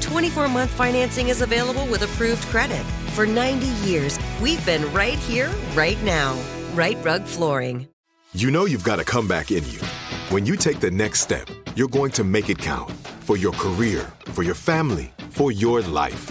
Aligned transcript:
24 0.00 0.48
month 0.48 0.70
financing 0.70 1.28
is 1.28 1.42
available 1.42 1.86
with 1.86 2.02
approved 2.02 2.42
credit. 2.44 2.84
For 3.14 3.26
90 3.26 3.66
years, 3.88 4.18
we've 4.40 4.64
been 4.64 4.90
right 4.92 5.18
here, 5.18 5.50
right 5.74 6.00
now. 6.02 6.38
Rite 6.74 7.04
Rug 7.04 7.24
Flooring. 7.24 7.88
You 8.34 8.50
know 8.50 8.66
you've 8.66 8.84
got 8.84 9.00
a 9.00 9.04
comeback 9.04 9.50
in 9.50 9.64
you. 9.70 9.80
When 10.28 10.44
you 10.44 10.56
take 10.56 10.80
the 10.80 10.90
next 10.90 11.20
step, 11.20 11.48
you're 11.74 11.88
going 11.88 12.10
to 12.12 12.24
make 12.24 12.50
it 12.50 12.58
count 12.58 12.90
for 13.20 13.36
your 13.36 13.52
career, 13.52 14.10
for 14.26 14.42
your 14.42 14.54
family, 14.54 15.12
for 15.30 15.50
your 15.50 15.80
life. 15.80 16.30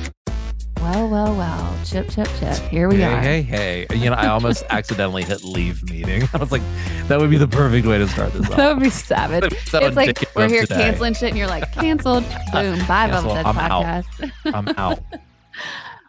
Well, 0.81 1.09
well, 1.09 1.35
well. 1.35 1.79
Chip, 1.85 2.09
chip, 2.09 2.27
chip. 2.39 2.57
Here 2.69 2.89
we 2.89 2.97
hey, 2.97 3.03
are. 3.03 3.21
Hey, 3.21 3.41
hey, 3.43 3.85
hey. 3.87 3.95
You 3.95 4.09
know, 4.09 4.15
I 4.15 4.27
almost 4.29 4.63
accidentally 4.71 5.23
hit 5.23 5.43
leave 5.43 5.87
meeting. 5.87 6.23
I 6.33 6.37
was 6.37 6.51
like, 6.51 6.63
that 7.07 7.19
would 7.19 7.29
be 7.29 7.37
the 7.37 7.47
perfect 7.47 7.85
way 7.85 7.99
to 7.99 8.07
start 8.07 8.33
this 8.33 8.45
off. 8.49 8.57
that 8.57 8.73
would 8.73 8.83
be 8.83 8.89
savage. 8.89 9.55
So 9.67 9.77
it's 9.79 9.95
like 9.95 10.23
we're 10.35 10.49
here 10.49 10.61
today. 10.63 10.75
canceling 10.81 11.13
shit, 11.13 11.29
and 11.29 11.37
you're 11.37 11.47
like, 11.47 11.71
canceled. 11.71 12.23
Boom. 12.51 12.79
Bye, 12.87 13.09
Cancel. 13.09 13.35
Velvet 13.35 13.45
I'm 13.45 13.57
out. 13.59 13.85
Podcast. 13.85 14.31
I'm 14.45 14.67
out. 14.69 14.99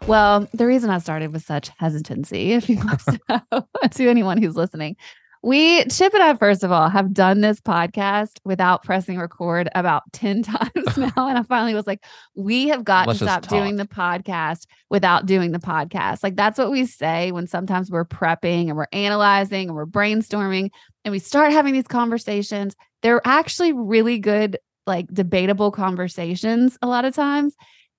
Well, 0.07 0.47
the 0.53 0.65
reason 0.65 0.89
I 0.89 0.97
started 0.97 1.31
with 1.31 1.43
such 1.43 1.69
hesitancy, 1.77 2.53
if 2.53 2.67
you 2.67 2.83
must 2.83 3.09
know, 3.29 3.67
to 3.91 4.09
anyone 4.09 4.41
who's 4.41 4.55
listening, 4.55 4.97
we, 5.43 5.83
Chip 5.85 6.13
and 6.13 6.23
I, 6.23 6.35
first 6.35 6.63
of 6.63 6.71
all, 6.71 6.87
have 6.87 7.13
done 7.13 7.41
this 7.41 7.59
podcast 7.59 8.39
without 8.45 8.81
pressing 8.83 9.17
record 9.17 9.67
about 9.75 10.03
10 10.13 10.43
times 10.43 10.97
now. 10.97 11.11
And 11.27 11.37
I 11.37 11.43
finally 11.43 11.73
was 11.73 11.85
like, 11.85 12.01
we 12.33 12.69
have 12.69 12.85
got 12.85 13.07
Let's 13.07 13.19
to 13.19 13.25
stop 13.25 13.47
doing 13.47 13.75
the 13.75 13.85
podcast 13.85 14.65
without 14.89 15.25
doing 15.25 15.51
the 15.51 15.59
podcast. 15.59 16.23
Like, 16.23 16.37
that's 16.37 16.57
what 16.57 16.71
we 16.71 16.85
say 16.85 17.33
when 17.33 17.45
sometimes 17.45 17.91
we're 17.91 18.05
prepping 18.05 18.69
and 18.69 18.77
we're 18.77 18.87
analyzing 18.93 19.67
and 19.67 19.75
we're 19.75 19.85
brainstorming 19.85 20.69
and 21.03 21.11
we 21.11 21.19
start 21.19 21.51
having 21.51 21.73
these 21.73 21.87
conversations. 21.87 22.73
They're 23.01 23.21
actually 23.25 23.73
really 23.73 24.19
good, 24.19 24.57
like 24.87 25.07
debatable 25.13 25.71
conversations 25.71 26.77
a 26.81 26.87
lot 26.87 27.03
of 27.03 27.13
times 27.13 27.53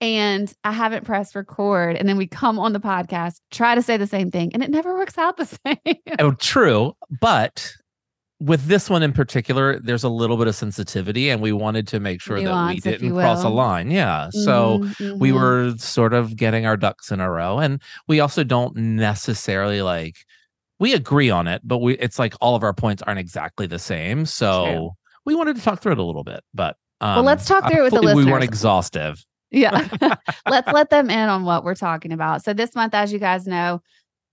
and 0.04 0.53
I 0.65 0.72
haven't 0.72 1.04
pressed 1.04 1.34
record. 1.34 1.97
And 1.97 2.09
then 2.09 2.16
we 2.16 2.26
come 2.26 2.59
on 2.59 2.72
the 2.72 2.81
podcast, 2.81 3.41
try 3.50 3.75
to 3.75 3.82
say 3.82 3.97
the 3.97 4.06
same 4.06 4.31
thing, 4.31 4.53
and 4.53 4.62
it 4.62 4.70
never 4.70 4.94
works 4.94 5.16
out 5.19 5.37
the 5.37 5.47
same. 5.66 5.97
Oh, 6.19 6.32
true. 6.32 6.94
But 7.20 7.72
with 8.41 8.66
this 8.66 8.91
one 8.91 9.03
in 9.03 9.12
particular, 9.12 9.78
there's 9.81 10.04
a 10.04 10.09
little 10.09 10.37
bit 10.37 10.47
of 10.48 10.54
sensitivity, 10.54 11.31
and 11.31 11.41
we 11.41 11.53
wanted 11.53 11.88
to 11.88 12.00
make 12.00 12.20
sure 12.20 12.41
that 12.42 12.69
we 12.69 12.81
didn't 12.81 13.12
cross 13.12 13.42
a 13.42 13.48
line. 13.48 13.91
Yeah. 13.91 14.28
So 14.31 14.81
Mhm, 14.81 15.19
we 15.19 15.31
mhm. 15.31 15.34
were 15.34 15.75
sort 15.78 16.12
of 16.12 16.36
getting 16.36 16.66
our 16.66 16.76
ducks 16.76 17.10
in 17.10 17.21
a 17.21 17.31
row. 17.31 17.59
And 17.59 17.81
we 18.06 18.21
also 18.21 18.44
don't 18.44 18.76
necessarily 18.76 19.81
like, 19.82 20.16
we 20.81 20.92
agree 20.92 21.31
on 21.31 21.47
it, 21.48 21.62
but 21.65 21.78
we 21.78 21.94
it's 21.98 22.19
like 22.19 22.34
all 22.41 22.54
of 22.56 22.62
our 22.62 22.75
points 22.75 23.03
aren't 23.03 23.21
exactly 23.21 23.66
the 23.66 23.78
same. 23.78 24.26
So 24.26 24.65
True. 24.66 24.91
we 25.25 25.34
wanted 25.34 25.56
to 25.56 25.62
talk 25.62 25.81
through 25.81 25.92
it 25.92 25.98
a 25.98 26.03
little 26.03 26.25
bit. 26.25 26.41
But 26.53 26.76
um, 27.00 27.25
let's 27.25 27.47
talk 27.47 27.71
through 27.71 27.81
it 27.81 27.82
with 27.84 27.91
the 27.92 28.00
hopefully 28.00 28.25
We 28.25 28.31
weren't 28.31 28.44
exhaustive. 28.44 29.25
Yeah. 29.54 29.88
Let's 30.48 30.72
let 30.72 30.91
them 30.91 31.10
in 31.10 31.28
on 31.28 31.44
what 31.44 31.65
we're 31.65 31.75
talking 31.75 32.12
about. 32.12 32.44
So, 32.44 32.53
this 32.53 32.75
month, 32.75 32.94
as 32.94 33.12
you 33.12 33.19
guys 33.19 33.47
know, 33.47 33.81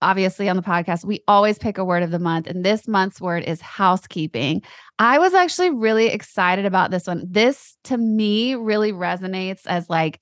obviously 0.02 0.48
on 0.48 0.56
the 0.56 0.62
podcast, 0.62 1.04
we 1.04 1.22
always 1.28 1.58
pick 1.58 1.78
a 1.78 1.84
word 1.84 2.02
of 2.02 2.10
the 2.10 2.18
month. 2.18 2.46
And 2.46 2.64
this 2.64 2.88
month's 2.88 3.20
word 3.20 3.44
is 3.44 3.60
housekeeping. 3.60 4.62
I 4.98 5.18
was 5.18 5.32
actually 5.34 5.70
really 5.70 6.08
excited 6.08 6.66
about 6.66 6.90
this 6.90 7.06
one. 7.06 7.24
This 7.28 7.76
to 7.84 7.96
me 7.96 8.54
really 8.54 8.92
resonates 8.92 9.62
as 9.66 9.88
like 9.88 10.20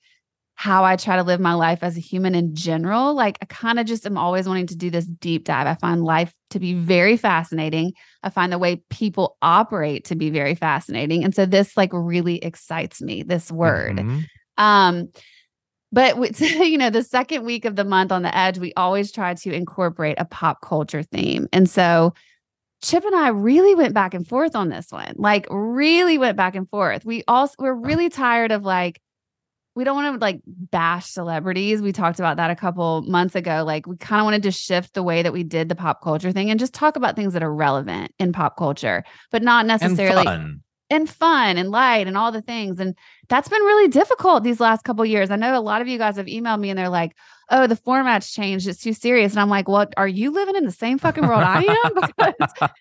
how 0.55 0.83
I 0.83 0.95
try 0.95 1.15
to 1.15 1.23
live 1.23 1.39
my 1.39 1.55
life 1.55 1.79
as 1.81 1.97
a 1.97 1.99
human 1.99 2.35
in 2.35 2.53
general. 2.53 3.15
Like, 3.15 3.39
I 3.41 3.45
kind 3.45 3.79
of 3.79 3.87
just 3.87 4.05
am 4.05 4.15
always 4.15 4.47
wanting 4.47 4.67
to 4.67 4.75
do 4.75 4.91
this 4.91 5.05
deep 5.07 5.45
dive. 5.45 5.65
I 5.65 5.73
find 5.73 6.03
life 6.03 6.31
to 6.51 6.59
be 6.59 6.75
very 6.75 7.17
fascinating. 7.17 7.93
I 8.21 8.29
find 8.29 8.53
the 8.53 8.59
way 8.59 8.83
people 8.91 9.37
operate 9.41 10.05
to 10.05 10.15
be 10.15 10.29
very 10.29 10.53
fascinating. 10.53 11.23
And 11.23 11.33
so, 11.33 11.47
this 11.47 11.75
like 11.75 11.89
really 11.93 12.37
excites 12.43 13.01
me, 13.01 13.23
this 13.23 13.51
word. 13.51 13.97
Mhm. 13.97 14.25
Um, 14.61 15.09
but 15.91 16.17
with, 16.17 16.39
you 16.41 16.77
know, 16.77 16.89
the 16.89 17.03
second 17.03 17.43
week 17.43 17.65
of 17.65 17.75
the 17.75 17.83
month 17.83 18.11
on 18.11 18.21
the 18.21 18.35
edge, 18.37 18.59
we 18.59 18.73
always 18.77 19.11
try 19.11 19.33
to 19.33 19.51
incorporate 19.51 20.15
a 20.19 20.25
pop 20.25 20.61
culture 20.61 21.03
theme. 21.03 21.47
And 21.51 21.69
so 21.69 22.13
Chip 22.81 23.05
and 23.05 23.15
I 23.15 23.27
really 23.27 23.75
went 23.75 23.93
back 23.93 24.13
and 24.13 24.27
forth 24.27 24.55
on 24.55 24.69
this 24.69 24.91
one. 24.91 25.13
Like 25.17 25.45
really 25.49 26.17
went 26.17 26.35
back 26.35 26.55
and 26.55 26.67
forth. 26.69 27.05
We 27.05 27.23
also 27.27 27.53
we're 27.59 27.73
really 27.73 28.09
tired 28.09 28.51
of 28.51 28.63
like 28.63 28.99
we 29.75 29.83
don't 29.83 29.95
want 29.95 30.15
to 30.15 30.19
like 30.19 30.41
bash 30.45 31.07
celebrities. 31.07 31.81
We 31.81 31.91
talked 31.91 32.19
about 32.19 32.37
that 32.37 32.49
a 32.49 32.55
couple 32.55 33.03
months 33.03 33.35
ago. 33.35 33.63
Like 33.65 33.85
we 33.85 33.97
kind 33.97 34.19
of 34.19 34.25
wanted 34.25 34.43
to 34.43 34.51
shift 34.51 34.95
the 34.95 35.03
way 35.03 35.21
that 35.21 35.31
we 35.31 35.43
did 35.43 35.69
the 35.69 35.75
pop 35.75 36.01
culture 36.01 36.31
thing 36.31 36.49
and 36.49 36.59
just 36.59 36.73
talk 36.73 36.95
about 36.95 37.15
things 37.15 37.33
that 37.33 37.43
are 37.43 37.53
relevant 37.53 38.13
in 38.17 38.33
pop 38.33 38.57
culture, 38.57 39.03
but 39.31 39.43
not 39.43 39.65
necessarily. 39.67 40.25
And 40.91 41.09
fun 41.09 41.57
and 41.57 41.71
light 41.71 42.05
and 42.05 42.17
all 42.17 42.31
the 42.31 42.41
things. 42.41 42.79
And 42.79 42.95
that's 43.29 43.47
been 43.47 43.61
really 43.61 43.87
difficult 43.87 44.43
these 44.43 44.59
last 44.59 44.83
couple 44.83 45.05
years. 45.05 45.31
I 45.31 45.37
know 45.37 45.57
a 45.57 45.61
lot 45.61 45.81
of 45.81 45.87
you 45.87 45.97
guys 45.97 46.17
have 46.17 46.25
emailed 46.25 46.59
me 46.59 46.69
and 46.69 46.77
they're 46.77 46.89
like, 46.89 47.15
"Oh, 47.49 47.65
the 47.65 47.77
format's 47.77 48.31
changed. 48.31 48.67
It's 48.67 48.83
too 48.83 48.93
serious." 48.93 49.31
And 49.31 49.39
I'm 49.39 49.49
like, 49.49 49.69
"What? 49.69 49.93
Are 49.95 50.07
you 50.07 50.31
living 50.31 50.57
in 50.57 50.65
the 50.65 50.71
same 50.71 50.99
fucking 50.99 51.25
world 51.25 51.43
I 51.43 51.63
am? 51.63 51.91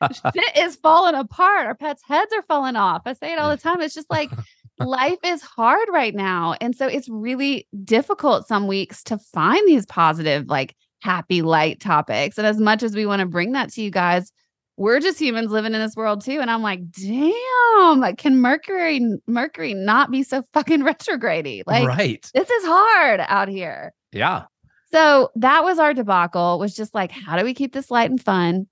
Because 0.00 0.20
shit 0.34 0.56
is 0.58 0.76
falling 0.76 1.14
apart. 1.14 1.66
Our 1.66 1.74
pets' 1.76 2.02
heads 2.06 2.32
are 2.34 2.42
falling 2.42 2.76
off. 2.76 3.02
I 3.06 3.12
say 3.12 3.32
it 3.32 3.38
all 3.38 3.50
the 3.50 3.56
time. 3.56 3.80
It's 3.80 3.94
just 3.94 4.10
like 4.10 4.30
life 4.80 5.18
is 5.24 5.40
hard 5.40 5.88
right 5.92 6.14
now, 6.14 6.56
and 6.60 6.74
so 6.74 6.88
it's 6.88 7.08
really 7.08 7.68
difficult 7.84 8.48
some 8.48 8.66
weeks 8.66 9.04
to 9.04 9.18
find 9.18 9.66
these 9.68 9.86
positive, 9.86 10.48
like 10.48 10.74
happy, 11.00 11.42
light 11.42 11.80
topics. 11.80 12.38
And 12.38 12.46
as 12.46 12.58
much 12.58 12.82
as 12.82 12.94
we 12.94 13.06
want 13.06 13.20
to 13.20 13.26
bring 13.26 13.52
that 13.52 13.70
to 13.74 13.82
you 13.82 13.90
guys, 13.90 14.32
we're 14.80 14.98
just 14.98 15.20
humans 15.20 15.50
living 15.50 15.74
in 15.74 15.80
this 15.80 15.94
world 15.94 16.24
too. 16.24 16.40
And 16.40 16.50
I'm 16.50 16.62
like, 16.62 16.80
damn, 16.90 18.16
can 18.16 18.40
Mercury 18.40 18.98
Mercury 19.26 19.74
not 19.74 20.10
be 20.10 20.22
so 20.22 20.42
fucking 20.54 20.82
retrograde? 20.84 21.64
Like 21.66 21.86
right. 21.86 22.30
this 22.32 22.48
is 22.48 22.64
hard 22.64 23.20
out 23.28 23.48
here. 23.48 23.92
Yeah. 24.10 24.44
So 24.90 25.28
that 25.36 25.64
was 25.64 25.78
our 25.78 25.92
debacle, 25.92 26.58
was 26.58 26.74
just 26.74 26.94
like, 26.94 27.10
how 27.10 27.36
do 27.36 27.44
we 27.44 27.52
keep 27.52 27.74
this 27.74 27.90
light 27.90 28.08
and 28.08 28.20
fun? 28.20 28.68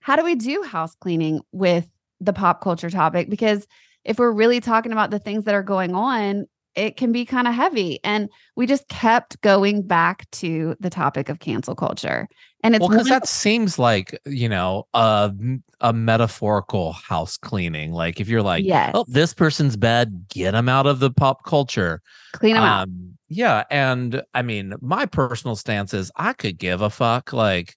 How 0.00 0.14
do 0.14 0.22
we 0.22 0.34
do 0.34 0.62
house 0.62 0.94
cleaning 0.94 1.40
with 1.52 1.88
the 2.20 2.34
pop 2.34 2.60
culture 2.60 2.90
topic? 2.90 3.30
Because 3.30 3.66
if 4.04 4.18
we're 4.18 4.32
really 4.32 4.60
talking 4.60 4.92
about 4.92 5.10
the 5.10 5.18
things 5.18 5.44
that 5.44 5.54
are 5.54 5.62
going 5.62 5.94
on, 5.94 6.44
it 6.74 6.98
can 6.98 7.12
be 7.12 7.24
kind 7.24 7.48
of 7.48 7.54
heavy. 7.54 7.98
And 8.04 8.28
we 8.56 8.66
just 8.66 8.88
kept 8.88 9.40
going 9.40 9.86
back 9.86 10.30
to 10.32 10.76
the 10.80 10.90
topic 10.90 11.30
of 11.30 11.40
cancel 11.40 11.74
culture. 11.74 12.28
And 12.66 12.74
it's 12.74 12.80
well, 12.80 12.88
because 12.90 13.04
one- 13.08 13.20
that 13.20 13.28
seems 13.28 13.78
like 13.78 14.18
you 14.26 14.48
know 14.48 14.86
a 14.92 15.32
a 15.80 15.92
metaphorical 15.92 16.92
house 16.92 17.36
cleaning. 17.36 17.92
Like 17.92 18.20
if 18.20 18.28
you're 18.28 18.42
like, 18.42 18.64
Yes. 18.64 18.90
oh, 18.94 19.04
this 19.08 19.32
person's 19.32 19.76
bad, 19.76 20.26
get 20.28 20.50
them 20.52 20.68
out 20.68 20.86
of 20.86 20.98
the 20.98 21.10
pop 21.10 21.44
culture. 21.44 22.02
clean 22.32 22.54
them 22.54 22.64
out. 22.64 22.82
Um, 22.88 23.16
yeah, 23.28 23.64
and 23.70 24.22
I 24.34 24.42
mean, 24.42 24.74
my 24.80 25.06
personal 25.06 25.54
stance 25.56 25.94
is 25.94 26.10
I 26.16 26.32
could 26.32 26.58
give 26.58 26.80
a 26.82 26.90
fuck. 26.90 27.32
Like, 27.32 27.76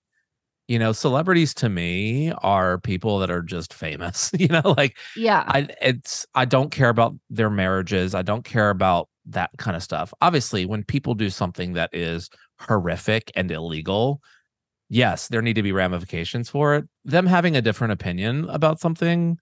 you 0.68 0.77
know, 0.80 0.91
celebrities 0.91 1.53
to 1.56 1.69
me 1.69 2.31
are 2.41 2.80
people 2.80 3.19
that 3.19 3.30
are 3.31 3.41
just 3.41 3.74
famous. 3.74 4.31
You 4.39 4.47
know, 4.47 4.74
like 4.77 4.97
Yeah. 5.15 5.44
I 5.47 5.68
it's 5.81 6.25
I 6.36 6.45
don't 6.45 6.71
care 6.71 6.89
about 6.89 7.15
their 7.30 7.50
marriages. 7.50 8.15
I 8.15 8.21
don't 8.24 8.44
care 8.45 8.69
about 8.71 9.07
that 9.27 9.51
kind 9.57 9.75
of 9.77 9.83
stuff. 9.83 10.12
Obviously, 10.21 10.65
when 10.65 10.83
people 10.83 11.13
do 11.13 11.30
something 11.30 11.74
that 11.74 11.89
is 11.94 12.30
horrific 12.59 13.31
and 13.36 13.51
illegal, 13.51 14.21
yes, 14.89 15.27
there 15.27 15.41
need 15.41 15.56
to 15.56 15.63
be 15.63 15.71
ramifications 15.71 16.50
for 16.50 16.75
it. 16.75 16.86
Them 17.06 17.25
having 17.25 17.56
a 17.56 17.62
different 17.62 17.94
opinion 17.94 18.50
about 18.50 18.80
something 18.80 19.38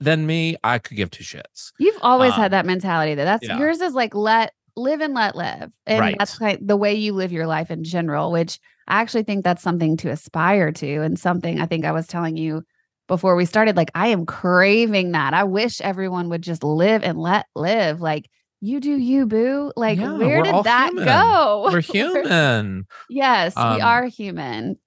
than 0.00 0.26
me, 0.26 0.56
I 0.62 0.78
could 0.78 0.96
give 0.96 1.10
two 1.10 1.24
shits. 1.24 1.72
You've 1.78 1.98
always 2.02 2.32
Um, 2.34 2.40
had 2.40 2.52
that 2.52 2.66
mentality 2.66 3.14
though. 3.14 3.24
That's 3.24 3.46
yeah. 3.46 3.58
yours 3.58 3.80
is 3.80 3.94
like 3.94 4.14
let 4.14 4.52
live 4.76 5.00
and 5.00 5.14
let 5.14 5.34
live. 5.34 5.70
And 5.86 6.00
Right. 6.00 6.16
that's 6.18 6.40
like 6.40 6.58
the 6.60 6.76
way 6.76 6.94
you 6.94 7.12
live 7.14 7.32
your 7.32 7.46
life 7.46 7.70
in 7.70 7.82
general, 7.82 8.30
which 8.30 8.58
I 8.88 9.00
actually 9.00 9.22
think 9.24 9.42
that's 9.42 9.62
something 9.62 9.96
to 9.98 10.10
aspire 10.10 10.70
to 10.72 11.02
and 11.02 11.18
something 11.18 11.60
I 11.60 11.66
think 11.66 11.84
I 11.84 11.92
was 11.92 12.06
telling 12.06 12.36
you 12.36 12.62
before 13.08 13.36
we 13.36 13.46
started 13.46 13.76
like 13.76 13.90
I 13.94 14.08
am 14.08 14.26
craving 14.26 15.12
that. 15.12 15.32
I 15.32 15.44
wish 15.44 15.80
everyone 15.80 16.28
would 16.28 16.42
just 16.42 16.62
live 16.62 17.02
and 17.02 17.18
let 17.18 17.46
live. 17.54 18.00
Like 18.00 18.28
you 18.60 18.80
do 18.80 18.96
you 18.96 19.26
boo. 19.26 19.72
Like 19.76 19.98
Yeah, 19.98 20.16
where 20.16 20.42
did 20.42 20.64
that 20.64 20.90
human. 20.90 21.04
go? 21.04 21.68
We're 21.72 21.80
human. 21.80 22.86
yes, 23.08 23.54
we 23.56 23.62
Um, 23.62 23.80
are 23.82 24.06
human. 24.06 24.78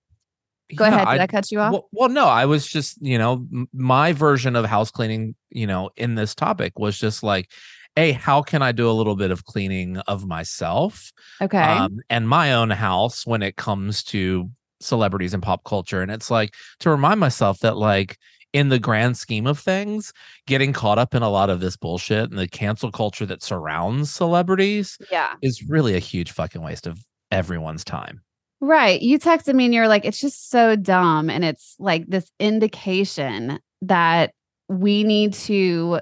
Go 0.75 0.85
Yeah, 0.85 0.95
ahead. 0.95 1.07
Did 1.09 1.21
I, 1.21 1.27
cut 1.27 1.51
you 1.51 1.59
off? 1.59 1.71
Well, 1.71 1.87
well, 1.91 2.09
no, 2.09 2.25
I 2.25 2.45
was 2.45 2.67
just, 2.67 3.01
you 3.01 3.17
know, 3.17 3.45
my 3.73 4.13
version 4.13 4.55
of 4.55 4.65
house 4.65 4.91
cleaning, 4.91 5.35
you 5.49 5.65
know, 5.67 5.89
in 5.97 6.15
this 6.15 6.35
topic 6.35 6.77
was 6.77 6.97
just 6.97 7.23
like, 7.23 7.51
hey, 7.95 8.11
how 8.11 8.41
can 8.41 8.61
I 8.61 8.71
do 8.71 8.89
a 8.89 8.93
little 8.93 9.15
bit 9.15 9.31
of 9.31 9.45
cleaning 9.45 9.97
of 9.97 10.27
myself 10.27 11.11
okay. 11.41 11.57
um, 11.57 11.99
and 12.09 12.29
my 12.29 12.53
own 12.53 12.69
house 12.69 13.25
when 13.25 13.41
it 13.41 13.55
comes 13.55 14.03
to 14.05 14.49
celebrities 14.79 15.33
and 15.33 15.41
pop 15.43 15.63
culture? 15.63 16.01
And 16.01 16.11
it's 16.11 16.29
like 16.29 16.53
to 16.81 16.89
remind 16.91 17.19
myself 17.19 17.59
that, 17.59 17.75
like, 17.77 18.17
in 18.53 18.69
the 18.69 18.79
grand 18.79 19.17
scheme 19.17 19.47
of 19.47 19.59
things, 19.59 20.13
getting 20.47 20.73
caught 20.73 20.97
up 20.97 21.13
in 21.13 21.21
a 21.21 21.29
lot 21.29 21.49
of 21.49 21.59
this 21.59 21.77
bullshit 21.77 22.29
and 22.29 22.39
the 22.39 22.47
cancel 22.47 22.91
culture 22.91 23.25
that 23.25 23.43
surrounds 23.43 24.11
celebrities 24.11 24.97
yeah. 25.11 25.35
is 25.41 25.63
really 25.67 25.95
a 25.95 25.99
huge 25.99 26.31
fucking 26.31 26.61
waste 26.61 26.87
of 26.87 27.03
everyone's 27.31 27.83
time. 27.83 28.21
Right. 28.61 29.01
You 29.01 29.19
texted 29.19 29.55
me 29.55 29.65
and 29.65 29.73
you're 29.73 29.87
like, 29.87 30.03
it's 30.03 30.19
just 30.19 30.49
so 30.49 30.75
dumb. 30.75 31.29
And 31.29 31.45
it's 31.45 31.75
like 31.79 32.07
this 32.07 32.29
indication 32.39 33.59
that 33.81 34.33
we 34.67 35.03
need 35.03 35.33
to, 35.33 35.99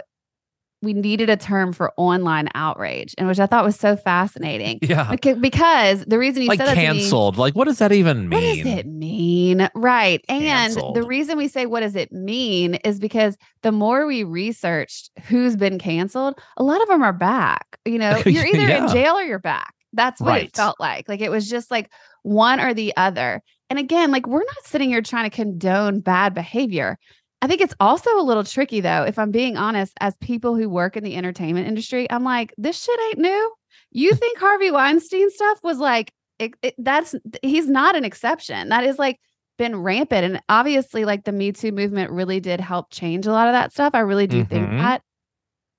we 0.84 0.94
needed 0.94 1.30
a 1.30 1.38
term 1.38 1.74
for 1.74 1.92
online 1.98 2.50
outrage, 2.54 3.16
and 3.18 3.28
which 3.28 3.40
I 3.40 3.48
thought 3.48 3.66
was 3.66 3.76
so 3.80 3.96
fascinating. 3.96 4.80
Yeah. 4.82 5.06
Beca- 5.08 5.42
Because 5.42 6.06
the 6.06 6.20
reason 6.20 6.44
you 6.44 6.50
like 6.50 6.60
said 6.60 6.66
to 6.70 6.76
me- 6.76 6.82
canceled. 6.86 7.38
Like, 7.38 7.56
what 7.56 7.66
does 7.66 7.80
that 7.80 7.92
even 7.92 8.30
mean? 8.30 8.40
what 8.40 8.42
does 8.64 8.74
it 8.80 8.86
mean? 8.86 9.70
Right. 9.76 10.24
And 10.30 10.74
the 10.94 11.04
reason 11.04 11.38
we 11.38 11.48
say 11.48 11.66
what 11.66 11.80
does 11.80 11.96
it 11.96 12.12
mean 12.12 12.76
is 12.76 13.00
because 13.00 13.38
the 13.64 13.72
more 13.72 14.06
we 14.06 14.24
researched 14.24 15.10
who's 15.28 15.56
been 15.56 15.80
canceled, 15.80 16.40
a 16.58 16.64
lot 16.64 16.82
of 16.82 16.88
them 16.88 17.02
are 17.02 17.14
back. 17.14 17.66
You 17.86 17.98
know, 17.98 18.18
you're 18.26 18.46
either 18.46 18.70
in 18.70 18.88
jail 18.90 19.16
or 19.18 19.24
you're 19.24 19.40
back. 19.40 19.74
That's 19.94 20.22
what 20.22 20.30
Right. 20.30 20.44
it 20.46 20.56
felt 20.56 20.80
like. 20.80 21.10
Like 21.10 21.22
it 21.22 21.32
was 21.32 21.50
just 21.50 21.72
like 21.72 21.90
one 22.24 22.60
or 22.60 22.74
the 22.74 22.94
other. 22.98 23.42
And 23.70 23.80
again, 23.80 24.12
like 24.12 24.28
we're 24.28 24.40
not 24.40 24.64
sitting 24.66 24.90
here 24.90 25.02
trying 25.02 25.30
to 25.30 25.36
condone 25.36 26.02
bad 26.02 26.34
behavior. 26.34 26.98
I 27.42 27.48
think 27.48 27.62
it's 27.62 27.76
also 27.80 28.10
a 28.20 28.24
little 28.24 28.44
tricky 28.44 28.80
though, 28.82 29.04
if 29.04 29.20
I'm 29.20 29.32
being 29.32 29.58
honest, 29.58 29.94
as 30.00 30.16
people 30.18 30.56
who 30.56 30.70
work 30.70 30.98
in 30.98 31.04
the 31.04 31.16
entertainment 31.16 31.68
industry, 31.68 32.10
I'm 32.10 32.24
like, 32.24 32.54
this 32.58 32.84
shit 32.84 33.00
ain't 33.10 33.20
new. 33.20 33.54
You 33.92 34.14
think 34.14 34.40
Harvey 34.40 34.72
Weinstein 34.72 35.30
stuff 35.30 35.60
was 35.64 35.78
like 35.78 36.12
it, 36.40 36.54
it- 36.62 36.76
that's 36.78 37.16
he's 37.42 37.68
not 37.70 37.96
an 37.96 38.06
exception. 38.06 38.70
That 38.70 38.84
is 38.84 38.98
like 39.00 39.20
been 39.58 39.76
rampant. 39.76 40.24
And 40.26 40.42
obviously, 40.50 41.04
like 41.06 41.24
the 41.26 41.32
Me 41.32 41.52
Too 41.52 41.72
movement 41.72 42.12
really 42.12 42.40
did 42.40 42.60
help 42.60 42.88
change 42.92 43.26
a 43.26 43.32
lot 43.32 43.48
of 43.48 43.54
that 43.54 43.72
stuff. 43.72 43.96
I 43.96 44.00
really 44.00 44.28
do 44.28 44.44
think 44.44 44.68
Mhm. 44.70 44.78
that. 44.80 45.02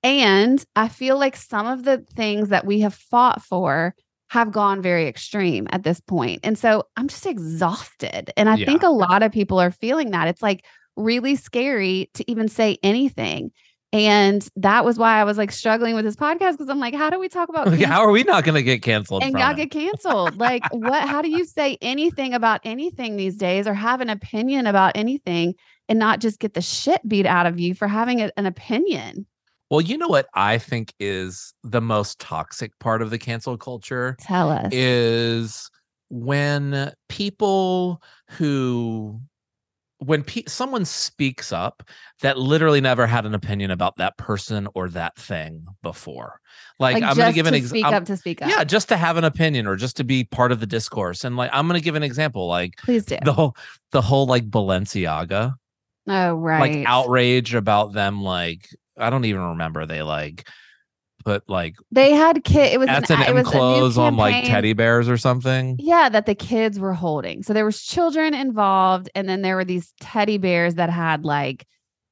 And 0.03 0.63
I 0.75 0.87
feel 0.87 1.17
like 1.17 1.35
some 1.35 1.67
of 1.67 1.83
the 1.83 1.99
things 2.15 2.49
that 2.49 2.65
we 2.65 2.79
have 2.81 2.93
fought 2.93 3.41
for 3.41 3.93
have 4.29 4.51
gone 4.51 4.81
very 4.81 5.07
extreme 5.07 5.67
at 5.71 5.83
this 5.83 5.99
point. 5.99 6.39
And 6.43 6.57
so 6.57 6.83
I'm 6.95 7.07
just 7.07 7.25
exhausted. 7.25 8.31
And 8.37 8.47
I 8.49 8.55
Yeah. 8.55 8.65
think 8.65 8.83
a 8.83 8.89
lot 8.89 9.23
of 9.23 9.31
people 9.31 9.59
are 9.59 9.71
feeling 9.71 10.11
that. 10.11 10.27
It's 10.27 10.41
like 10.41 10.63
really 10.99 11.35
scary 11.35 12.09
to 12.15 12.29
even 12.29 12.47
say 12.47 12.77
anything. 12.83 13.51
And 13.91 14.47
that 14.55 14.85
was 14.85 14.99
why 14.99 15.19
I 15.19 15.23
was 15.23 15.39
like 15.39 15.51
struggling 15.51 15.95
with 15.95 16.05
this 16.05 16.15
podcast 16.15 16.51
because 16.51 16.69
I'm 16.69 16.79
like, 16.79 16.93
how 16.93 17.09
do 17.09 17.17
we 17.19 17.27
talk 17.27 17.49
about 17.49 17.67
Like, 17.71 17.81
how 17.81 18.01
are 18.01 18.11
we 18.11 18.21
not 18.23 18.43
going 18.43 18.53
to 18.53 18.61
get 18.61 18.83
canceled? 18.83 19.23
and 19.23 19.33
it? 19.35 19.39
get 19.55 19.71
canceled? 19.71 20.37
like, 20.37 20.61
what? 20.71 21.07
How 21.09 21.23
do 21.23 21.29
you 21.29 21.43
say 21.57 21.77
anything 21.81 22.35
about 22.35 22.61
anything 22.63 23.17
these 23.17 23.35
days 23.35 23.65
or 23.65 23.73
have 23.73 23.99
an 24.01 24.09
opinion 24.11 24.67
about 24.67 24.91
anything 24.95 25.55
and 25.87 25.97
not 25.97 26.19
just 26.19 26.39
get 26.39 26.53
the 26.53 26.61
shit 26.61 27.01
beat 27.07 27.25
out 27.25 27.47
of 27.47 27.59
you 27.59 27.73
for 27.73 27.87
having 27.87 28.21
a- 28.21 28.31
an 28.37 28.45
opinion? 28.45 29.25
well, 29.71 29.81
you 29.81 29.97
know 29.99 30.07
what 30.07 30.27
I 30.35 30.57
think 30.59 30.93
is 30.99 31.53
the 31.63 31.81
most 31.81 32.19
toxic 32.19 32.77
part 32.79 33.01
of 33.03 33.09
the 33.11 33.17
cancel 33.19 33.55
culture 33.57 34.17
Tell 34.19 34.49
us. 34.51 34.69
is 34.71 35.69
when 36.09 36.91
people 37.07 38.01
who 38.31 39.19
when 39.99 40.23
pe- 40.23 40.43
someone 40.47 40.85
speaks 40.85 41.51
up 41.51 41.83
that 42.21 42.37
literally 42.37 42.79
never 42.81 43.05
had 43.05 43.25
an 43.25 43.35
opinion 43.35 43.69
about 43.69 43.97
that 43.97 44.17
person 44.17 44.67
or 44.73 44.89
that 44.89 45.15
thing 45.17 45.65
before. 45.83 46.39
Like, 46.79 46.95
like 46.95 47.03
I'm 47.03 47.15
going 47.17 47.31
to 47.31 47.35
give 47.35 47.47
an 47.47 47.53
example. 47.53 47.93
up 47.93 48.05
to 48.05 48.17
speak 48.17 48.41
up. 48.41 48.49
Yeah, 48.49 48.63
just 48.63 48.87
to 48.89 48.97
have 48.97 49.17
an 49.17 49.25
opinion 49.25 49.67
or 49.67 49.75
just 49.75 49.97
to 49.97 50.05
be 50.05 50.23
part 50.23 50.51
of 50.53 50.61
the 50.61 50.65
discourse. 50.65 51.25
And 51.25 51.35
like, 51.35 51.51
I'm 51.53 51.67
going 51.67 51.79
to 51.79 51.83
give 51.83 51.95
an 51.95 52.03
example. 52.03 52.47
Like 52.47 52.77
please 52.77 53.05
do. 53.05 53.17
the 53.23 53.33
whole, 53.33 53.55
the 53.91 54.01
whole 54.01 54.25
like 54.25 54.49
Balenciaga, 54.49 55.53
oh, 56.07 56.33
right. 56.33 56.59
like 56.77 56.87
outrage 56.87 57.53
about 57.53 57.91
them. 57.91 58.23
Like, 58.23 58.69
I 58.97 59.09
don't 59.09 59.25
even 59.25 59.41
remember. 59.41 59.85
They 59.85 60.01
like 60.01 60.47
put 61.25 61.47
like 61.49 61.75
They 61.91 62.11
had 62.11 62.43
kid. 62.43 62.73
It 62.73 62.79
was 62.79 62.89
S 62.89 63.09
an, 63.09 63.21
and 63.21 63.37
it 63.37 63.45
clothes 63.45 63.97
on 63.97 64.15
like 64.17 64.45
teddy 64.45 64.73
bears 64.73 65.07
or 65.09 65.17
something. 65.17 65.75
Yeah, 65.79 66.09
that 66.09 66.25
the 66.25 66.35
kids 66.35 66.79
were 66.79 66.93
holding. 66.93 67.43
So 67.43 67.53
there 67.53 67.65
was 67.65 67.81
children 67.81 68.33
involved, 68.33 69.09
and 69.15 69.27
then 69.29 69.41
there 69.41 69.55
were 69.55 69.65
these 69.65 69.93
teddy 69.99 70.37
bears 70.37 70.75
that 70.75 70.89
had 70.89 71.25
like 71.25 71.65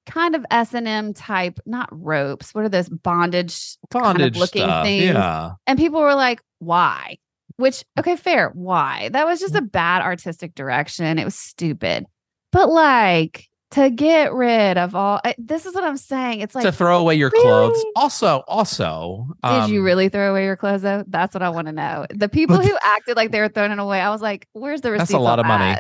kind 0.06 0.36
of 0.36 0.46
S 0.52 0.74
and 0.74 0.88
M 0.88 1.14
type, 1.14 1.60
not 1.66 1.90
ropes. 1.92 2.54
What 2.56 2.64
are 2.64 2.70
those 2.70 2.90
bondage? 2.90 3.78
kind 3.92 4.06
of 4.06 4.14
Bondage 4.14 4.38
looking 4.38 4.62
stuff. 4.64 4.86
things. 4.86 5.04
Yeah. 5.06 5.52
And 5.66 5.78
people 5.78 6.00
were 6.02 6.16
like, 6.16 6.42
"Why?" 6.60 7.18
Which 7.58 7.84
okay, 8.00 8.16
fair. 8.16 8.52
Why? 8.54 9.10
That 9.14 9.26
was 9.26 9.40
just 9.40 9.54
Mm. 9.56 9.60
a 9.60 9.62
bad 9.64 10.02
artistic 10.04 10.54
direction. 10.56 11.18
It 11.18 11.26
was 11.26 11.36
stupid. 11.36 12.06
But 12.52 12.70
like 12.70 13.48
to 13.72 13.90
get 13.90 14.34
rid 14.34 14.78
of 14.78 14.96
all. 14.96 15.20
I, 15.26 15.36
this 15.38 15.66
is 15.66 15.76
what 15.76 15.84
I'm 15.84 15.98
saying. 15.98 16.40
It's 16.42 16.56
like 16.56 16.64
to 16.64 16.72
throw 16.72 17.00
away 17.00 17.16
your 17.16 17.30
clothes. 17.30 17.72
really? 17.78 17.92
Also, 17.96 18.44
also, 18.48 19.28
Did 19.44 19.70
you 19.70 19.80
um, 19.80 19.86
really 19.86 20.10
throw 20.10 20.32
away 20.32 20.46
your 20.46 20.56
clothes 20.56 20.82
though? 20.84 21.04
That's 21.08 21.34
what 21.34 21.42
I 21.44 21.50
want 21.50 21.68
to 21.68 21.74
know. 21.74 22.06
The 22.10 22.30
people 22.30 22.58
who 22.62 22.78
acted 22.82 23.18
like 23.18 23.32
they 23.32 23.40
were 23.42 23.50
throwing 23.50 23.72
it 23.72 23.80
away, 23.80 24.00
I 24.00 24.10
was 24.10 24.22
like, 24.22 24.48
"Where's 24.54 24.82
the 24.82 24.92
receipt?" 24.92 25.00
That's 25.00 25.14
a 25.14 25.20
lot 25.20 25.40
of 25.40 25.46
money. 25.46 25.78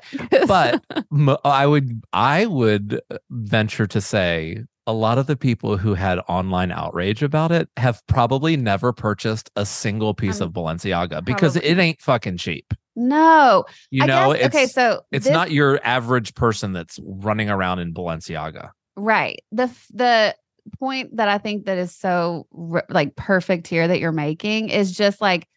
But 0.47 0.83
m- 1.11 1.37
I 1.45 1.65
would, 1.65 2.01
I 2.13 2.45
would 2.45 2.99
uh, 3.09 3.17
venture 3.29 3.87
to 3.87 4.01
say 4.01 4.63
a 4.85 4.93
lot 4.93 5.17
of 5.17 5.27
the 5.27 5.35
people 5.35 5.75
who 5.77 5.93
had 5.93 6.17
online 6.29 6.71
outrage 6.71 7.21
about 7.21 7.51
it 7.51 7.67
have 7.77 8.01
probably 8.07 8.55
never 8.55 8.93
purchased 8.93 9.49
a 9.57 9.65
single 9.65 10.13
piece 10.13 10.39
Um, 10.41 10.47
of 10.47 10.53
Balenciaga 10.53 11.23
because 11.25 11.53
probably. 11.53 11.69
it 11.69 11.77
ain't 11.77 12.01
fucking 12.01 12.37
cheap. 12.37 12.73
No, 12.97 13.63
You 13.91 14.05
know, 14.05 14.33
guess, 14.33 14.45
it's 14.47 14.55
okay. 14.55 14.65
So 14.65 15.01
it's 15.11 15.25
this- 15.25 15.33
not 15.33 15.51
your 15.51 15.79
average 15.83 16.33
person 16.35 16.73
that's 16.73 16.99
running 17.03 17.49
around 17.49 17.79
in 17.79 17.93
Balenciaga. 17.93 18.71
right. 18.97 19.39
The 19.51 19.69
the 19.93 20.35
point 20.79 21.15
that 21.15 21.29
I 21.29 21.37
think 21.37 21.65
that 21.65 21.77
is 21.77 21.95
so 21.95 22.47
like 22.89 23.15
perfect 23.15 23.67
here 23.67 23.87
that 23.87 23.99
you're 24.01 24.11
making 24.11 24.67
is 24.69 24.91
just 24.91 25.21
like 25.21 25.47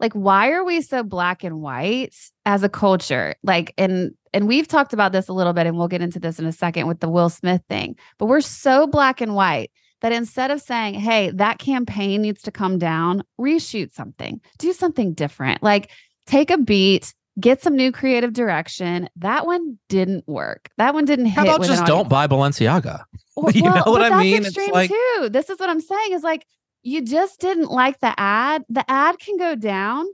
like 0.00 0.12
why 0.14 0.50
are 0.50 0.64
we 0.64 0.80
so 0.80 1.02
black 1.04 1.44
and 1.44 1.60
white 1.62 2.14
as 2.44 2.64
a 2.64 2.68
culture 2.68 3.36
like 3.44 3.72
and 3.78 4.10
and 4.32 4.48
we've 4.48 4.66
talked 4.66 4.92
about 4.92 5.12
this 5.12 5.28
a 5.28 5.32
little 5.32 5.52
bit 5.52 5.66
and 5.68 5.76
we'll 5.78 5.86
get 5.86 6.02
into 6.02 6.18
this 6.18 6.38
in 6.40 6.46
a 6.46 6.52
second 6.52 6.88
with 6.88 6.98
the 6.98 7.08
Will 7.08 7.28
Smith 7.28 7.62
thing 7.68 7.94
but 8.18 8.26
we're 8.26 8.40
so 8.40 8.88
black 8.88 9.20
and 9.20 9.36
white 9.36 9.70
that 10.00 10.10
instead 10.12 10.50
of 10.50 10.60
saying 10.60 10.94
hey 10.94 11.30
that 11.30 11.58
campaign 11.58 12.22
needs 12.22 12.42
to 12.42 12.50
come 12.50 12.76
down 12.76 13.22
reshoot 13.40 13.92
something 13.92 14.40
do 14.58 14.72
something 14.72 15.14
different 15.14 15.62
like 15.62 15.90
take 16.26 16.50
a 16.50 16.58
beat 16.58 17.14
get 17.38 17.62
some 17.62 17.76
new 17.76 17.92
creative 17.92 18.32
direction 18.32 19.08
that 19.16 19.46
one 19.46 19.78
didn't 19.88 20.26
work 20.26 20.70
that 20.78 20.94
one 20.94 21.04
didn't 21.04 21.26
hit 21.26 21.34
How 21.34 21.42
about 21.54 21.66
just 21.66 21.84
don't 21.86 22.08
buy 22.08 22.26
Balenciaga? 22.26 23.04
Well, 23.36 23.52
You 23.52 23.64
know 23.64 23.82
what 23.84 24.00
I 24.00 24.22
mean? 24.22 24.36
It's 24.38 24.46
Extreme 24.46 24.70
like- 24.70 24.88
too. 24.90 25.28
This 25.30 25.50
is 25.50 25.58
what 25.58 25.68
I'm 25.68 25.80
saying 25.80 26.12
is 26.12 26.22
like 26.22 26.46
you 26.82 27.02
just 27.02 27.38
didn't 27.38 27.70
like 27.70 28.00
the 28.00 28.14
ad. 28.18 28.62
The 28.70 28.88
ad 28.90 29.18
can 29.18 29.36
go 29.36 29.54
down, 29.56 30.06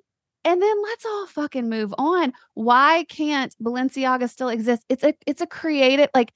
and 0.45 0.61
then 0.61 0.83
let's 0.83 1.04
all 1.04 1.26
fucking 1.26 1.69
move 1.69 1.95
on. 1.99 2.33
Why 2.54 3.04
can't 3.09 3.54
Balenciaga 3.62 4.28
still 4.28 4.49
exist? 4.49 4.83
It's 4.88 5.04
a 5.04 5.14
it's 5.25 5.40
a 5.40 5.47
creative 5.47 6.09
like 6.14 6.33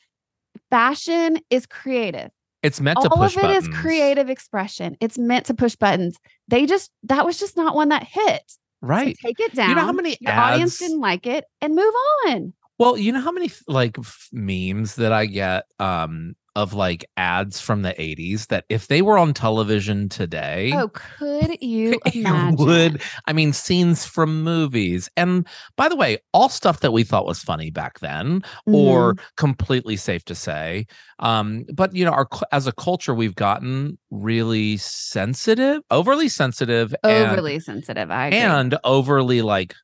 fashion 0.70 1.38
is 1.50 1.66
creative. 1.66 2.30
It's 2.62 2.80
meant 2.80 3.00
to 3.02 3.08
push 3.10 3.34
buttons. 3.34 3.36
all 3.36 3.50
of 3.50 3.50
it 3.50 3.58
is 3.58 3.64
buttons. 3.64 3.82
creative 3.82 4.30
expression. 4.30 4.96
It's 5.00 5.18
meant 5.18 5.46
to 5.46 5.54
push 5.54 5.74
buttons. 5.74 6.18
They 6.48 6.66
just 6.66 6.90
that 7.04 7.24
was 7.26 7.38
just 7.38 7.56
not 7.56 7.74
one 7.74 7.88
that 7.88 8.04
hit. 8.04 8.52
So 8.82 8.86
right? 8.88 9.16
take 9.24 9.40
it 9.40 9.54
down. 9.54 9.70
You 9.70 9.74
know 9.76 9.84
how 9.84 9.92
many 9.92 10.16
Your 10.20 10.32
audience 10.32 10.74
ads- 10.74 10.78
didn't 10.78 11.00
like 11.00 11.26
it, 11.26 11.44
and 11.60 11.74
move 11.74 11.94
on. 12.26 12.52
Well, 12.78 12.96
you 12.98 13.12
know 13.12 13.20
how 13.20 13.32
many 13.32 13.50
like 13.66 13.98
f- 13.98 14.28
memes 14.32 14.96
that 14.96 15.12
I 15.12 15.26
get 15.26 15.64
um 15.78 16.36
of 16.56 16.72
like 16.74 17.04
ads 17.16 17.60
from 17.60 17.82
the 17.82 17.92
80s 17.92 18.48
that 18.48 18.64
if 18.68 18.88
they 18.88 19.02
were 19.02 19.18
on 19.18 19.32
television 19.34 20.08
today 20.08 20.72
Oh, 20.74 20.88
could 20.88 21.56
you 21.62 22.00
imagine? 22.14 22.56
would 22.66 23.02
i 23.26 23.32
mean 23.32 23.52
scenes 23.52 24.04
from 24.04 24.42
movies 24.42 25.08
and 25.16 25.46
by 25.76 25.88
the 25.88 25.94
way 25.94 26.18
all 26.32 26.48
stuff 26.48 26.80
that 26.80 26.92
we 26.92 27.04
thought 27.04 27.26
was 27.26 27.40
funny 27.42 27.70
back 27.70 28.00
then 28.00 28.42
or 28.66 29.14
Mhm. 29.14 29.20
completely 29.36 29.96
safe 29.96 30.24
to 30.24 30.34
say 30.34 30.86
um 31.20 31.64
but 31.74 31.94
you 31.94 32.04
know 32.04 32.10
our 32.10 32.26
as 32.52 32.66
a 32.66 32.72
culture 32.72 33.14
we've 33.14 33.34
gotten 33.36 33.98
really 34.10 34.76
sensitive 34.78 35.82
overly 35.90 36.28
sensitive 36.28 36.94
and- 37.04 37.30
overly 37.30 37.60
sensitive. 37.60 38.10
I 38.10 38.26
agree. 38.28 38.38
and 38.40 38.78
overly 38.82 39.42
like 39.42 39.74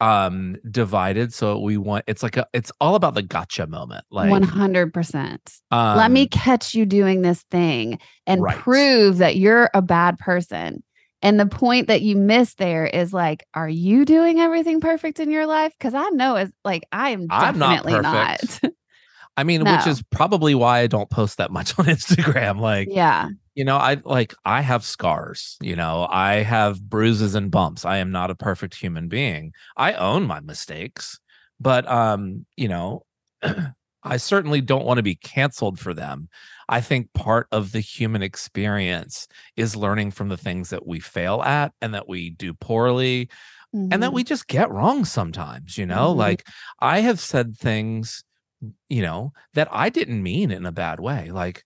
um 0.00 0.56
divided 0.70 1.32
so 1.32 1.58
we 1.60 1.76
want 1.76 2.04
it's 2.06 2.22
like 2.22 2.36
a 2.36 2.46
it's 2.52 2.72
all 2.80 2.94
about 2.94 3.14
the 3.14 3.22
gotcha 3.22 3.66
moment 3.66 4.04
like 4.10 4.30
One 4.30 4.42
hundred 4.42 4.92
percent. 4.94 5.52
um, 5.70 5.96
Let 5.98 6.10
me 6.10 6.26
catch 6.26 6.74
you 6.74 6.86
doing 6.86 7.22
this 7.22 7.42
thing 7.50 7.98
and 8.26 8.42
Right. 8.42 8.56
prove 8.58 9.18
that 9.18 9.36
you're 9.36 9.70
a 9.74 9.82
bad 9.82 10.18
person. 10.18 10.82
And 11.22 11.38
the 11.38 11.44
point 11.46 11.88
that 11.88 12.00
you 12.00 12.16
miss 12.16 12.54
there 12.54 12.86
is 12.86 13.12
like, 13.12 13.44
are 13.52 13.68
you 13.68 14.06
doing 14.06 14.40
everything 14.40 14.80
perfect 14.80 15.20
in 15.20 15.30
your 15.30 15.44
life? 15.46 15.74
Because 15.78 15.92
I 15.92 16.08
know 16.10 16.36
it's 16.36 16.52
like 16.64 16.84
I 16.92 17.10
am 17.10 17.26
I'm 17.28 17.58
not 17.58 17.84
definitely 17.84 18.00
not. 18.00 18.60
I 19.36 19.44
mean, 19.44 19.64
which 19.64 19.86
is 19.86 20.02
probably 20.10 20.54
why 20.54 20.80
I 20.80 20.86
don't 20.86 21.08
post 21.10 21.38
that 21.38 21.50
much 21.50 21.76
on 21.78 21.86
Instagram. 21.86 22.60
Like, 22.60 22.88
yeah. 22.90 23.28
you 23.54 23.64
know, 23.64 23.76
I 23.76 23.96
like 24.04 24.34
I 24.44 24.60
have 24.60 24.84
scars, 24.84 25.56
you 25.62 25.76
know, 25.76 26.06
I 26.10 26.36
have 26.42 26.82
bruises 26.82 27.34
and 27.34 27.50
bumps. 27.50 27.84
I 27.84 27.98
am 27.98 28.10
not 28.10 28.30
a 28.30 28.34
perfect 28.34 28.74
human 28.74 29.08
being. 29.08 29.52
I 29.76 29.94
own 29.94 30.24
my 30.26 30.40
mistakes, 30.40 31.18
but 31.58 31.88
um, 31.90 32.44
you 32.56 32.68
know, 32.68 33.04
I 34.02 34.16
certainly 34.16 34.60
don't 34.60 34.84
want 34.86 34.98
to 34.98 35.02
be 35.02 35.14
canceled 35.14 35.78
for 35.78 35.94
them. 35.94 36.28
I 36.68 36.80
think 36.80 37.12
part 37.14 37.48
of 37.52 37.72
the 37.72 37.80
human 37.80 38.22
experience 38.22 39.26
is 39.56 39.74
learning 39.76 40.12
from 40.12 40.28
the 40.28 40.36
things 40.36 40.70
that 40.70 40.86
we 40.86 41.00
fail 41.00 41.42
at 41.42 41.72
and 41.82 41.94
that 41.94 42.08
we 42.08 42.30
do 42.30 42.54
poorly 42.54 43.28
and 43.72 44.02
that 44.02 44.10
Mhm. 44.10 44.14
we 44.14 44.24
just 44.24 44.48
get 44.48 44.68
wrong 44.70 45.04
sometimes 45.04 45.78
you 45.78 45.86
know 45.86 46.12
Mhm. 46.12 46.16
like 46.16 46.48
i 46.80 46.98
have 47.00 47.20
said 47.20 47.56
things 47.56 48.24
you 48.88 49.02
know 49.02 49.32
that 49.54 49.68
i 49.70 49.88
didn't 49.88 50.22
mean 50.22 50.50
in 50.50 50.66
a 50.66 50.72
bad 50.72 51.00
way 51.00 51.30
like 51.30 51.64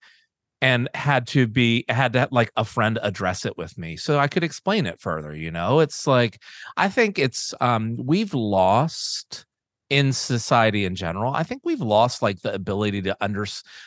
and 0.62 0.88
had 0.94 1.26
to 1.26 1.46
be 1.46 1.84
had 1.88 2.12
to 2.14 2.28
like 2.30 2.50
a 2.56 2.64
friend 2.64 2.98
address 3.02 3.44
it 3.44 3.58
with 3.58 3.76
me 3.76 3.96
so 3.96 4.18
i 4.18 4.28
could 4.28 4.44
explain 4.44 4.86
it 4.86 5.00
further 5.00 5.34
you 5.34 5.50
know? 5.50 5.80
It's 5.80 6.06
like 6.06 6.40
i 6.76 6.88
think 6.88 7.18
it's 7.18 7.52
um 7.60 7.96
we've 7.98 8.34
lost 8.34 9.44
in 9.90 10.12
society 10.12 10.84
in 10.84 10.94
general 10.94 11.34
i 11.34 11.42
think 11.42 11.62
we've 11.64 11.80
lost 11.80 12.22
like 12.22 12.40
the 12.40 12.54
ability 12.54 13.02
to 13.02 13.16
under 13.20 13.46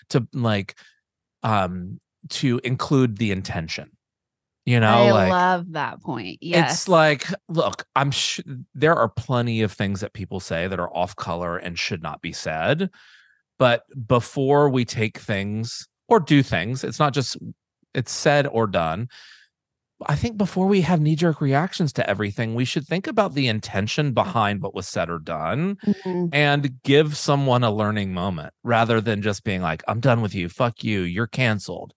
to 0.09 0.27
like 0.33 0.75
um 1.43 1.99
to 2.29 2.59
include 2.63 3.17
the 3.17 3.31
intention 3.31 3.96
you 4.67 4.79
know 4.79 4.87
I 5.07 5.11
like 5.11 5.29
love 5.31 5.71
that 5.71 6.01
point. 6.01 6.37
Yes. 6.41 6.71
it's 6.71 6.87
like, 6.87 7.25
look, 7.49 7.85
I'm 7.95 8.11
sure 8.11 8.43
there 8.75 8.95
are 8.95 9.09
plenty 9.09 9.61
of 9.63 9.71
things 9.71 10.01
that 10.01 10.13
people 10.13 10.39
say 10.39 10.67
that 10.67 10.79
are 10.79 10.93
off 10.95 11.15
color 11.15 11.57
and 11.57 11.79
should 11.79 12.03
not 12.03 12.21
be 12.21 12.33
said. 12.33 12.89
But 13.57 13.83
before 14.07 14.69
we 14.69 14.85
take 14.85 15.17
things 15.17 15.87
or 16.09 16.19
do 16.19 16.43
things, 16.43 16.83
it's 16.83 16.99
not 16.99 17.13
just 17.13 17.37
it's 17.95 18.11
said 18.11 18.45
or 18.45 18.67
done. 18.67 19.07
I 20.05 20.15
think 20.15 20.37
before 20.37 20.67
we 20.67 20.81
have 20.81 21.01
knee 21.01 21.15
jerk 21.15 21.41
reactions 21.41 21.91
to 21.93 22.07
everything, 22.07 22.53
we 22.53 22.65
should 22.65 22.85
think 22.85 23.07
about 23.07 23.33
the 23.33 23.47
intention 23.47 24.13
behind 24.13 24.61
what 24.61 24.75
was 24.75 24.87
said 24.87 25.09
or 25.09 25.17
done 25.17 25.77
Mhm. 25.87 26.29
and 26.33 26.83
give 26.83 27.17
someone 27.17 27.63
a 27.63 27.71
learning 27.73 28.13
moment 28.13 28.53
rather 28.63 29.01
than 29.01 29.23
just 29.23 29.43
being 29.43 29.63
like, 29.63 29.81
I'm 29.87 29.99
done 29.99 30.21
with 30.21 30.35
you. 30.35 30.49
Fuck 30.49 30.83
you. 30.83 31.01
You're 31.01 31.25
canceled 31.25 31.93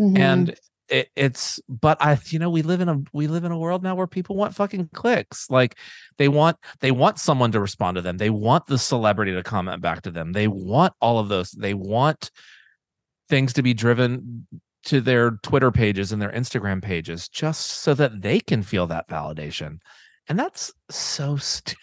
Mhm. 0.00 0.18
and 0.18 0.54
it, 0.88 1.08
it's 1.16 1.60
but 1.68 1.96
i 2.00 2.18
you 2.26 2.38
know 2.38 2.50
we 2.50 2.62
live 2.62 2.80
in 2.80 2.88
a 2.88 3.02
we 3.12 3.26
live 3.26 3.44
in 3.44 3.52
a 3.52 3.58
world 3.58 3.82
now 3.82 3.94
where 3.94 4.06
people 4.06 4.36
want 4.36 4.54
fucking 4.54 4.90
clicks. 4.94 5.50
Like 5.50 5.76
they 6.18 6.28
want 6.28 6.56
they 6.80 6.90
want 6.90 7.18
someone 7.18 7.52
to 7.52 7.60
respond 7.60 7.96
to 7.96 8.02
them. 8.02 8.18
They 8.18 8.30
want 8.30 8.66
the 8.66 8.78
celebrity 8.78 9.32
to 9.32 9.42
comment 9.42 9.80
back 9.80 10.02
to 10.02 10.10
them. 10.10 10.32
They 10.32 10.48
want 10.48 10.92
all 11.00 11.18
of 11.18 11.28
those 11.28 11.50
they 11.52 11.74
want 11.74 12.30
things 13.28 13.52
to 13.54 13.62
be 13.62 13.74
driven 13.74 14.46
to 14.84 15.00
their 15.00 15.32
twitter 15.42 15.70
pages 15.70 16.12
and 16.12 16.20
their 16.20 16.32
instagram 16.32 16.82
pages 16.82 17.26
just 17.26 17.70
so 17.80 17.94
that 17.94 18.20
they 18.20 18.38
can 18.38 18.62
feel 18.62 18.86
that 18.86 19.08
validation. 19.08 19.78
And 20.28 20.38
that's 20.38 20.72
so 20.90 21.36
stu- 21.36 21.76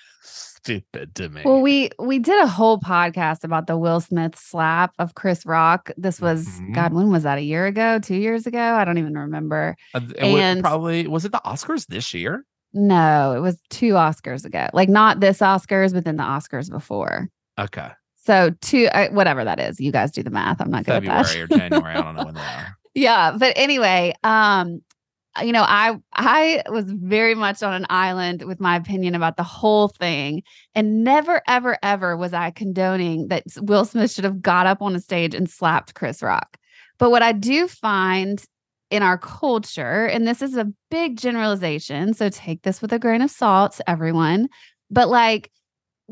stupid 0.64 1.16
to 1.16 1.30
me 1.30 1.42
Well, 1.44 1.62
we 1.62 1.90
we 2.00 2.20
did 2.20 2.40
a 2.44 2.48
whole 2.48 2.80
podcast 2.80 3.44
about 3.44 3.68
the 3.68 3.78
Will 3.78 4.00
Smith 4.00 4.38
slap 4.38 4.94
of 5.00 5.16
Chris 5.16 5.46
Rock. 5.46 5.90
This 5.98 6.22
was 6.22 6.48
Mhm. 6.48 6.74
God, 6.76 6.94
when 6.94 7.10
was 7.12 7.24
that? 7.24 7.38
A 7.38 7.42
year 7.42 7.66
ago? 7.66 8.00
Two 8.00 8.16
years 8.16 8.46
ago? 8.46 8.60
I 8.60 8.86
don't 8.86 8.98
even 8.98 9.18
remember. 9.18 9.76
Uh, 9.94 10.02
and- 10.20 10.62
probably 10.62 11.08
was 11.08 11.26
it 11.26 11.32
the 11.32 11.42
oscars 11.46 11.88
this 11.88 12.14
year 12.14 12.46
No, 12.74 13.34
it 13.34 13.40
was 13.40 13.58
two 13.70 13.94
Oscars 13.94 14.46
ago. 14.46 14.68
Like 14.74 14.88
not 14.88 15.20
this 15.20 15.40
Oscars, 15.40 15.94
but 15.94 16.06
then 16.06 16.16
the 16.18 16.24
Oscars 16.24 16.70
before. 16.70 17.28
okay 17.60 17.90
So 18.18 18.52
two, 18.62 18.88
uh, 18.94 19.10
whatever 19.10 19.44
that 19.44 19.60
is. 19.60 19.80
You 19.80 19.92
guys 19.92 20.12
do 20.12 20.22
the 20.24 20.30
math. 20.30 20.62
I'm 20.62 20.70
not 20.70 20.86
good 20.86 20.96
at 20.98 21.04
that. 21.06 21.26
february 21.28 21.42
or 21.44 21.58
january 21.58 21.96
i 21.96 22.02
don't 22.02 22.16
know 22.16 22.26
when 22.26 22.36
they 22.36 22.40
are 22.60 22.78
yeah 22.94 23.32
but 23.38 23.54
anyway 23.56 24.14
um 24.24 24.82
Uh, 25.40 25.44
you 25.44 25.54
know 25.54 25.64
i 25.66 25.96
i 26.14 26.62
was 26.70 26.86
very 26.88 27.36
much 27.36 27.64
on 27.64 27.74
an 27.74 27.86
island 27.90 28.44
with 28.44 28.60
my 28.60 28.76
opinion 28.76 29.16
about 29.16 29.38
the 29.38 29.44
whole 29.44 29.88
thing 29.88 30.44
and 30.76 31.06
never 31.06 31.42
ever 31.48 31.78
ever 31.82 32.18
was 32.18 32.34
i 32.34 32.52
condoning 32.52 33.30
that 33.30 33.44
will 33.62 33.86
smith 33.86 34.12
should 34.12 34.26
have 34.26 34.42
got 34.42 34.68
up 34.68 34.82
on 34.82 34.94
a 34.94 35.00
stage 35.00 35.34
and 35.34 35.50
slapped 35.50 35.94
chris 35.94 36.22
rock. 36.22 36.58
But 37.00 37.12
what 37.12 37.24
i 37.24 37.32
do 37.32 37.68
find 37.68 38.44
in 38.90 39.04
our 39.04 39.18
culture 39.18 40.06
and 40.06 40.28
this 40.28 40.42
is 40.42 40.58
a 40.58 40.68
big 40.90 41.18
generalization 41.18 42.14
so 42.14 42.28
take 42.28 42.64
this 42.64 42.82
with 42.82 42.92
a 42.92 43.00
grain 43.00 43.22
of 43.22 43.32
salt 43.32 43.80
everyone 43.88 44.50
but 44.90 45.08
like 45.08 45.50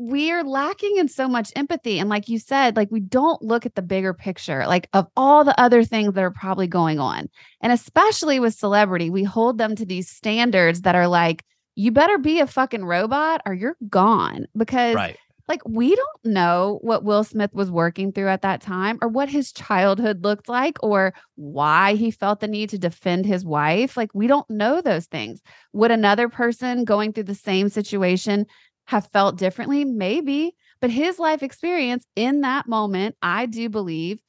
we're 0.02 0.42
lacking 0.42 0.96
in 0.96 1.08
so 1.08 1.28
much 1.28 1.52
empathy 1.56 1.98
and 1.98 2.08
like 2.08 2.26
you 2.26 2.38
said 2.38 2.74
like 2.74 2.90
we 2.90 3.00
don't 3.00 3.42
look 3.42 3.66
at 3.66 3.74
the 3.74 3.82
bigger 3.82 4.14
picture 4.14 4.66
like 4.66 4.88
of 4.94 5.06
all 5.14 5.44
the 5.44 5.60
other 5.60 5.84
things 5.84 6.14
that 6.14 6.24
are 6.24 6.30
probably 6.30 6.66
going 6.66 6.98
on 6.98 7.28
and 7.60 7.70
especially 7.70 8.40
with 8.40 8.54
celebrity 8.54 9.10
we 9.10 9.24
hold 9.24 9.58
them 9.58 9.76
to 9.76 9.84
these 9.84 10.08
standards 10.08 10.80
that 10.80 10.94
are 10.94 11.06
like 11.06 11.44
you 11.74 11.92
better 11.92 12.16
be 12.16 12.40
a 12.40 12.46
fucking 12.46 12.82
robot 12.82 13.42
or 13.44 13.52
you're 13.52 13.76
gone 13.90 14.46
because 14.56 14.94
right. 14.94 15.18
like 15.48 15.60
we 15.68 15.94
don't 15.94 16.24
know 16.24 16.78
what 16.80 17.04
Will 17.04 17.22
Smith 17.22 17.52
was 17.52 17.70
working 17.70 18.10
through 18.10 18.28
at 18.28 18.40
that 18.40 18.62
time 18.62 18.98
or 19.02 19.08
what 19.08 19.28
his 19.28 19.52
childhood 19.52 20.24
looked 20.24 20.48
like 20.48 20.78
or 20.82 21.12
why 21.36 21.94
he 21.94 22.10
felt 22.10 22.40
the 22.40 22.48
need 22.48 22.70
to 22.70 22.78
defend 22.78 23.26
his 23.26 23.44
wife 23.44 23.98
like 23.98 24.10
we 24.14 24.26
don't 24.26 24.48
know 24.48 24.80
those 24.80 25.06
things. 25.06 25.42
Would 25.74 25.90
another 25.90 26.30
person 26.30 26.84
going 26.84 27.12
through 27.12 27.24
the 27.24 27.34
same 27.34 27.68
situation 27.68 28.46
have 28.90 29.08
felt 29.12 29.36
differently 29.36 29.84
maybe 29.84 30.54
but 30.80 30.90
his 30.90 31.18
life 31.18 31.42
experience 31.42 32.06
in 32.16 32.42
that 32.42 32.68
moment 32.68 33.16
i 33.22 33.46
do 33.46 33.68
believe 33.68 34.20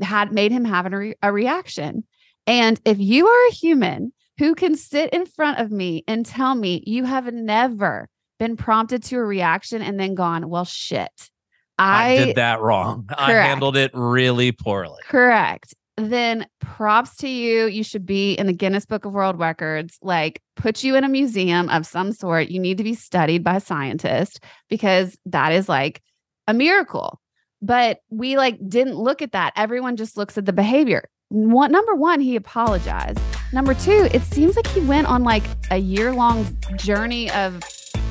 had 0.00 0.32
made 0.32 0.52
him 0.52 0.64
have 0.64 0.92
a, 0.92 0.96
re- 0.96 1.14
a 1.22 1.32
reaction 1.32 2.04
and 2.46 2.80
if 2.84 2.98
you 2.98 3.26
are 3.26 3.48
a 3.48 3.52
human 3.52 4.12
who 4.38 4.54
can 4.54 4.76
sit 4.76 5.10
in 5.10 5.26
front 5.26 5.58
of 5.58 5.70
me 5.70 6.04
and 6.06 6.24
tell 6.24 6.54
me 6.54 6.82
you 6.86 7.04
have 7.04 7.32
never 7.32 8.08
been 8.38 8.56
prompted 8.56 9.02
to 9.04 9.16
a 9.16 9.24
reaction 9.24 9.82
and 9.82 9.98
then 9.98 10.14
gone, 10.14 10.48
well, 10.48 10.64
shit. 10.64 11.30
I, 11.78 12.12
I, 12.12 12.16
did 12.26 12.36
that 12.36 12.60
wrong. 12.60 13.08
I 13.16 13.32
handled 13.32 13.76
it 13.76 13.90
really 13.94 14.52
poorly. 14.52 15.00
correct. 15.04 15.74
Then 15.96 16.46
props 16.60 17.16
to 17.16 17.28
you. 17.28 17.66
You 17.66 17.82
should 17.82 18.04
be 18.04 18.34
in 18.34 18.46
the 18.46 18.52
Guinness 18.52 18.84
Book 18.84 19.04
of 19.04 19.12
World 19.12 19.38
Records, 19.38 19.98
like 20.02 20.42
put 20.54 20.84
you 20.84 20.94
in 20.94 21.04
a 21.04 21.08
museum 21.08 21.68
of 21.70 21.86
some 21.86 22.12
sort. 22.12 22.48
You 22.48 22.60
need 22.60 22.78
to 22.78 22.84
be 22.84 22.94
studied 22.94 23.42
by 23.42 23.58
scientists 23.58 24.38
because 24.68 25.16
that 25.26 25.52
is 25.52 25.68
like 25.68 26.02
a 26.46 26.52
miracle. 26.54 27.20
But 27.62 28.00
we 28.10 28.36
like 28.36 28.58
didn't 28.68 28.96
look 28.96 29.22
at 29.22 29.32
that. 29.32 29.54
Everyone 29.56 29.96
just 29.96 30.16
looks 30.16 30.36
at 30.36 30.44
the 30.44 30.52
behavior. 30.52 31.08
One, 31.28 31.72
number 31.72 31.94
one, 31.94 32.20
he 32.20 32.36
apologized. 32.36 33.18
Number 33.52 33.74
two, 33.74 34.08
it 34.12 34.22
seems 34.22 34.54
like 34.54 34.66
he 34.66 34.80
went 34.80 35.06
on 35.06 35.24
like 35.24 35.44
a 35.70 35.78
year 35.78 36.12
long 36.12 36.46
journey 36.76 37.30
of 37.30 37.62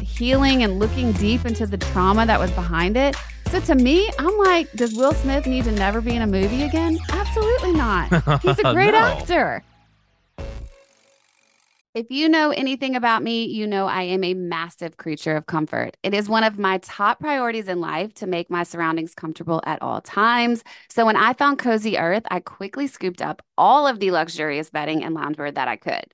healing 0.01 0.63
and 0.63 0.79
looking 0.79 1.11
deep 1.13 1.45
into 1.45 1.67
the 1.67 1.77
trauma 1.77 2.25
that 2.25 2.39
was 2.39 2.51
behind 2.51 2.97
it. 2.97 3.15
So 3.55 3.61
to 3.73 3.75
me, 3.75 4.09
I'm 4.19 4.37
like, 4.37 4.69
does 4.73 4.95
Will 4.95 5.13
Smith 5.13 5.47
need 5.47 5.63
to 5.63 5.71
never 5.71 6.01
be 6.01 6.13
in 6.13 6.21
a 6.21 6.27
movie 6.27 6.63
again? 6.63 6.99
Absolutely 7.09 7.71
not. 7.71 8.41
He's 8.41 8.59
a 8.59 8.63
great 8.73 8.91
No. 8.91 8.97
actor. 8.97 9.63
If 11.93 12.07
you 12.09 12.27
know 12.27 12.51
anything 12.51 12.97
about 12.97 13.23
me, 13.23 13.45
you 13.45 13.65
know 13.65 13.87
I 13.87 14.01
am 14.01 14.25
a 14.25 14.33
massive 14.33 14.97
creature 14.97 15.37
of 15.37 15.45
comfort. 15.45 15.95
It 16.03 16.13
is 16.13 16.27
one 16.27 16.43
of 16.43 16.59
my 16.59 16.79
top 16.79 17.21
priorities 17.21 17.69
in 17.69 17.79
life 17.79 18.13
to 18.15 18.27
make 18.27 18.49
my 18.49 18.63
surroundings 18.63 19.15
comfortable 19.15 19.61
at 19.65 19.81
all 19.81 20.01
times. 20.01 20.61
So 20.89 21.05
when 21.05 21.15
I 21.15 21.31
found 21.31 21.57
Cozy 21.57 21.97
Earth, 21.97 22.23
I 22.29 22.41
quickly 22.41 22.87
scooped 22.87 23.21
up 23.21 23.41
all 23.57 23.87
of 23.87 24.01
the 24.01 24.11
luxurious 24.11 24.69
bedding 24.69 25.01
and 25.01 25.15
loungewear 25.15 25.55
that 25.55 25.69
I 25.69 25.77
could. 25.77 26.13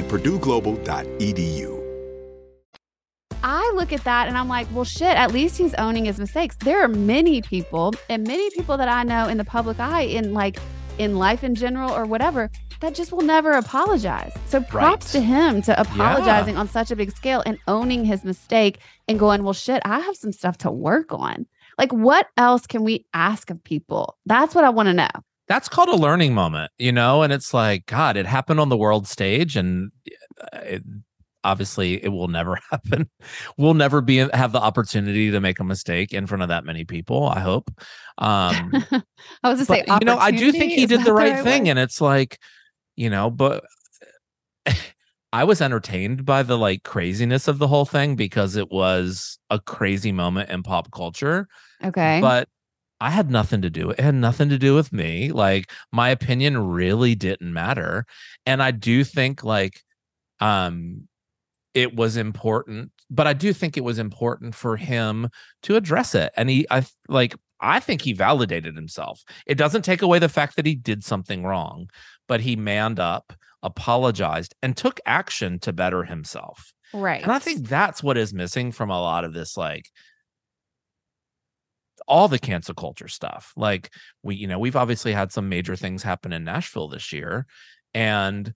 at 0.00 0.08
purdueglobal.edu. 0.08 1.76
I 3.42 3.72
look 3.74 3.92
at 3.92 4.04
that 4.04 4.28
and 4.28 4.36
I'm 4.36 4.48
like, 4.48 4.66
well, 4.72 4.84
shit, 4.84 5.16
at 5.16 5.32
least 5.32 5.56
he's 5.56 5.72
owning 5.74 6.04
his 6.04 6.18
mistakes. 6.18 6.56
There 6.56 6.82
are 6.82 6.88
many 6.88 7.40
people 7.40 7.94
and 8.10 8.26
many 8.26 8.50
people 8.50 8.76
that 8.76 8.88
I 8.88 9.02
know 9.02 9.28
in 9.28 9.38
the 9.38 9.44
public 9.44 9.80
eye, 9.80 10.02
in 10.02 10.34
like 10.34 10.58
in 10.98 11.16
life 11.16 11.42
in 11.42 11.54
general 11.54 11.90
or 11.90 12.04
whatever, 12.04 12.50
that 12.80 12.94
just 12.94 13.12
will 13.12 13.22
never 13.22 13.52
apologize. 13.52 14.32
So 14.46 14.60
props 14.60 15.14
Right. 15.14 15.20
to 15.20 15.26
him 15.26 15.62
to 15.62 15.80
apologizing 15.80 16.54
Yeah. 16.54 16.60
on 16.60 16.68
such 16.68 16.90
a 16.90 16.96
big 16.96 17.10
scale 17.16 17.42
and 17.46 17.56
owning 17.66 18.04
his 18.04 18.24
mistake 18.24 18.80
and 19.08 19.18
going, 19.18 19.42
well, 19.42 19.54
shit, 19.54 19.80
I 19.86 20.00
have 20.00 20.16
some 20.16 20.32
stuff 20.32 20.58
to 20.58 20.70
work 20.70 21.06
on. 21.10 21.46
Like, 21.78 21.92
what 21.92 22.26
else 22.36 22.66
can 22.66 22.84
we 22.84 23.06
ask 23.14 23.48
of 23.50 23.64
people? 23.64 24.18
That's 24.26 24.54
what 24.54 24.64
I 24.64 24.70
want 24.70 24.88
to 24.88 24.92
know. 24.94 25.08
That's 25.50 25.68
called 25.68 25.88
a 25.88 25.96
learning 25.96 26.32
moment, 26.32 26.70
you 26.78 26.92
know, 26.92 27.22
and 27.22 27.32
it's 27.32 27.52
like, 27.52 27.84
God, 27.86 28.16
it 28.16 28.24
happened 28.24 28.60
on 28.60 28.68
the 28.68 28.76
world 28.76 29.08
stage, 29.08 29.56
and 29.56 29.90
uh, 30.40 30.58
it, 30.58 30.84
obviously, 31.42 32.02
it 32.04 32.10
will 32.10 32.28
never 32.28 32.56
happen. 32.70 33.10
We'll 33.58 33.74
never 33.74 34.00
be 34.00 34.18
have 34.18 34.52
the 34.52 34.60
opportunity 34.60 35.32
to 35.32 35.40
make 35.40 35.58
a 35.58 35.64
mistake 35.64 36.14
in 36.14 36.28
front 36.28 36.44
of 36.44 36.50
that 36.50 36.64
many 36.64 36.84
people. 36.84 37.26
I 37.26 37.40
hope. 37.40 37.68
Um, 38.18 38.86
I 39.42 39.50
was 39.50 39.58
to 39.58 39.64
say, 39.64 39.82
you 39.88 40.04
know, 40.04 40.18
I 40.18 40.30
do 40.30 40.52
think 40.52 40.70
he 40.70 40.86
did 40.86 41.04
the 41.04 41.12
right 41.12 41.42
thing, 41.42 41.68
and 41.68 41.80
it's 41.80 42.00
like, 42.00 42.38
you 42.94 43.10
know, 43.10 43.28
but 43.28 43.64
I 45.32 45.42
was 45.42 45.60
entertained 45.60 46.24
by 46.24 46.44
the 46.44 46.56
like 46.56 46.84
craziness 46.84 47.48
of 47.48 47.58
the 47.58 47.66
whole 47.66 47.86
thing 47.86 48.14
because 48.14 48.54
it 48.54 48.70
was 48.70 49.40
a 49.50 49.58
crazy 49.58 50.12
moment 50.12 50.50
in 50.50 50.62
pop 50.62 50.92
culture 50.92 51.48
Okay. 51.82 52.20
but 52.20 52.48
I 53.00 53.10
had 53.10 53.30
nothing 53.30 53.62
to 53.62 53.70
do. 53.70 53.90
It 53.90 54.00
had 54.00 54.14
nothing 54.14 54.48
to 54.50 54.58
do 54.58 54.74
with 54.74 54.92
me. 54.92 55.32
Like 55.32 55.70
my 55.90 56.10
opinion 56.10 56.58
really 56.58 57.14
didn't 57.14 57.52
matter. 57.52 58.04
And 58.46 58.62
I 58.62 58.70
do 58.70 59.04
think 59.04 59.42
like 59.42 59.80
um 60.40 61.08
it 61.72 61.94
was 61.94 62.16
important, 62.16 62.90
but 63.10 63.26
I 63.26 63.32
do 63.32 63.52
think 63.52 63.76
it 63.76 63.84
was 63.84 63.98
important 63.98 64.54
for 64.54 64.76
him 64.76 65.28
to 65.62 65.76
address 65.76 66.14
it. 66.14 66.32
And 66.36 66.50
he 66.50 66.66
I 66.70 66.84
like 67.08 67.34
I 67.60 67.80
think 67.80 68.02
he 68.02 68.12
validated 68.12 68.74
himself. 68.74 69.22
It 69.46 69.56
doesn't 69.56 69.82
take 69.82 70.02
away 70.02 70.18
the 70.18 70.28
fact 70.28 70.56
that 70.56 70.66
he 70.66 70.74
did 70.74 71.04
something 71.04 71.44
wrong, 71.44 71.88
but 72.26 72.40
he 72.40 72.56
manned 72.56 72.98
up, 72.98 73.32
apologized, 73.62 74.54
and 74.62 74.76
took 74.76 74.98
action 75.06 75.58
to 75.60 75.72
better 75.72 76.04
himself. 76.04 76.72
right. 76.94 77.22
And 77.22 77.32
I 77.32 77.38
think 77.38 77.68
that's 77.68 78.02
what 78.02 78.16
is 78.16 78.32
missing 78.32 78.72
from 78.72 78.90
a 78.90 79.00
lot 79.00 79.24
of 79.24 79.34
this, 79.34 79.56
like 79.56 79.90
all 82.10 82.26
the 82.26 82.40
cancel 82.40 82.74
culture 82.74 83.08
stuff. 83.08 83.52
Like 83.56 83.90
we, 84.22 84.34
you 84.34 84.48
know, 84.48 84.58
we've 84.58 84.76
obviously 84.76 85.12
had 85.12 85.32
some 85.32 85.48
major 85.48 85.76
things 85.76 86.02
happen 86.02 86.32
in 86.32 86.44
Nashville 86.44 86.88
this 86.88 87.12
year. 87.12 87.46
And 87.94 88.52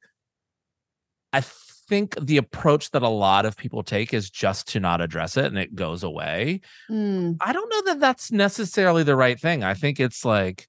I 1.33 1.41
think 1.89 2.17
the 2.21 2.37
approach 2.37 2.91
that 2.91 3.03
a 3.03 3.09
lot 3.09 3.47
of 3.47 3.57
people 3.57 3.85
take 3.85 4.13
is 4.13 4.29
just 4.29 4.69
to 4.69 4.81
not 4.81 5.01
address 5.01 5.37
it 5.37 5.47
and 5.47 5.57
it 5.57 5.75
goes 5.75 6.03
away. 6.03 6.63
Mm, 6.91 7.37
I 7.41 7.53
don't 7.53 7.71
know 7.71 7.93
that 7.93 8.01
that's 8.01 8.33
necessarily 8.33 9.05
the 9.05 9.17
right 9.17 9.41
thing. 9.41 9.63
I 9.63 9.75
think 9.75 10.01
it's 10.01 10.25
like 10.25 10.67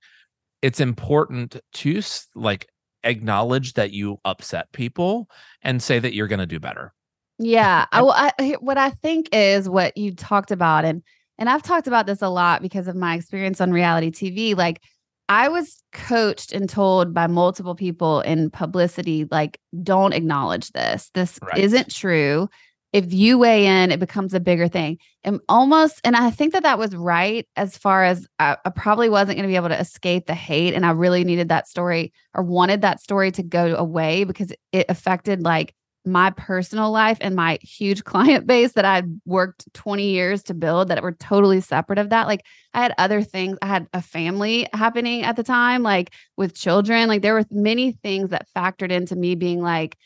it's 0.62 0.80
important 0.80 1.60
to 1.74 2.02
like 2.36 2.68
acknowledge 3.04 3.74
that 3.74 3.92
you 3.92 4.20
upset 4.26 4.72
people 4.74 5.28
and 5.64 5.82
say 5.82 5.98
that 5.98 6.14
you're 6.14 6.28
going 6.28 6.40
to 6.40 6.46
do 6.46 6.60
better. 6.60 6.94
Yeah. 7.40 7.86
I, 7.92 8.32
I, 8.40 8.58
what 8.60 8.78
I 8.78 8.92
think 8.92 9.30
is 9.32 9.68
what 9.68 9.98
you 9.98 10.14
talked 10.14 10.52
about, 10.52 10.86
and 10.86 11.02
and 11.38 11.50
I've 11.50 11.64
talked 11.64 11.88
about 11.88 12.06
this 12.06 12.22
a 12.22 12.30
lot 12.30 12.62
because 12.62 12.88
of 12.88 12.96
my 12.96 13.16
experience 13.16 13.60
on 13.62 13.72
reality 13.72 14.12
TV. 14.12 14.56
Like, 14.56 14.82
I 15.28 15.50
was 15.50 15.82
coached 15.92 16.52
and 16.54 16.70
told 16.70 17.14
by 17.14 17.28
multiple 17.28 17.76
people 17.76 18.22
in 18.22 18.50
publicity, 18.52 19.26
like, 19.32 19.60
don't 19.84 20.14
acknowledge 20.14 20.70
this. 20.72 21.10
This 21.14 21.40
Right. 21.42 21.58
isn't 21.58 21.90
true. 21.94 22.48
If 22.94 23.12
you 23.12 23.38
weigh 23.38 23.66
in, 23.66 23.92
it 23.92 24.00
becomes 24.00 24.34
a 24.34 24.40
bigger 24.40 24.70
thing. 24.70 25.00
And 25.26 25.42
almost, 25.50 26.00
and 26.06 26.16
I 26.16 26.30
think 26.30 26.54
that 26.54 26.64
that 26.64 26.78
was 26.80 26.96
right 26.96 27.46
as 27.58 27.78
far 27.78 28.06
as 28.06 28.26
I, 28.40 28.56
I 28.64 28.70
probably 28.70 29.10
wasn't 29.10 29.38
going 29.38 29.44
to 29.44 29.52
be 29.52 29.58
able 29.58 29.70
to 29.70 29.80
escape 29.80 30.28
the 30.28 30.34
hate. 30.36 30.74
And 30.74 30.86
I 30.86 30.92
really 30.92 31.26
needed 31.26 31.50
that 31.50 31.68
story 31.68 32.14
or 32.34 32.44
wanted 32.44 32.82
that 32.82 33.02
story 33.02 33.32
to 33.32 33.44
go 33.44 33.76
away 33.76 34.24
because 34.24 34.54
it 34.72 34.86
affected 34.88 35.42
like 35.42 35.74
my 36.06 36.30
personal 36.32 36.92
life 36.92 37.18
and 37.22 37.36
my 37.36 37.58
huge 37.62 38.04
client 38.06 38.46
base 38.48 38.74
that 38.74 38.86
I'd 38.86 39.20
worked 39.26 39.72
20 39.74 40.08
years 40.10 40.44
to 40.44 40.54
build 40.54 40.90
that 40.90 41.02
were 41.02 41.14
totally 41.14 41.62
separate 41.62 42.00
of 42.00 42.10
that. 42.10 42.28
Like 42.28 42.46
I 42.74 42.82
had 42.82 42.94
other 42.98 43.22
things, 43.22 43.58
I 43.62 43.68
had 43.68 43.88
a 43.94 44.02
family 44.02 44.68
happening 44.74 45.24
at 45.24 45.36
the 45.36 45.44
time, 45.44 45.84
like 45.84 46.14
with 46.38 46.56
children. 46.56 47.08
Like 47.08 47.22
there 47.22 47.34
were 47.34 47.46
many 47.52 47.92
things 47.92 48.30
that 48.30 48.48
factored 48.56 48.92
into 48.92 49.16
me 49.16 49.36
being 49.36 49.62
like, 49.62 49.98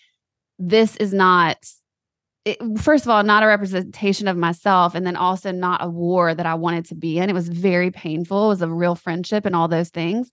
this 0.57 0.95
is 0.97 1.13
not, 1.13 1.57
it, 2.45 2.57
first 2.79 3.05
of 3.05 3.09
all, 3.09 3.23
not 3.23 3.43
a 3.43 3.47
representation 3.47 4.27
of 4.27 4.37
myself. 4.37 4.95
And 4.95 5.05
then 5.05 5.15
also 5.15 5.51
not 5.51 5.83
a 5.83 5.89
war 5.89 6.33
that 6.33 6.45
I 6.45 6.55
wanted 6.55 6.85
to 6.85 6.95
be 6.95 7.17
in. 7.17 7.29
It 7.29 7.33
was 7.33 7.49
very 7.49 7.91
painful. 7.91 8.45
It 8.45 8.49
was 8.49 8.61
a 8.61 8.69
real 8.69 8.95
friendship 8.95 9.45
and 9.45 9.55
all 9.55 9.67
those 9.67 9.89
things. 9.89 10.29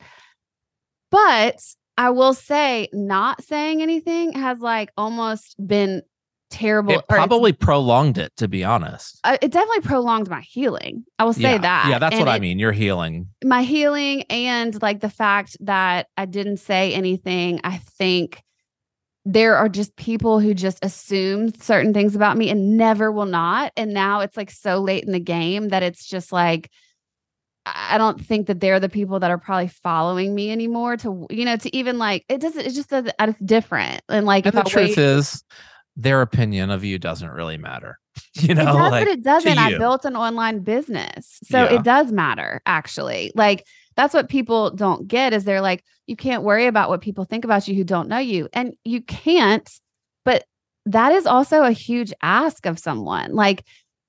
But 1.10 1.60
I 1.98 2.10
will 2.10 2.34
say, 2.34 2.88
not 2.92 3.42
saying 3.42 3.82
anything 3.82 4.32
has 4.32 4.60
like 4.60 4.90
almost 4.96 5.56
been 5.64 6.02
terrible. 6.50 6.92
It 6.94 7.08
probably 7.08 7.52
prolonged 7.52 8.18
it, 8.18 8.32
to 8.36 8.48
be 8.48 8.62
honest. 8.64 9.18
uh, 9.24 9.36
it 9.40 9.50
definitely 9.50 9.80
prolonged 9.80 10.28
my 10.28 10.42
healing. 10.42 11.04
I 11.18 11.24
will 11.24 11.32
say 11.32 11.52
yeah. 11.52 11.58
that. 11.58 11.86
Yeah, 11.88 11.98
that's 11.98 12.14
And 12.14 12.24
what 12.24 12.30
I 12.30 12.38
mean. 12.38 12.58
You're 12.58 12.72
healing. 12.72 13.28
my 13.44 13.62
healing 13.62 14.22
and 14.30 14.80
like 14.82 15.00
the 15.00 15.10
fact 15.10 15.56
that 15.60 16.08
I 16.16 16.26
didn't 16.26 16.58
say 16.58 16.92
anything, 16.94 17.60
I 17.64 17.78
think 17.78 18.42
there 19.24 19.56
are 19.56 19.68
just 19.68 19.96
people 19.96 20.38
who 20.38 20.54
just 20.54 20.78
assume 20.84 21.52
certain 21.54 21.92
things 21.92 22.14
about 22.14 22.36
me 22.36 22.48
and 22.48 22.76
never 22.76 23.10
will 23.10 23.26
not. 23.26 23.72
And 23.76 23.92
now 23.92 24.20
it's 24.20 24.36
like 24.36 24.52
so 24.52 24.78
late 24.78 25.02
in 25.02 25.10
the 25.10 25.18
game 25.18 25.70
that 25.70 25.82
it's 25.82 26.06
just 26.06 26.30
like, 26.30 26.70
I 27.66 27.98
don't 27.98 28.24
think 28.24 28.46
that 28.46 28.60
they're 28.60 28.78
the 28.78 28.88
people 28.88 29.18
that 29.20 29.30
are 29.30 29.38
probably 29.38 29.66
following 29.68 30.34
me 30.34 30.52
anymore 30.52 30.96
to, 30.98 31.26
you 31.30 31.44
know, 31.44 31.56
to 31.56 31.76
even 31.76 31.98
like, 31.98 32.24
it 32.28 32.40
doesn't, 32.40 32.64
it's 32.64 32.76
just 32.76 32.90
doesn't, 32.90 33.12
it's 33.18 33.40
different. 33.40 34.02
And 34.08 34.24
like, 34.24 34.46
And 34.46 34.56
the 34.56 34.62
truth 34.62 34.96
wait- 34.96 34.98
is, 34.98 35.42
their 35.96 36.20
opinion 36.22 36.70
of 36.70 36.84
you 36.84 36.98
doesn't 36.98 37.30
really 37.30 37.56
matter. 37.58 37.98
You 38.34 38.50
it 38.50 38.54
know, 38.56 38.64
does, 38.64 38.90
like 38.90 39.06
but 39.06 39.08
it 39.08 39.22
doesn't. 39.22 39.58
I 39.58 39.76
built 39.78 40.04
an 40.04 40.14
online 40.16 40.60
business. 40.60 41.38
So 41.44 41.64
Yeah. 41.64 41.74
it 41.76 41.82
does 41.82 42.12
matter, 42.12 42.60
actually. 42.66 43.32
Like, 43.34 43.66
that's 43.96 44.12
what 44.14 44.28
people 44.28 44.70
don't 44.70 45.08
get 45.08 45.32
is 45.32 45.44
they're 45.44 45.60
like, 45.62 45.82
you 46.06 46.16
can't 46.16 46.42
worry 46.42 46.66
about 46.66 46.88
what 46.90 47.00
people 47.00 47.24
think 47.24 47.44
about 47.44 47.66
you 47.66 47.74
who 47.74 47.82
don't 47.84 48.08
know 48.08 48.18
you. 48.18 48.48
And 48.52 48.74
you 48.84 49.00
can't, 49.02 49.68
but 50.24 50.44
that 50.84 51.12
is 51.12 51.26
also 51.26 51.62
a 51.64 51.72
huge 51.72 52.12
ask 52.22 52.64
of 52.66 52.78
someone. 52.78 53.34
Like, 53.34 53.64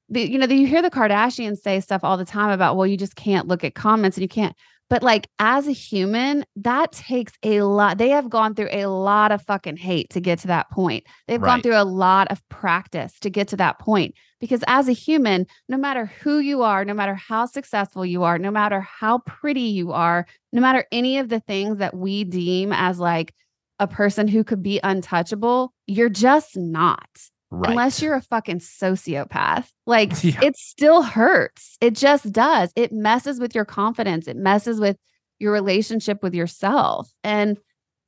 the, 0.09 0.29
you 0.29 0.37
know, 0.37 0.47
you 0.47 0.67
hear 0.67 0.81
the 0.81 0.89
Kardashians 0.89 1.57
say 1.57 1.79
stuff 1.79 2.03
all 2.03 2.17
the 2.17 2.25
time 2.25 2.49
about, 2.51 2.77
well, 2.77 2.87
you 2.87 2.97
just 2.97 3.15
can't 3.15 3.47
look 3.47 3.63
at 3.63 3.75
comments 3.75 4.17
and 4.17 4.21
you 4.21 4.29
can't. 4.29 4.55
But 4.89 5.03
like 5.03 5.27
as 5.37 5.67
a 5.67 5.73
human, 5.73 6.45
that 6.55 6.93
takes 6.93 7.33
a 7.43 7.61
lot. 7.61 7.97
They 7.97 8.09
have 8.09 8.29
gone 8.29 8.55
through 8.55 8.69
a 8.71 8.85
lot 8.85 9.33
of 9.33 9.41
fucking 9.41 9.75
hate 9.75 10.09
to 10.11 10.21
get 10.21 10.39
to 10.39 10.47
that 10.47 10.71
point. 10.71 11.03
They've 11.27 11.41
gone 11.41 11.61
through 11.61 11.75
a 11.75 11.83
lot 11.83 12.31
of 12.31 12.41
practice 12.47 13.19
to 13.19 13.29
get 13.29 13.49
to 13.49 13.57
that 13.57 13.79
point. 13.79 14.15
Because 14.39 14.63
as 14.65 14.87
a 14.87 14.93
human, 14.93 15.45
no 15.67 15.77
matter 15.77 16.05
who 16.05 16.39
you 16.39 16.61
are, 16.61 16.85
no 16.85 16.93
matter 16.93 17.15
how 17.15 17.47
successful 17.47 18.05
you 18.05 18.23
are, 18.23 18.39
no 18.39 18.51
matter 18.51 18.79
how 18.79 19.19
pretty 19.19 19.61
you 19.61 19.91
are, 19.91 20.25
no 20.53 20.61
matter 20.61 20.85
any 20.91 21.17
of 21.17 21.27
the 21.27 21.41
things 21.41 21.79
that 21.79 21.95
we 21.95 22.23
deem 22.23 22.71
as 22.71 22.97
like 22.97 23.33
a 23.79 23.87
person 23.87 24.27
who 24.27 24.43
could 24.43 24.63
be 24.63 24.79
untouchable, 24.83 25.73
you're 25.85 26.07
just 26.07 26.55
not 26.55 27.09
right. 27.49 27.71
unless 27.71 28.01
you're 28.01 28.15
a 28.15 28.21
fucking 28.21 28.59
sociopath. 28.59 29.67
Like 29.85 30.11
Yeah. 30.23 30.39
it 30.43 30.57
still 30.57 31.01
hurts. 31.01 31.77
It 31.81 31.95
just 31.95 32.31
does. 32.31 32.71
It 32.75 32.91
messes 32.91 33.39
with 33.39 33.55
your 33.55 33.65
confidence. 33.65 34.27
It 34.27 34.37
messes 34.37 34.79
with 34.79 34.97
your 35.39 35.53
relationship 35.53 36.23
with 36.23 36.33
yourself. 36.33 37.11
And 37.23 37.57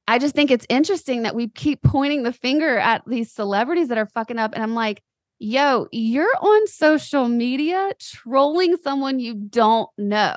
I 0.08 0.18
just 0.18 0.34
think 0.34 0.50
it's 0.50 0.66
interesting 0.70 1.22
that 1.24 1.36
we 1.36 1.50
keep 1.50 1.84
pointing 1.84 2.24
the 2.24 2.34
finger 2.34 2.80
at 2.80 3.04
these 3.06 3.32
celebrities 3.32 3.90
that 3.90 3.98
are 4.00 4.08
fucking 4.08 4.40
up. 4.40 4.54
And 4.54 4.64
I'm 4.64 4.74
like, 4.74 5.04
yo, 5.38 5.88
you're 5.92 6.34
on 6.42 6.68
social 6.68 7.28
media 7.28 7.92
trolling 8.02 8.76
someone 8.84 9.20
you 9.20 9.36
don't 9.36 9.90
know, 9.98 10.36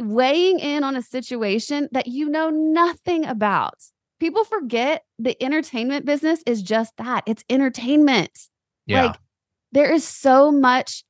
weighing 0.00 0.60
in 0.60 0.84
on 0.84 0.96
a 0.96 1.02
situation 1.02 1.88
that 1.92 2.06
you 2.06 2.28
know 2.28 2.50
nothing 2.50 3.24
about. 3.26 3.74
People 4.24 4.44
forget 4.44 5.04
the 5.18 5.36
entertainment 5.44 6.06
business 6.06 6.42
is 6.46 6.62
just 6.62 6.96
that 6.96 7.24
it's 7.26 7.44
entertainment. 7.50 8.30
yeah. 8.86 9.04
Like 9.04 9.16
there 9.72 9.92
is 9.92 10.02
so 10.08 10.50
much 10.50 11.04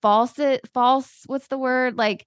false, 0.00 0.32
false, 0.72 1.24
what's 1.26 1.46
the 1.48 1.58
word? 1.58 1.98
Like, 1.98 2.26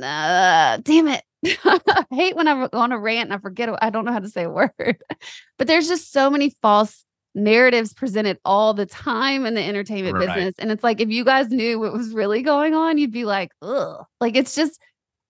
uh, 0.00 0.76
damn 0.84 1.08
it. 1.08 1.24
I 1.64 2.04
hate 2.12 2.36
when 2.36 2.46
I'm 2.46 2.68
on 2.72 2.92
a 2.92 2.98
rant 3.00 3.30
and 3.30 3.34
I 3.34 3.38
forget, 3.38 3.68
I 3.82 3.90
don't 3.90 4.04
know 4.04 4.12
how 4.12 4.20
to 4.20 4.28
say 4.28 4.44
a 4.44 4.50
word, 4.50 4.70
but 5.58 5.66
there's 5.66 5.88
just 5.88 6.12
so 6.12 6.30
many 6.30 6.54
false 6.62 7.04
narratives 7.34 7.92
presented 7.92 8.38
all 8.44 8.72
the 8.72 8.86
time 8.86 9.46
in 9.46 9.54
the 9.54 9.64
entertainment 9.64 10.14
Right. 10.14 10.28
business. 10.28 10.54
And 10.60 10.70
it's 10.70 10.84
like, 10.84 11.00
if 11.00 11.08
you 11.08 11.24
guys 11.24 11.48
knew 11.48 11.80
what 11.80 11.92
was 11.92 12.14
really 12.14 12.42
going 12.42 12.74
on, 12.74 12.98
you'd 12.98 13.10
be 13.10 13.24
like, 13.24 13.50
ugh, 13.62 14.04
like 14.20 14.36
it's 14.36 14.54
just, 14.54 14.78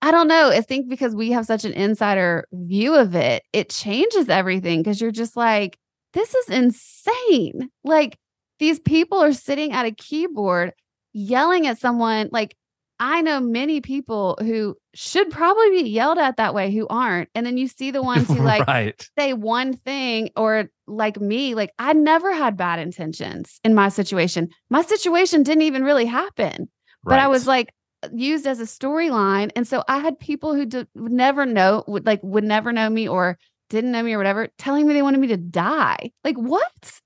I 0.03 0.11
don't 0.11 0.29
know. 0.29 0.51
I 0.51 0.61
think 0.63 0.89
because 0.89 1.15
we 1.15 1.31
have 1.33 1.47
such 1.47 1.65
an 1.65 1.73
insider 1.73 2.47
view 2.53 2.95
of 2.95 3.15
it, 3.15 3.43
it 3.53 3.69
changes 3.69 4.29
everything 4.29 4.83
because 4.83 5.01
you're 5.01 5.11
just 5.11 5.37
like, 5.37 5.79
this 6.15 6.35
is 6.35 6.49
insane. 6.49 7.71
Like 7.85 8.19
these 8.59 8.81
people 8.81 9.19
are 9.19 9.33
sitting 9.33 9.73
at 9.73 9.87
a 9.87 9.93
keyboard 9.93 10.73
yelling 11.13 11.67
at 11.67 11.79
someone. 11.79 12.31
Like 12.33 12.57
I 12.99 13.21
know 13.21 13.41
many 13.41 13.81
people 13.81 14.39
who 14.41 14.77
should 14.95 15.31
probably 15.31 15.83
be 15.83 15.89
yelled 15.89 16.19
at 16.19 16.37
that 16.39 16.55
way 16.55 16.71
who 16.73 16.87
aren't. 16.89 17.29
And 17.35 17.45
then 17.45 17.57
you 17.57 17.69
see 17.69 17.91
the 17.91 18.03
ones 18.03 18.27
who 18.29 18.43
like 18.43 18.67
right. 18.67 19.09
say 19.19 19.35
one 19.35 19.75
thing 19.75 20.31
or 20.35 20.71
like 20.87 21.21
me, 21.21 21.55
like 21.55 21.73
I 21.79 21.93
never 21.93 22.33
had 22.33 22.57
bad 22.57 22.79
intentions 22.79 23.61
in 23.65 23.75
my 23.75 23.91
situation. 23.91 24.49
My 24.71 24.83
situation 24.83 25.43
didn't 25.43 25.63
even 25.63 25.85
really 25.85 26.07
happen 26.07 26.69
but 27.05 27.19
I 27.19 27.29
was 27.29 27.47
like 27.47 27.73
used 28.13 28.47
as 28.47 28.61
a 28.61 28.65
storyline, 28.65 29.51
and 29.57 29.67
so 29.67 29.85
I 29.89 29.99
had 29.99 30.19
people 30.19 30.55
who 30.55 30.67
d- 30.67 30.87
would 30.95 31.13
never 31.13 31.47
know, 31.47 31.85
would 31.87 32.07
like 32.07 32.21
would 32.23 32.45
never 32.45 32.73
know 32.73 32.89
me 32.89 33.09
or 33.09 33.39
didn't 33.69 33.93
know 33.93 34.03
me 34.03 34.15
or 34.15 34.19
whatever, 34.19 34.49
telling 34.59 34.87
me 34.87 34.95
they 34.95 35.03
wanted 35.03 35.21
me 35.21 35.29
to 35.29 35.37
die. 35.37 36.11
Like 36.25 36.37
what? 36.37 37.01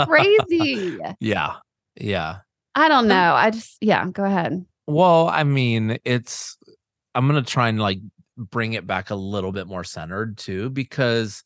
Crazy. 0.00 0.98
yeah. 1.20 1.56
Yeah. 1.96 2.38
I 2.74 2.88
don't 2.88 3.08
know. 3.08 3.34
I 3.34 3.50
just 3.50 3.76
yeah. 3.80 4.08
Go 4.10 4.24
ahead. 4.24 4.64
Well, 4.86 5.28
I 5.28 5.44
mean, 5.44 5.98
it's 6.04 6.56
I'm 7.14 7.26
gonna 7.26 7.42
try 7.42 7.68
and 7.68 7.80
like 7.80 8.00
bring 8.36 8.72
it 8.72 8.86
back 8.86 9.10
a 9.10 9.14
little 9.14 9.52
bit 9.52 9.66
more 9.66 9.84
centered 9.84 10.38
too, 10.38 10.70
because 10.70 11.44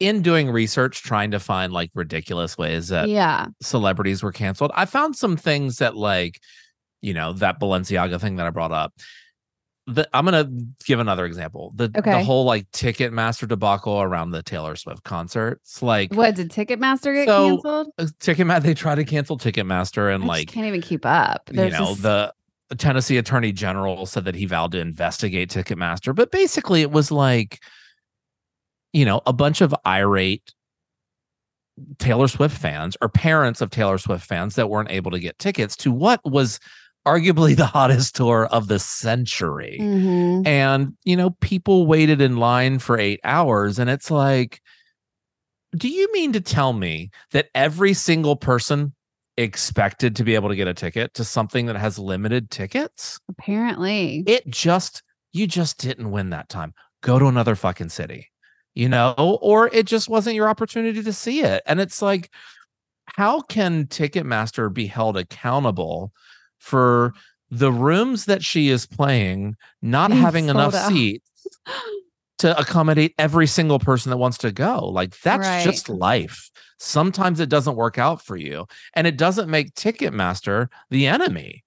in 0.00 0.22
doing 0.22 0.50
research, 0.50 1.02
trying 1.02 1.30
to 1.32 1.40
find 1.40 1.72
like 1.72 1.90
ridiculous 1.94 2.56
ways 2.56 2.88
that 2.88 3.08
yeah. 3.08 3.46
celebrities 3.60 4.22
were 4.22 4.32
canceled, 4.32 4.70
I 4.74 4.84
found 4.84 5.16
some 5.16 5.36
things 5.36 5.78
that 5.78 5.96
like, 5.96 6.40
you 7.00 7.14
know, 7.14 7.32
that 7.34 7.60
Balenciaga 7.60 8.20
thing 8.20 8.36
that 8.36 8.46
I 8.46 8.50
brought 8.50 8.72
up. 8.72 8.92
The, 9.86 10.06
I'm 10.12 10.26
gonna 10.26 10.50
give 10.84 11.00
another 11.00 11.24
example. 11.24 11.72
The 11.74 11.88
the 11.88 12.22
whole 12.22 12.44
like 12.44 12.70
Ticketmaster 12.72 13.48
debacle 13.48 14.02
around 14.02 14.32
the 14.32 14.42
Taylor 14.42 14.76
Swift 14.76 15.02
concerts. 15.02 15.80
Like 15.82 16.12
What 16.12 16.34
did 16.34 16.50
Ticketmaster 16.50 17.14
get 17.14 17.26
So, 17.26 17.48
canceled? 17.52 17.88
uh, 17.96 18.06
Ticketmaster, 18.20 18.62
they 18.64 18.74
tried 18.74 18.96
to 18.96 19.04
cancel 19.04 19.38
Ticketmaster 19.38 20.14
and 20.14 20.24
I 20.24 20.26
like 20.26 20.48
can't 20.48 20.66
even 20.66 20.82
keep 20.82 21.06
up. 21.06 21.48
you 21.50 21.70
know 21.70 21.94
this- 21.94 22.00
the 22.02 22.34
Tennessee 22.76 23.16
Attorney 23.16 23.50
General 23.50 24.04
said 24.04 24.26
that 24.26 24.34
he 24.34 24.44
vowed 24.44 24.72
to 24.72 24.78
investigate 24.78 25.48
Ticketmaster, 25.48 26.14
but 26.14 26.30
basically 26.30 26.82
it 26.82 26.90
was 26.90 27.10
like, 27.10 27.58
you 28.92 29.06
know, 29.06 29.22
a 29.24 29.32
bunch 29.32 29.62
of 29.62 29.74
irate 29.86 30.52
Taylor 31.98 32.28
Swift 32.28 32.56
fans 32.58 32.96
or 33.00 33.08
parents 33.08 33.60
of 33.62 33.70
Taylor 33.70 33.96
Swift 33.98 34.26
fans 34.26 34.56
that 34.56 34.68
weren't 34.68 34.90
able 34.90 35.10
to 35.12 35.18
get 35.18 35.38
tickets 35.38 35.76
to 35.78 35.90
what 35.92 36.20
was 36.24 36.58
arguably 37.08 37.56
the 37.56 37.66
hottest 37.66 38.16
tour 38.16 38.46
of 38.46 38.68
the 38.68 38.78
century. 38.78 39.78
Mhm. 39.80 40.46
And, 40.46 40.96
you 41.04 41.16
know, 41.16 41.30
people 41.40 41.86
waited 41.86 42.20
in 42.20 42.36
line 42.36 42.78
for 42.78 42.98
eight 42.98 43.20
hours. 43.24 43.78
And 43.78 43.88
it's 43.88 44.10
like, 44.10 44.60
do 45.76 45.88
you 45.88 46.10
mean 46.12 46.32
to 46.32 46.40
tell 46.40 46.72
me 46.72 47.10
that 47.32 47.48
every 47.54 47.94
single 47.94 48.36
person 48.36 48.94
expected 49.36 50.16
to 50.16 50.24
be 50.24 50.34
able 50.34 50.48
to 50.48 50.56
get 50.56 50.66
a 50.66 50.74
ticket 50.74 51.14
to 51.14 51.24
something 51.24 51.66
that 51.66 51.76
has 51.76 51.98
limited 51.98 52.50
tickets? 52.50 53.18
apparently. 53.28 54.24
It 54.26 54.48
just, 54.48 55.02
you 55.32 55.46
just 55.46 55.78
didn't 55.78 56.10
win 56.10 56.30
that 56.30 56.48
time. 56.48 56.74
Go 57.02 57.18
to 57.18 57.26
another 57.26 57.54
fucking 57.54 57.90
city, 57.90 58.28
you 58.74 58.88
know, 58.88 59.14
or 59.18 59.68
it 59.72 59.86
just 59.86 60.08
wasn't 60.08 60.36
your 60.36 60.48
opportunity 60.48 61.02
to 61.02 61.12
see 61.12 61.42
it. 61.42 61.62
And 61.66 61.80
it's 61.80 62.02
like, 62.02 62.30
how 63.04 63.40
can 63.40 63.86
Ticketmaster 63.86 64.72
be 64.72 64.86
held 64.86 65.16
accountable 65.16 66.12
for 66.58 67.14
the 67.50 67.72
rooms 67.72 68.26
that 68.26 68.44
she 68.44 68.68
is 68.68 68.84
playing 68.86 69.56
not 69.80 70.10
Being 70.10 70.20
having 70.20 70.48
enough 70.48 70.74
out. 70.74 70.88
seats 70.90 71.30
to 72.38 72.58
accommodate 72.58 73.14
every 73.18 73.46
single 73.46 73.78
person 73.78 74.10
that 74.10 74.16
wants 74.18 74.38
to 74.38 74.52
go? 74.52 74.86
Like, 74.88 75.18
that's 75.20 75.46
Right. 75.46 75.64
just 75.64 75.88
life. 75.88 76.50
Sometimes 76.78 77.40
it 77.40 77.48
doesn't 77.48 77.74
work 77.76 77.98
out 77.98 78.22
for 78.22 78.36
you, 78.36 78.66
and 78.94 79.06
it 79.06 79.16
doesn't 79.16 79.48
make 79.50 79.74
Ticketmaster 79.74 80.68
the 80.90 81.06
enemy. 81.08 81.64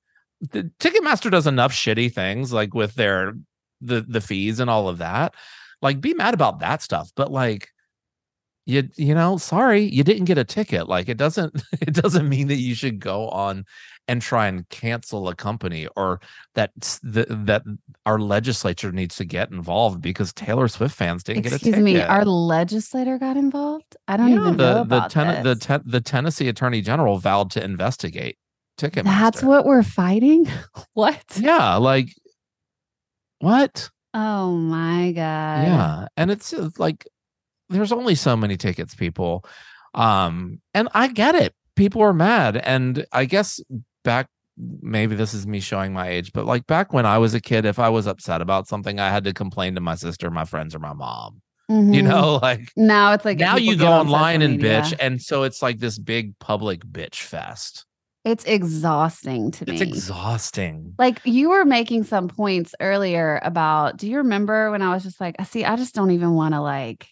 The, 0.51 0.71
Ticketmaster 0.79 1.29
does 1.29 1.45
enough 1.47 1.73
shitty 1.73 2.13
things 2.13 2.53
like 2.53 2.73
with 2.73 2.95
their 2.95 3.33
the 3.81 4.01
the 4.07 4.21
fees 4.21 4.59
and 4.59 4.69
all 4.69 4.87
of 4.87 4.99
that. 4.99 5.33
Like, 5.81 5.99
be 5.99 6.13
mad 6.13 6.33
about 6.33 6.59
that 6.59 6.81
stuff, 6.81 7.11
but 7.15 7.31
like 7.31 7.69
you 8.71 8.89
you 8.95 9.13
know 9.13 9.37
sorry 9.37 9.81
you 9.81 10.03
didn't 10.03 10.25
get 10.25 10.37
a 10.37 10.43
ticket 10.43 10.87
like 10.87 11.09
it 11.09 11.17
doesn't 11.17 11.61
it 11.81 11.93
doesn't 11.93 12.27
mean 12.29 12.47
that 12.47 12.55
you 12.55 12.73
should 12.75 12.99
go 12.99 13.27
on 13.29 13.65
and 14.07 14.21
try 14.21 14.47
and 14.47 14.67
cancel 14.69 15.27
a 15.29 15.35
company 15.35 15.87
or 15.95 16.19
that 16.55 16.71
the, 17.03 17.25
that 17.29 17.61
our 18.05 18.19
legislature 18.19 18.91
needs 18.91 19.15
to 19.15 19.23
get 19.25 19.51
involved 19.51 20.01
because 20.01 20.33
Taylor 20.33 20.67
Swift 20.67 20.95
fans 20.95 21.23
didn't 21.23 21.43
get 21.43 21.53
a 21.53 21.59
ticket. 21.59 21.73
Excuse 21.79 21.83
me, 21.83 22.01
our 22.01 22.25
legislator 22.25 23.17
got 23.19 23.37
involved. 23.37 23.95
I 24.07 24.17
don't 24.17 24.29
Yeah, 24.29 24.41
even 24.41 24.57
the 24.57 24.63
know 24.65 24.73
the 24.73 24.81
about 24.81 25.11
ten- 25.11 25.43
the 25.43 25.53
this. 25.53 25.65
ten- 25.65 25.83
the 25.85 26.01
Tennessee 26.01 26.47
Attorney 26.49 26.81
General 26.81 27.19
vowed 27.19 27.51
to 27.51 27.63
investigate 27.63 28.37
Ticketmaster. 28.79 29.03
That's 29.03 29.43
what 29.43 29.65
we're 29.65 29.83
fighting. 29.83 30.47
what? 30.93 31.23
Yeah, 31.39 31.75
like 31.75 32.09
what? 33.39 33.89
Oh 34.13 34.51
my 34.51 35.11
god. 35.13 35.67
Yeah, 35.67 36.07
and 36.17 36.31
it's 36.31 36.53
uh, 36.53 36.69
like 36.77 37.07
there's 37.71 37.91
only 37.91 38.15
so 38.15 38.35
many 38.37 38.57
tickets, 38.57 38.93
people. 38.95 39.45
Um, 39.93 40.61
and 40.73 40.87
I 40.93 41.07
get 41.07 41.35
it. 41.35 41.53
People 41.75 42.01
are 42.01 42.13
mad. 42.13 42.57
And 42.57 43.05
I 43.11 43.25
guess 43.25 43.59
back 44.03 44.27
maybe 44.57 45.15
this 45.15 45.33
is 45.33 45.47
me 45.47 45.59
showing 45.59 45.93
my 45.93 46.07
age, 46.09 46.31
but 46.33 46.45
like 46.45 46.67
back 46.67 46.93
when 46.93 47.05
I 47.05 47.17
was 47.17 47.33
a 47.33 47.41
kid, 47.41 47.65
if 47.65 47.79
I 47.79 47.89
was 47.89 48.05
upset 48.05 48.41
about 48.41 48.67
something, 48.67 48.99
I 48.99 49.09
had 49.09 49.23
to 49.23 49.33
complain 49.33 49.75
to 49.75 49.81
my 49.81 49.95
sister, 49.95 50.29
my 50.29 50.45
friends, 50.45 50.75
or 50.75 50.79
my 50.79 50.93
mom. 50.93 51.41
You 51.69 52.01
Mhm. 52.01 52.03
know, 52.03 52.35
like 52.41 52.69
now 52.75 53.13
it's 53.13 53.25
like 53.25 53.37
now 53.37 53.55
you 53.55 53.75
go 53.77 53.87
online 53.87 54.41
and 54.41 54.59
bitch, 54.59 54.93
and 54.99 55.21
so 55.21 55.43
it's 55.43 55.61
like 55.61 55.79
this 55.79 55.97
big 55.97 56.37
public 56.39 56.81
bitch 56.85 57.15
fest. 57.21 57.85
It's 58.25 58.43
exhausting 58.45 59.51
to 59.51 59.65
me. 59.65 59.71
It's 59.73 59.81
exhausting. 59.81 60.93
like 60.99 61.21
you 61.23 61.49
were 61.49 61.65
making 61.65 62.03
some 62.03 62.27
points 62.27 62.75
earlier 62.79 63.39
about 63.43 63.97
do 63.97 64.07
you 64.07 64.17
remember 64.17 64.69
when 64.69 64.81
i 64.81 64.93
was 64.93 65.01
just 65.03 65.19
like 65.21 65.35
i 65.39 65.43
see 65.43 65.63
i 65.65 65.75
just 65.75 65.95
don't 65.95 66.11
even 66.11 66.33
want 66.33 66.53
to 66.53 66.61
like 66.61 67.07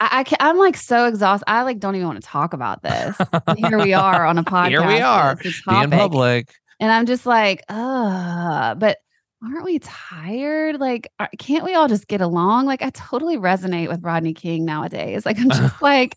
I, 0.00 0.24
I 0.30 0.36
i'm 0.40 0.56
like 0.58 0.76
so 0.76 1.06
exhausted 1.06 1.44
i 1.50 1.62
like 1.62 1.78
don't 1.78 1.94
even 1.96 2.06
want 2.06 2.22
to 2.22 2.26
talk 2.26 2.52
about 2.54 2.82
this. 2.82 3.16
And 3.46 3.58
here 3.66 3.78
we 3.78 3.92
are 3.92 4.24
on 4.24 4.38
a 4.38 4.44
podcast 4.44 4.68
Here 4.70 4.86
we 4.86 5.00
are, 5.00 5.32
it's 5.32 5.62
a 5.66 5.70
Being 5.70 5.82
topic. 5.90 5.98
public. 5.98 6.54
and 6.80 6.92
i'm 6.92 7.06
just 7.06 7.26
like 7.26 7.62
uh 7.68 8.74
but 8.76 8.98
aren't 9.44 9.64
we 9.66 9.78
tired? 9.80 10.80
Like 10.80 11.12
are- 11.20 11.28
can't 11.38 11.62
we 11.62 11.74
all 11.74 11.88
just 11.88 12.08
get 12.08 12.20
along? 12.22 12.66
Like 12.66 12.82
i 12.82 12.90
totally 12.90 13.36
resonate 13.36 13.88
with 13.88 14.02
rodney 14.02 14.32
king 14.34 14.64
nowadays. 14.64 15.26
Like 15.26 15.38
i'm 15.38 15.50
just 15.50 15.80
like 15.82 16.14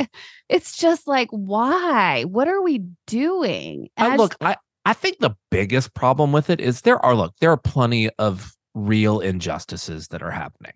it's 0.48 0.78
just 0.78 1.08
like 1.08 1.28
why? 1.32 2.24
What 2.24 2.48
are 2.48 2.62
we 2.62 2.86
doing? 3.08 3.90
And 3.98 4.08
I, 4.08 4.14
I 4.14 4.16
look, 4.16 4.32
just- 4.40 4.44
I 4.44 4.56
I 4.86 4.94
think 4.94 5.20
the 5.20 5.36
biggest 5.52 5.94
problem 5.94 6.32
with 6.32 6.50
it 6.50 6.62
is 6.62 6.82
there 6.82 7.04
are 7.06 7.14
look 7.14 7.34
there 7.42 7.52
are 7.52 7.58
plenty 7.58 8.10
of 8.18 8.54
real 8.74 9.20
injustices 9.20 10.08
that 10.08 10.24
are 10.24 10.32
happening. 10.32 10.74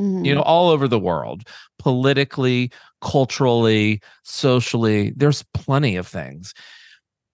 Mhm. 0.00 0.24
You 0.26 0.34
know, 0.34 0.42
all 0.42 0.68
over 0.70 0.86
the 0.88 0.98
world, 0.98 1.42
politically, 1.78 2.70
culturally, 3.00 4.00
socially. 4.24 5.12
There's 5.16 5.42
plenty 5.54 5.96
of 5.96 6.06
things, 6.06 6.52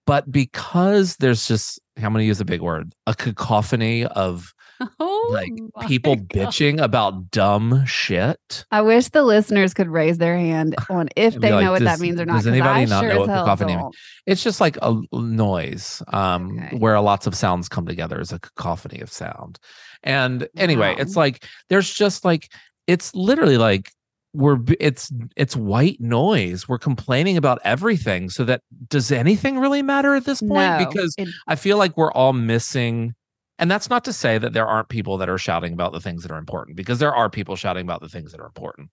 but 0.07 0.31
because 0.31 1.17
there's 1.17 1.47
just 1.47 1.79
I'm 1.97 2.11
going 2.13 2.23
to 2.23 2.25
use 2.25 2.39
a 2.41 2.45
big 2.45 2.61
word, 2.61 2.93
a 3.05 3.13
cacophony 3.13 4.05
of 4.05 4.53
oh 4.99 5.29
like 5.31 5.51
people 5.87 6.15
God. 6.15 6.29
bitching 6.29 6.81
about 6.81 7.29
dumb 7.31 7.85
shit. 7.85 8.65
I 8.71 8.81
wish 8.81 9.09
the 9.09 9.21
listeners 9.23 9.73
could 9.73 9.87
raise 9.87 10.17
their 10.17 10.35
hand 10.37 10.75
on 10.89 11.09
if 11.15 11.35
they 11.35 11.51
like, 11.51 11.63
know 11.65 11.71
what 11.71 11.79
does- 11.79 11.85
that 11.99 11.99
means 12.01 12.19
or 12.19 12.25
not. 12.25 12.33
does 12.35 12.43
'cause 12.43 12.47
anybody 12.47 12.81
I 12.81 12.85
not 12.85 13.01
sure 13.01 13.13
know 13.13 13.19
what 13.19 13.27
cacophony 13.29 13.75
means? 13.77 13.95
It's 14.25 14.43
just 14.43 14.59
like 14.61 14.77
a 14.81 14.99
noise 15.11 16.01
um 16.11 16.59
Okay. 16.59 16.77
where 16.77 16.99
lots 17.01 17.27
of 17.27 17.35
sounds 17.35 17.69
come 17.69 17.85
together 17.85 18.19
as 18.19 18.31
a 18.31 18.39
cacophony 18.39 18.99
of 19.01 19.11
sound. 19.11 19.59
And 20.03 20.47
anyway, 20.57 20.95
it's 20.99 21.15
like 21.15 21.45
there's 21.69 21.93
just 21.93 22.25
like 22.25 22.51
it's 22.87 23.13
literally 23.15 23.57
like 23.57 23.91
we're 24.33 24.57
it's 24.79 25.11
it's 25.35 25.55
white 25.55 25.99
noise. 26.01 26.67
We're 26.67 26.79
complaining 26.79 27.37
about 27.37 27.59
everything 27.63 28.29
so 28.29 28.43
that 28.45 28.61
does 28.89 29.11
anything 29.11 29.59
really 29.59 29.81
matter 29.81 30.15
at 30.15 30.25
this 30.25 30.41
point 30.41 30.51
No, 30.79 30.85
because 30.85 31.13
it- 31.17 31.29
I 31.47 31.55
feel 31.55 31.77
like 31.77 31.95
we're 31.97 32.11
all 32.11 32.33
missing 32.33 33.13
and 33.59 33.69
that's 33.69 33.89
not 33.89 34.03
to 34.05 34.13
say 34.13 34.39
that 34.39 34.53
there 34.53 34.65
aren't 34.67 34.89
people 34.89 35.17
that 35.19 35.29
are 35.29 35.37
shouting 35.37 35.73
about 35.73 35.93
the 35.93 35.99
things 35.99 36.23
that 36.23 36.31
are 36.31 36.39
important 36.39 36.75
because 36.75 36.97
there 36.97 37.13
are 37.13 37.29
people 37.29 37.55
shouting 37.55 37.83
about 37.83 38.01
the 38.01 38.09
things 38.09 38.31
that 38.31 38.41
are 38.41 38.47
important. 38.47 38.89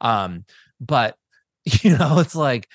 Um 0.00 0.44
but 0.80 1.16
you 1.82 1.96
know, 1.98 2.18
it's 2.20 2.34
like 2.36 2.68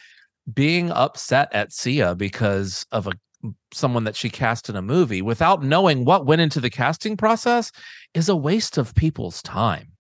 being 0.54 0.92
upset 0.92 1.48
at 1.54 1.72
Sia 1.72 2.16
because 2.16 2.86
of 2.92 3.08
a 3.08 3.12
someone 3.74 4.04
that 4.04 4.16
she 4.16 4.30
cast 4.30 4.70
in 4.70 4.76
a 4.76 4.82
movie 4.82 5.22
without 5.22 5.64
knowing 5.64 6.06
what 6.06 6.26
went 6.26 6.42
into 6.42 6.60
the 6.60 6.70
casting 6.70 7.16
process 7.16 7.72
is 8.14 8.30
a 8.30 8.36
waste 8.36 8.78
of 8.78 8.96
people's 8.96 9.42
time. 9.42 9.94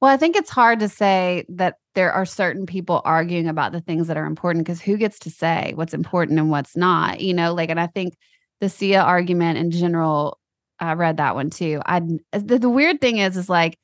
well, 0.00 0.10
I 0.10 0.16
think 0.16 0.36
it's 0.36 0.50
hard 0.50 0.80
to 0.80 0.88
say 0.88 1.44
that 1.48 1.76
there 1.94 2.12
are 2.12 2.24
certain 2.24 2.66
people 2.66 3.02
arguing 3.04 3.48
about 3.48 3.72
the 3.72 3.80
things 3.80 4.06
that 4.06 4.16
are 4.16 4.26
important 4.26 4.64
because 4.64 4.80
who 4.80 4.96
gets 4.96 5.18
to 5.20 5.30
say 5.30 5.72
what's 5.74 5.94
important 5.94 6.38
and 6.38 6.50
what's 6.50 6.76
not? 6.76 7.20
You 7.20 7.34
know, 7.34 7.52
like, 7.54 7.70
and 7.70 7.80
I 7.80 7.86
think 7.86 8.16
the 8.60 8.68
Sia 8.68 9.00
argument 9.02 9.58
in 9.58 9.70
general, 9.70 10.38
I 10.78 10.94
read 10.94 11.18
that 11.18 11.34
one 11.34 11.50
too. 11.50 11.80
I 11.84 12.00
the, 12.32 12.58
the 12.58 12.70
weird 12.70 13.00
thing 13.00 13.18
is, 13.18 13.36
is 13.36 13.48
like 13.48 13.78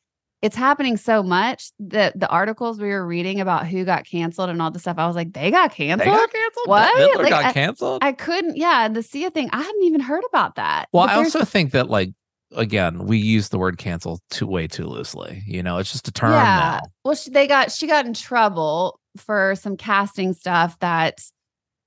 it's 0.47 0.57
happening 0.57 0.97
so 0.97 1.23
much 1.23 1.71
that 1.81 2.19
the 2.19 2.29
articles 2.29 2.79
we 2.81 2.89
were 2.89 3.07
reading 3.07 3.41
about 3.41 3.67
who 3.67 3.85
got 3.85 4.07
canceled 4.07 4.49
and 4.49 4.63
all 4.63 4.71
the 4.71 4.79
stuff, 4.79 4.97
I 4.99 5.07
was 5.07 5.17
like, 5.17 5.33
they 5.33 5.51
got 5.51 5.73
canceled. 5.73 6.07
They 6.07 6.17
got 6.17 6.33
canceled. 6.33 6.69
What? 6.69 7.19
Like, 7.19 7.29
got 7.31 7.45
I- 7.47 7.53
canceled. 7.53 7.99
I 8.05 8.13
couldn't, 8.13 8.57
yeah, 8.57 8.89
the 8.89 9.03
Sia 9.03 9.31
thing. 9.31 9.51
I 9.53 9.61
hadn't 9.63 9.83
even 9.85 10.01
heard 10.01 10.23
about 10.31 10.55
that. 10.55 10.89
well, 10.93 11.07
But 11.07 11.13
I 11.15 11.19
also 11.19 11.45
think 11.45 11.73
that 11.73 11.91
like 11.91 12.11
again, 12.55 13.07
we 13.07 13.19
use 13.19 13.49
the 13.49 13.59
word 13.59 13.77
cancel 13.77 14.21
too 14.31 14.47
way 14.47 14.67
too 14.69 14.87
loosely. 14.87 15.43
You 15.47 15.63
know, 15.63 15.79
it's 15.79 15.91
just 15.93 16.07
a 16.09 16.13
term 16.13 16.33
yeah. 16.33 16.45
now. 16.45 16.81
Well, 17.05 17.15
she, 17.17 17.31
they 17.31 17.47
got 17.47 17.73
she 17.73 17.87
got 17.87 18.07
in 18.07 18.15
trouble 18.15 19.01
for 19.17 19.55
some 19.57 19.77
casting 19.77 20.33
stuff 20.33 20.79
that 20.79 21.19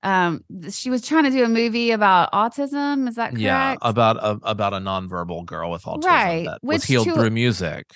um 0.02 0.42
she 0.70 0.88
was 0.90 1.06
trying 1.06 1.24
to 1.24 1.30
do 1.30 1.44
a 1.44 1.48
movie 1.48 1.90
about 1.90 2.32
autism. 2.32 3.08
Is 3.08 3.16
that 3.16 3.30
correct? 3.30 3.40
Yeah, 3.40 3.76
about 3.82 4.16
a 4.16 4.38
about 4.42 4.72
a 4.74 4.78
nonverbal 4.78 5.44
girl 5.46 5.70
with 5.70 5.82
autism 5.84 6.04
Right, 6.04 6.44
that 6.46 6.58
was 6.62 6.84
healed 6.84 7.06
to- 7.06 7.14
through 7.14 7.30
music. 7.30 7.86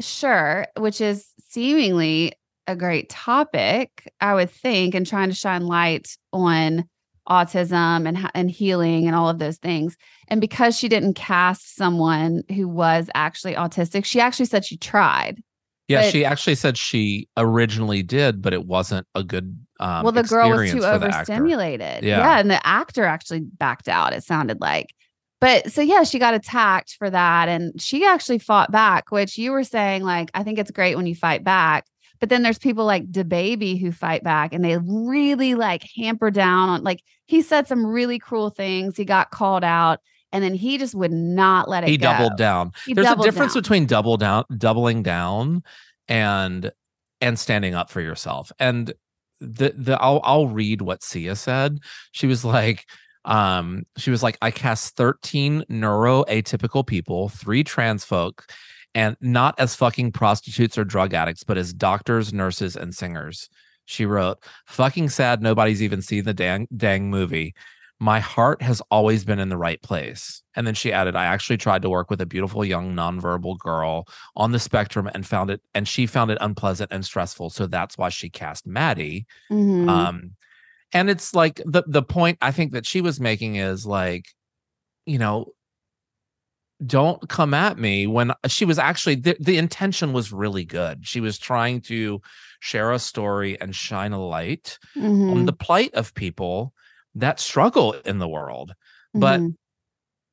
Sure, 0.00 0.66
which 0.78 1.00
is 1.00 1.26
seemingly 1.48 2.32
a 2.66 2.76
great 2.76 3.08
topic, 3.08 4.12
I 4.20 4.34
would 4.34 4.50
think, 4.50 4.94
and 4.94 5.06
trying 5.06 5.28
to 5.28 5.34
shine 5.34 5.66
light 5.66 6.08
on 6.32 6.84
autism 7.28 8.08
and 8.08 8.30
and 8.34 8.50
healing 8.50 9.06
and 9.06 9.14
all 9.14 9.28
of 9.28 9.38
those 9.38 9.58
things. 9.58 9.96
And 10.28 10.40
because 10.40 10.76
she 10.76 10.88
didn't 10.88 11.14
cast 11.14 11.76
someone 11.76 12.42
who 12.54 12.68
was 12.68 13.08
actually 13.14 13.54
autistic, 13.54 14.04
she 14.04 14.20
actually 14.20 14.46
said 14.46 14.64
she 14.64 14.76
tried. 14.76 15.42
Yeah, 15.88 16.02
But- 16.02 16.12
she 16.12 16.24
actually 16.24 16.54
said 16.54 16.78
she 16.78 17.28
originally 17.36 18.02
did, 18.02 18.40
but 18.42 18.52
it 18.52 18.64
wasn't 18.66 19.06
a 19.14 19.24
good 19.24 19.58
um 19.80 20.02
well, 20.04 20.12
the 20.12 20.22
girl 20.22 20.50
was 20.50 20.70
too 20.70 20.76
experience 20.78 20.84
for 20.84 20.98
the 20.98 21.06
actor. 21.06 21.32
overstimulated. 21.32 22.04
Yeah. 22.04 22.18
yeah, 22.18 22.38
and 22.38 22.50
the 22.50 22.64
actor 22.66 23.04
actually 23.04 23.40
backed 23.40 23.88
out. 23.88 24.12
It 24.12 24.22
sounded 24.24 24.60
like. 24.60 24.94
But 25.40 25.72
so 25.72 25.80
yeah, 25.80 26.04
she 26.04 26.18
got 26.18 26.34
attacked 26.34 26.96
for 26.98 27.08
that, 27.08 27.48
and 27.48 27.80
she 27.80 28.04
actually 28.04 28.38
fought 28.38 28.70
back. 28.70 29.10
Which 29.10 29.38
you 29.38 29.52
were 29.52 29.64
saying, 29.64 30.02
like, 30.02 30.30
I 30.34 30.42
think 30.42 30.58
it's 30.58 30.70
great 30.70 30.96
when 30.96 31.06
you 31.06 31.14
fight 31.14 31.42
back. 31.42 31.86
But 32.20 32.28
then 32.28 32.42
there's 32.42 32.58
people 32.58 32.84
like 32.84 33.10
DaBaby 33.10 33.80
who 33.80 33.92
fight 33.92 34.22
back, 34.22 34.52
and 34.52 34.62
they 34.62 34.76
really 34.76 35.54
like 35.54 35.82
hamper 35.96 36.30
down 36.30 36.68
on. 36.68 36.84
Like 36.84 37.02
he 37.26 37.40
said 37.40 37.66
some 37.66 37.86
really 37.86 38.18
cruel 38.18 38.50
things. 38.50 38.96
He 38.96 39.06
got 39.06 39.30
called 39.30 39.64
out, 39.64 40.00
and 40.30 40.44
then 40.44 40.52
he 40.52 40.76
just 40.76 40.94
would 40.94 41.12
not 41.12 41.68
let 41.68 41.84
it. 41.84 41.88
He 41.88 41.96
go. 41.96 42.12
doubled 42.12 42.36
down. 42.36 42.72
He 42.84 42.92
There's 42.92 43.08
a 43.08 43.16
difference 43.16 43.54
down. 43.54 43.62
between 43.62 43.86
double 43.86 44.18
down, 44.18 44.44
doubling 44.58 45.02
down, 45.02 45.62
and 46.06 46.70
and 47.22 47.38
standing 47.38 47.74
up 47.74 47.88
for 47.88 48.02
yourself. 48.02 48.52
And 48.58 48.92
the 49.40 49.72
the 49.74 49.98
I'll 49.98 50.20
I'll 50.22 50.48
read 50.48 50.82
what 50.82 51.02
Sia 51.02 51.36
said. 51.36 51.78
She 52.12 52.26
was 52.26 52.44
like, 52.44 52.84
um, 53.24 53.84
she 53.96 54.10
was 54.10 54.22
like, 54.22 54.38
I 54.40 54.50
cast 54.50 54.96
13 54.96 55.64
neuroatypical 55.70 56.86
people, 56.86 57.28
three 57.28 57.64
trans 57.64 58.04
folk, 58.04 58.50
and 58.94 59.16
not 59.20 59.54
as 59.58 59.74
fucking 59.76 60.12
prostitutes 60.12 60.78
or 60.78 60.84
drug 60.84 61.14
addicts, 61.14 61.44
but 61.44 61.58
as 61.58 61.72
doctors, 61.72 62.32
nurses, 62.32 62.76
and 62.76 62.94
singers. 62.94 63.48
She 63.84 64.06
wrote, 64.06 64.38
fucking 64.66 65.08
sad 65.08 65.42
nobody's 65.42 65.82
even 65.82 66.00
seen 66.02 66.24
the 66.24 66.34
dang 66.34 66.68
dang 66.76 67.10
movie. 67.10 67.54
My 67.98 68.18
heart 68.20 68.62
has 68.62 68.80
always 68.90 69.24
been 69.24 69.38
in 69.38 69.50
the 69.50 69.58
right 69.58 69.80
place. 69.82 70.42
And 70.54 70.66
then 70.66 70.74
she 70.74 70.92
added, 70.92 71.14
I 71.14 71.26
actually 71.26 71.58
tried 71.58 71.82
to 71.82 71.90
work 71.90 72.08
with 72.08 72.20
a 72.22 72.26
beautiful 72.26 72.64
young 72.64 72.94
nonverbal 72.94 73.58
girl 73.58 74.06
on 74.36 74.52
the 74.52 74.58
spectrum 74.58 75.10
and 75.12 75.26
found 75.26 75.50
it, 75.50 75.60
and 75.74 75.86
she 75.86 76.06
found 76.06 76.30
it 76.30 76.38
unpleasant 76.40 76.92
and 76.92 77.04
stressful. 77.04 77.50
So 77.50 77.66
that's 77.66 77.98
why 77.98 78.08
she 78.08 78.30
cast 78.30 78.66
Maddie. 78.66 79.26
Mhm. 79.52 79.88
Um, 79.88 80.30
and 80.92 81.10
it's 81.10 81.34
like 81.34 81.56
the 81.66 81.84
the 81.86 82.02
point 82.02 82.38
I 82.40 82.52
think 82.52 82.72
that 82.72 82.86
she 82.86 83.00
was 83.00 83.20
making 83.20 83.56
is 83.56 83.86
like, 83.86 84.26
you 85.06 85.18
know, 85.18 85.52
don't 86.86 87.28
come 87.28 87.52
at 87.52 87.78
me 87.78 88.06
when 88.06 88.32
she 88.46 88.64
was 88.64 88.78
actually 88.78 89.14
the, 89.14 89.36
the 89.38 89.58
intention 89.58 90.12
was 90.12 90.32
really 90.32 90.64
good. 90.64 91.06
She 91.06 91.20
was 91.20 91.38
trying 91.38 91.82
to 91.82 92.20
share 92.60 92.92
a 92.92 92.98
story 92.98 93.60
and 93.60 93.74
shine 93.74 94.12
a 94.12 94.24
light 94.24 94.78
on 95.28 95.44
Mhm. 95.44 95.44
the 95.44 95.52
plight 95.52 95.92
of 95.94 96.14
people 96.14 96.72
that 97.14 97.38
struggle 97.38 97.92
in 97.92 98.18
the 98.18 98.28
world. 98.28 98.72
But 99.14 99.44
Mhm. 99.44 99.56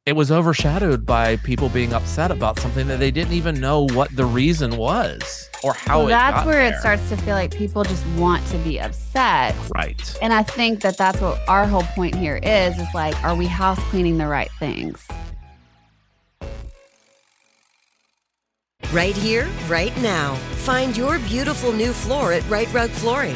It 0.07 0.15
was 0.15 0.31
overshadowed 0.31 1.05
by 1.05 1.35
people 1.35 1.67
being 1.67 1.91
upset 1.91 2.31
about 2.31 2.57
something 2.59 2.87
that 2.87 2.97
they 2.97 3.11
didn't 3.11 3.33
even 3.33 3.59
know 3.59 3.87
what 3.87 4.15
the 4.15 4.23
reason 4.23 4.77
was 4.77 5.49
or 5.65 5.73
how 5.73 5.97
well, 5.97 6.07
it 6.07 6.11
that's 6.11 6.33
got 6.33 6.45
where 6.45 6.61
it 6.61 6.75
starts 6.75 7.09
to 7.09 7.17
feel 7.17 7.35
like 7.35 7.53
people 7.53 7.83
just 7.83 8.07
want 8.15 8.47
to 8.47 8.57
be 8.59 8.79
upset 8.79 9.53
Right. 9.75 10.17
And 10.21 10.31
I 10.31 10.43
think 10.43 10.79
that 10.83 10.97
that's 10.97 11.19
what 11.19 11.37
our 11.49 11.67
whole 11.67 11.83
point 11.83 12.15
here 12.15 12.39
is 12.41 12.79
is 12.79 12.87
like, 12.93 13.21
are 13.21 13.35
we 13.35 13.47
house 13.47 13.79
cleaning 13.89 14.17
the 14.17 14.27
right 14.27 14.49
things? 14.59 15.05
Right 18.93 19.17
here, 19.17 19.49
right 19.67 19.95
now. 19.97 20.35
Find 20.63 20.95
your 20.95 21.19
beautiful 21.19 21.73
new 21.73 21.91
floor 21.91 22.31
at 22.31 22.49
Rite 22.49 22.73
Rug 22.73 22.91
Flooring. 22.91 23.35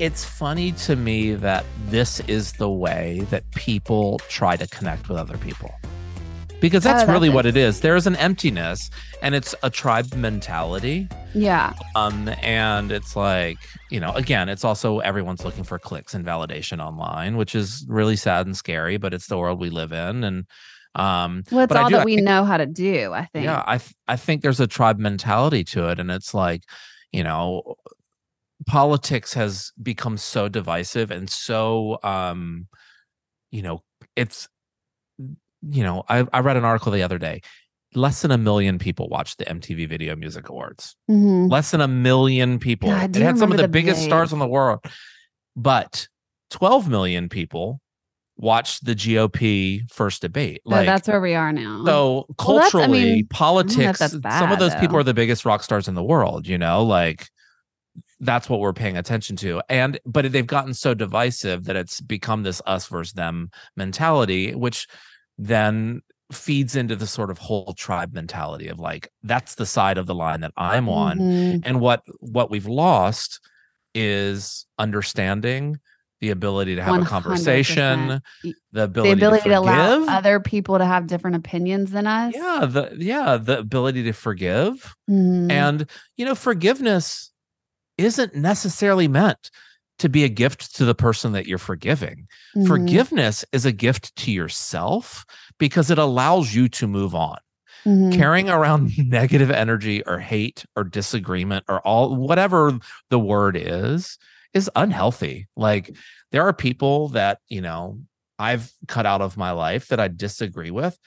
It's 0.00 0.24
funny 0.24 0.72
to 0.72 0.96
me 0.96 1.34
that 1.34 1.62
this 1.88 2.20
is 2.20 2.52
the 2.54 2.70
way 2.70 3.20
that 3.30 3.48
people 3.50 4.18
try 4.28 4.56
to 4.56 4.66
connect 4.66 5.10
with 5.10 5.18
other 5.18 5.36
people. 5.36 5.70
Because 6.58 6.84
that's, 6.84 7.02
Oh, 7.02 7.06
that's 7.06 7.10
really 7.10 7.28
what 7.28 7.44
it. 7.44 7.54
it 7.56 7.60
is. 7.60 7.80
There 7.80 7.96
is 7.96 8.06
an 8.06 8.16
emptiness 8.16 8.88
and 9.20 9.34
it's 9.34 9.54
a 9.62 9.68
tribe 9.68 10.14
mentality. 10.14 11.06
Yeah. 11.34 11.74
Um, 11.96 12.30
and 12.42 12.90
it's 12.90 13.14
like, 13.14 13.58
you 13.90 14.00
know, 14.00 14.12
again, 14.12 14.48
it's 14.48 14.64
also 14.64 15.00
everyone's 15.00 15.44
looking 15.44 15.64
for 15.64 15.78
clicks 15.78 16.14
and 16.14 16.24
validation 16.24 16.82
online, 16.82 17.36
which 17.36 17.54
is 17.54 17.84
really 17.86 18.16
sad 18.16 18.46
and 18.46 18.56
scary, 18.56 18.96
but 18.96 19.12
it's 19.12 19.26
the 19.26 19.36
world 19.36 19.60
we 19.60 19.68
live 19.68 19.92
in. 19.92 20.24
And 20.24 20.46
um 20.94 21.44
Well, 21.52 21.64
it's 21.64 21.68
but 21.72 21.76
all 21.76 21.88
do- 21.90 21.96
that 21.96 22.02
I 22.02 22.04
we 22.06 22.16
think- 22.16 22.26
know 22.26 22.44
how 22.44 22.56
to 22.56 22.66
do, 22.66 23.12
I 23.12 23.26
think. 23.26 23.44
yeah, 23.44 23.62
I 23.66 23.76
th- 23.78 23.94
I 24.08 24.16
think 24.16 24.40
there's 24.42 24.60
a 24.60 24.66
tribe 24.66 24.98
mentality 24.98 25.62
to 25.64 25.88
it, 25.90 26.00
and 26.00 26.10
it's 26.10 26.34
like, 26.34 26.64
you 27.12 27.22
know, 27.22 27.76
politics 28.66 29.34
has 29.34 29.72
become 29.82 30.16
so 30.16 30.48
divisive 30.48 31.10
and 31.10 31.28
so, 31.30 31.98
um, 32.02 32.66
you 33.50 33.62
know, 33.62 33.82
it's, 34.16 34.48
you 35.18 35.82
know, 35.82 36.04
I 36.08 36.26
I 36.32 36.40
read 36.40 36.56
an 36.56 36.64
article 36.64 36.92
the 36.92 37.02
other 37.02 37.18
day. 37.18 37.40
Less 37.94 38.22
than 38.22 38.30
a 38.30 38.38
million 38.38 38.78
people 38.78 39.08
watched 39.08 39.38
the 39.38 39.44
MTV 39.46 39.88
Video 39.88 40.14
Music 40.14 40.48
Awards. 40.48 40.94
Mhm. 41.10 41.50
Less 41.50 41.72
than 41.72 41.80
a 41.80 41.88
million 41.88 42.58
people. 42.60 42.88
God, 42.88 43.16
it 43.16 43.22
had 43.22 43.36
some 43.36 43.50
of 43.50 43.56
the, 43.56 43.64
the 43.64 43.68
biggest 43.68 44.04
stars 44.04 44.32
in 44.32 44.38
the 44.38 44.46
world, 44.46 44.80
but 45.56 46.06
12 46.50 46.88
million 46.88 47.28
people 47.28 47.80
watched 48.36 48.84
the 48.84 48.94
GOP 48.94 49.82
first 49.90 50.22
debate. 50.22 50.62
So 50.66 50.70
Like 50.76 50.86
that's 50.86 51.08
where 51.08 51.20
we 51.20 51.34
are 51.34 51.52
now. 51.52 51.84
so 51.84 52.26
Well, 52.38 52.60
I 52.60 52.60
culturally, 52.70 53.04
mean, 53.04 53.26
politics, 53.26 53.98
that's 53.98 54.12
some 54.38 54.52
of 54.52 54.58
those 54.58 54.74
people 54.76 54.96
are 54.96 55.02
the 55.02 55.12
biggest 55.14 55.44
rock 55.44 55.62
stars 55.62 55.88
in 55.88 55.94
the 55.94 56.02
world, 56.04 56.46
you 56.46 56.56
know, 56.58 56.84
like 56.84 57.28
that's 58.20 58.48
what 58.48 58.60
we're 58.60 58.72
paying 58.74 58.96
attention 58.98 59.34
to. 59.36 59.62
And 59.68 59.98
but 60.04 60.30
they've 60.30 60.46
gotten 60.46 60.74
so 60.74 60.94
divisive 60.94 61.64
that 61.64 61.76
it's 61.76 62.00
become 62.00 62.42
this 62.42 62.60
us 62.66 62.86
versus 62.86 63.14
them 63.14 63.50
mentality, 63.76 64.54
which 64.54 64.86
then 65.38 66.02
feeds 66.32 66.76
into 66.76 66.94
the 66.94 67.06
sort 67.06 67.30
of 67.30 67.38
whole 67.38 67.72
tribe 67.76 68.12
mentality 68.12 68.68
of 68.68 68.78
like 68.78 69.08
that's 69.24 69.56
the 69.56 69.66
side 69.66 69.98
of 69.98 70.06
the 70.06 70.14
line 70.14 70.40
that 70.42 70.52
I'm 70.56 70.88
on. 70.88 71.18
Mhm. 71.18 71.62
And 71.64 71.80
what 71.80 72.02
what 72.20 72.50
we've 72.50 72.66
lost 72.68 73.40
is 73.94 74.66
understanding 74.78 75.78
the 76.20 76.30
ability 76.30 76.76
to 76.76 76.82
have 76.82 76.94
a 76.94 76.98
100%. 76.98 77.06
conversation, 77.06 78.20
the 78.72 78.82
ability, 78.84 79.08
the 79.14 79.26
ability 79.26 79.42
to, 79.44 79.48
to, 79.48 79.58
allow 79.58 79.94
forgive. 80.00 80.08
other 80.10 80.38
people 80.38 80.76
to 80.78 80.84
have 80.84 81.06
different 81.06 81.34
opinions 81.36 81.90
than 81.92 82.06
us. 82.06 82.34
yeah 82.36 82.66
the 82.66 82.94
yeah 82.98 83.38
the 83.38 83.58
ability 83.58 84.02
to 84.02 84.12
forgive 84.12 84.94
Mhm. 85.08 85.50
and 85.50 85.86
you 86.16 86.24
know 86.26 86.34
forgiveness 86.34 87.29
isn't 88.00 88.34
necessarily 88.34 89.08
meant 89.08 89.50
to 89.98 90.08
be 90.08 90.24
a 90.24 90.28
gift 90.28 90.74
to 90.76 90.84
the 90.84 90.94
person 90.94 91.32
that 91.32 91.46
you're 91.46 91.58
forgiving 91.58 92.26
Mhm. 92.56 92.66
forgiveness 92.66 93.44
is 93.52 93.64
a 93.66 93.72
gift 93.72 94.14
to 94.16 94.32
yourself 94.32 95.24
because 95.58 95.90
it 95.90 95.98
allows 95.98 96.54
you 96.54 96.68
to 96.68 96.86
move 96.86 97.14
on 97.14 97.38
Mhm. 97.84 98.12
carrying 98.12 98.48
around 98.50 98.90
negative 98.98 99.50
energy 99.50 100.02
or 100.04 100.18
hate 100.18 100.64
or 100.76 100.84
disagreement 100.84 101.64
or 101.68 101.80
all 101.86 102.16
whatever 102.16 102.78
the 103.10 103.18
word 103.18 103.56
is 103.56 104.18
is 104.54 104.70
unhealthy 104.74 105.46
like 105.56 105.94
there 106.32 106.42
are 106.42 106.52
people 106.52 107.08
that 107.08 107.38
you 107.48 107.60
know 107.60 108.00
i've 108.38 108.72
cut 108.88 109.06
out 109.06 109.20
of 109.20 109.36
my 109.36 109.50
life 109.52 109.88
that 109.88 110.00
i 110.00 110.08
disagree 110.08 110.70
with 110.70 110.98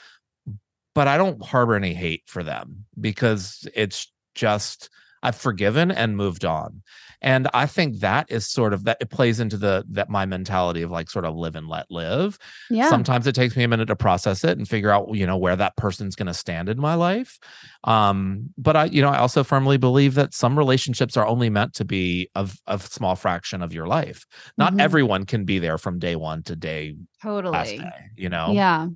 but 0.95 1.07
i 1.07 1.17
don't 1.17 1.43
harbor 1.43 1.75
any 1.75 1.93
hate 1.93 2.23
for 2.27 2.43
them 2.43 2.85
because 3.01 3.67
it's 3.75 4.11
just 4.35 4.89
i've 5.23 5.35
forgiven 5.35 5.89
and 5.91 6.15
moved 6.15 6.45
on 6.45 6.81
and 7.21 7.47
i 7.53 7.65
think 7.65 7.99
that 7.99 8.29
is 8.29 8.45
sort 8.45 8.73
of 8.73 8.83
that 8.83 8.97
it 9.01 9.09
plays 9.09 9.39
into 9.39 9.57
the 9.57 9.83
that 9.89 10.09
my 10.09 10.25
mentality 10.25 10.81
of 10.83 10.91
like 10.91 11.09
sort 11.09 11.25
of 11.25 11.35
live 11.35 11.55
and 11.55 11.67
let 11.67 11.89
live 11.89 12.37
yeah. 12.69 12.89
sometimes 12.89 13.25
it 13.25 13.33
takes 13.33 13.55
me 13.55 13.63
a 13.63 13.67
minute 13.67 13.85
to 13.87 13.95
process 13.95 14.43
it 14.43 14.57
and 14.57 14.67
figure 14.69 14.91
out 14.91 15.07
you 15.13 15.25
know 15.25 15.37
where 15.37 15.55
that 15.55 15.75
person's 15.77 16.15
going 16.15 16.27
to 16.27 16.33
stand 16.33 16.69
in 16.69 16.79
my 16.79 16.93
life 16.93 17.39
um 17.85 18.49
but 18.57 18.75
i 18.75 18.85
you 18.85 19.01
know 19.01 19.09
i 19.09 19.17
also 19.17 19.43
firmly 19.43 19.77
believe 19.77 20.13
that 20.13 20.33
some 20.33 20.57
relationships 20.57 21.17
are 21.17 21.25
only 21.25 21.49
meant 21.49 21.73
to 21.73 21.85
be 21.85 22.29
of 22.35 22.55
a 22.67 22.77
small 22.79 23.15
fraction 23.15 23.61
of 23.63 23.73
your 23.73 23.87
life 23.87 24.25
not 24.57 24.73
Mhm. 24.73 24.81
everyone 24.81 25.25
can 25.25 25.45
be 25.45 25.59
there 25.59 25.77
from 25.77 25.97
day 25.99 26.15
one 26.15 26.43
to 26.43 26.55
day 26.55 26.95
totally. 27.21 27.77
day 27.77 27.91
you 28.17 28.29
know 28.29 28.53
Yeah. 28.53 28.87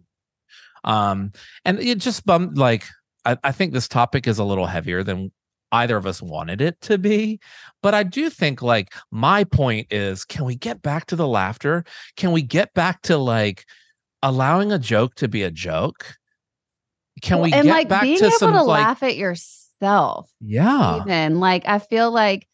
um 0.84 1.32
and 1.66 1.80
it 1.80 2.00
just 2.00 2.26
bummed 2.26 2.58
like 2.58 2.86
I, 3.26 3.38
I 3.44 3.52
think 3.52 3.74
this 3.74 3.88
topic 3.88 4.28
is 4.28 4.40
a 4.40 4.44
little 4.44 4.68
heavier 4.68 5.04
than 5.04 5.32
either 5.72 5.98
of 5.98 6.06
us 6.06 6.22
wanted 6.22 6.62
it 6.62 6.80
to 6.82 6.98
be 6.98 7.40
but 7.82 7.94
i 7.94 8.04
do 8.04 8.30
think 8.30 8.62
like 8.62 8.94
my 9.12 9.44
point 9.44 9.88
is 9.92 10.24
can 10.24 10.46
we 10.46 10.56
get 10.56 10.82
back 10.82 11.06
to 11.06 11.16
the 11.16 11.28
laughter 11.28 11.84
can 12.16 12.32
we 12.32 12.42
get 12.42 12.74
back 12.74 13.02
to 13.02 13.18
like 13.18 13.66
allowing 14.24 14.72
a 14.72 14.80
joke 14.80 15.16
to 15.16 15.28
be 15.28 15.44
a 15.44 15.52
joke 15.52 16.16
can 17.22 17.42
we 17.42 17.52
and 17.52 17.66
get 17.66 17.72
like 17.72 17.90
back 17.90 18.04
being 18.04 18.18
to 18.18 18.26
able 18.26 18.38
some 18.38 18.54
to 18.54 18.64
like 18.64 18.84
laugh 18.84 19.04
at 19.04 19.18
yourself 19.18 20.32
yeah 20.40 21.02
even 21.02 21.40
like 21.40 21.68
i 21.68 21.80
feel 21.80 22.12
like 22.12 22.48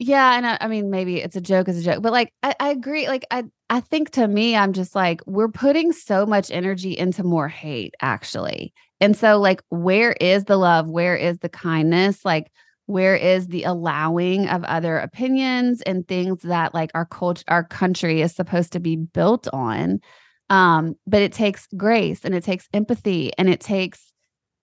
Yeah, 0.00 0.36
and 0.36 0.46
I, 0.46 0.58
I 0.60 0.68
mean 0.68 0.90
maybe 0.90 1.20
it's 1.20 1.36
a 1.36 1.40
joke 1.40 1.68
as 1.68 1.78
a 1.78 1.82
joke, 1.82 2.02
but 2.02 2.12
like 2.12 2.32
I, 2.42 2.54
I 2.58 2.70
agree. 2.70 3.06
Like 3.06 3.24
I 3.30 3.44
I 3.70 3.80
think 3.80 4.10
to 4.10 4.26
me, 4.26 4.56
I'm 4.56 4.72
just 4.72 4.94
like 4.94 5.20
we're 5.26 5.48
putting 5.48 5.92
so 5.92 6.26
much 6.26 6.50
energy 6.50 6.98
into 6.98 7.22
more 7.22 7.48
hate, 7.48 7.94
actually. 8.02 8.74
And 9.04 9.14
so 9.14 9.38
like 9.38 9.62
where 9.68 10.12
is 10.12 10.44
the 10.44 10.56
love? 10.56 10.88
Where 10.88 11.14
is 11.14 11.38
the 11.40 11.50
kindness? 11.50 12.24
Like 12.24 12.50
where 12.86 13.14
is 13.14 13.48
the 13.48 13.64
allowing 13.64 14.48
of 14.48 14.64
other 14.64 14.96
opinions 14.96 15.82
and 15.82 16.08
things 16.08 16.40
that 16.40 16.72
like 16.72 16.90
our 16.94 17.04
culture 17.04 17.44
our 17.48 17.64
country 17.64 18.22
is 18.22 18.34
supposed 18.34 18.72
to 18.72 18.80
be 18.80 18.96
built 18.96 19.46
on? 19.52 20.00
Um, 20.48 20.94
but 21.06 21.20
it 21.20 21.34
takes 21.34 21.66
grace 21.76 22.24
and 22.24 22.34
it 22.34 22.44
takes 22.44 22.66
empathy 22.72 23.30
and 23.36 23.50
it 23.50 23.60
takes 23.60 24.10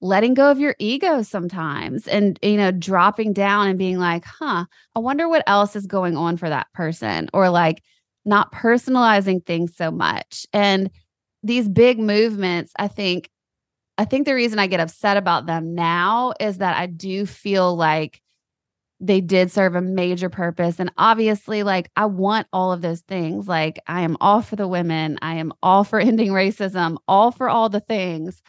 letting 0.02 0.34
go 0.34 0.50
of 0.50 0.60
your 0.60 0.76
ego 0.80 1.22
sometimes 1.22 2.08
and 2.08 2.40
you 2.42 2.58
know 2.58 2.72
dropping 2.72 3.34
down 3.34 3.68
and 3.68 3.78
being 3.78 4.00
like 4.00 4.26
huh 4.26 4.66
i 4.96 5.00
wonder 5.00 5.30
what 5.30 5.44
else 5.46 5.76
is 5.76 5.86
going 5.86 6.18
on 6.18 6.38
for 6.38 6.50
that 6.50 6.66
person 6.74 7.30
or 7.36 7.52
like 7.52 7.84
not 8.26 8.52
personalizing 8.52 9.46
things 9.46 9.76
so 9.76 9.92
much 9.92 10.48
and 10.54 10.90
these 11.44 11.70
big 11.70 12.00
movements 12.00 12.74
i 12.80 12.88
think 12.88 13.30
i 14.02 14.06
think 14.06 14.26
the 14.26 14.36
reason 14.36 14.60
i 14.60 14.68
get 14.68 14.80
upset 14.80 15.18
about 15.18 15.46
them 15.46 15.74
now 15.76 16.34
is 16.40 16.58
that 16.58 16.78
i 16.78 16.86
do 16.86 17.26
feel 17.26 17.76
like 17.76 18.22
they 19.04 19.20
did 19.20 19.52
serve 19.52 19.76
a 19.76 19.82
major 19.82 20.30
purpose 20.30 20.80
and 20.80 20.92
obviously 20.98 21.64
like 21.64 21.90
i 21.96 22.06
want 22.06 22.48
all 22.52 22.72
of 22.72 22.82
those 22.82 23.02
things 23.02 23.48
like 23.48 23.80
i 23.88 24.02
am 24.02 24.18
all 24.20 24.42
for 24.42 24.56
the 24.56 24.68
women 24.68 25.18
i 25.22 25.36
am 25.36 25.52
all 25.64 25.84
for 25.84 26.00
ending 26.10 26.30
racism 26.30 26.98
all 27.08 27.32
for 27.32 27.50
all 27.50 27.70
the 27.70 27.80
things 27.80 28.42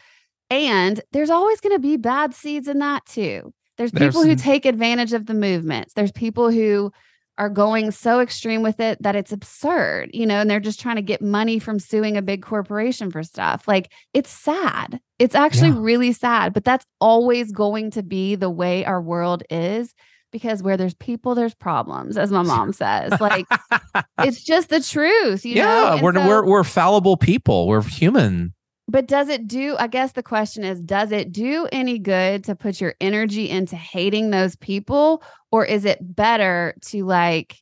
and 0.53 1.01
there's 1.11 1.31
always 1.31 1.59
going 1.61 1.75
to 1.75 1.79
be 1.79 1.97
bad 1.97 2.35
seeds 2.35 2.67
in 2.67 2.77
that 2.77 3.05
too. 3.07 3.51
There's 3.77 3.91
people 3.91 4.21
There's 4.21 4.25
who 4.25 4.35
take 4.35 4.65
advantage 4.65 5.13
of 5.13 5.25
the 5.25 5.33
movements. 5.33 5.95
There's 5.95 6.11
people 6.11 6.51
who 6.51 6.91
are 7.37 7.49
going 7.49 7.91
so 7.91 8.19
extreme 8.19 8.61
with 8.61 8.79
it 8.79 9.01
that 9.01 9.15
it's 9.15 9.31
absurd, 9.31 10.09
you 10.13 10.25
know, 10.25 10.39
and 10.39 10.49
they're 10.49 10.59
just 10.59 10.79
trying 10.79 10.97
to 10.97 11.01
get 11.01 11.21
money 11.21 11.59
from 11.59 11.79
suing 11.79 12.15
a 12.15 12.21
big 12.21 12.43
corporation 12.43 13.09
for 13.09 13.23
stuff. 13.23 13.67
Like 13.67 13.91
it's 14.13 14.29
sad. 14.29 14.99
It's 15.19 15.35
actually 15.35 15.69
yeah. 15.69 15.79
really 15.79 16.11
sad, 16.13 16.53
but 16.53 16.63
that's 16.63 16.85
always 17.01 17.51
going 17.51 17.91
to 17.91 18.03
be 18.03 18.35
the 18.35 18.49
way 18.49 18.85
our 18.85 19.01
world 19.01 19.43
is 19.49 19.93
because 20.31 20.63
where 20.63 20.75
there's 20.75 20.95
people 20.95 21.35
there's 21.35 21.53
problems 21.53 22.17
as 22.17 22.31
my 22.31 22.41
mom 22.41 22.73
says 22.73 23.13
like 23.21 23.45
it's 24.23 24.43
just 24.43 24.69
the 24.69 24.81
truth 24.81 25.45
you 25.45 25.53
yeah 25.53 25.95
know? 25.95 25.99
we're, 26.01 26.13
so, 26.13 26.27
we're 26.27 26.45
we're 26.45 26.63
fallible 26.63 27.15
people 27.15 27.67
we're 27.67 27.83
human 27.83 28.51
but 28.87 29.07
does 29.07 29.29
it 29.29 29.47
do? 29.47 29.75
I 29.79 29.87
guess 29.87 30.11
the 30.11 30.23
question 30.23 30.63
is 30.63 30.79
does 30.81 31.11
it 31.11 31.31
do 31.31 31.67
any 31.71 31.99
good 31.99 32.43
to 32.45 32.55
put 32.55 32.81
your 32.81 32.95
energy 32.99 33.49
into 33.49 33.75
hating 33.75 34.29
those 34.29 34.55
people? 34.55 35.23
Or 35.51 35.65
is 35.65 35.85
it 35.85 35.99
better 36.01 36.75
to 36.87 37.05
like 37.05 37.57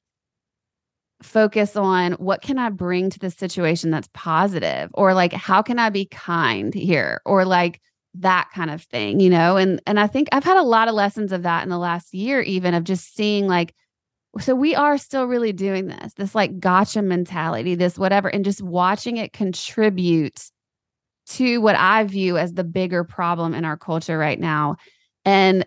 focus 1.22 1.76
on 1.76 2.14
what 2.14 2.42
can 2.42 2.58
I 2.58 2.70
bring 2.70 3.10
to 3.12 3.20
the 3.20 3.30
situation 3.30 3.92
that's 3.92 4.10
positive? 4.14 4.90
Or 4.94 5.14
like, 5.14 5.34
how 5.34 5.62
can 5.62 5.78
I 5.78 5.90
be 5.90 6.06
kind 6.06 6.74
here? 6.74 7.22
Or 7.26 7.46
like, 7.46 7.82
that 8.14 8.50
kind 8.54 8.70
of 8.70 8.82
thing 8.84 9.22
you 9.22 9.30
know 9.30 9.56
and 9.56 9.82
and 9.88 9.98
i 9.98 10.06
think 10.06 10.28
i've 10.34 10.44
had 10.44 10.58
a 10.58 10.64
lot 10.64 10.90
of 10.90 10.94
lessons 10.94 11.32
of 11.32 11.44
that 11.44 11.64
in 11.64 11.70
the 11.70 11.78
last 11.78 12.14
year 12.14 12.42
even 12.42 12.74
of 12.74 12.84
just 12.84 13.16
seeing 13.16 13.48
like 13.48 13.74
so 14.40 14.54
we 14.54 14.76
are 14.76 14.98
still 14.98 15.26
really 15.26 15.54
doing 15.54 15.88
this 15.88 16.14
this 16.16 16.36
like 16.36 16.60
gotcha 16.60 17.02
mentality 17.02 17.74
this 17.74 17.98
whatever 17.98 18.28
and 18.28 18.44
just 18.44 18.62
watching 18.62 19.16
it 19.16 19.32
contribute 19.32 20.52
to 21.36 21.60
what 21.60 21.76
I 21.76 22.04
view 22.04 22.38
as 22.38 22.54
the 22.54 22.64
bigger 22.64 23.04
problem 23.04 23.54
in 23.54 23.66
our 23.66 23.78
culture 23.78 24.18
right 24.18 24.40
now. 24.40 24.78
And 25.26 25.66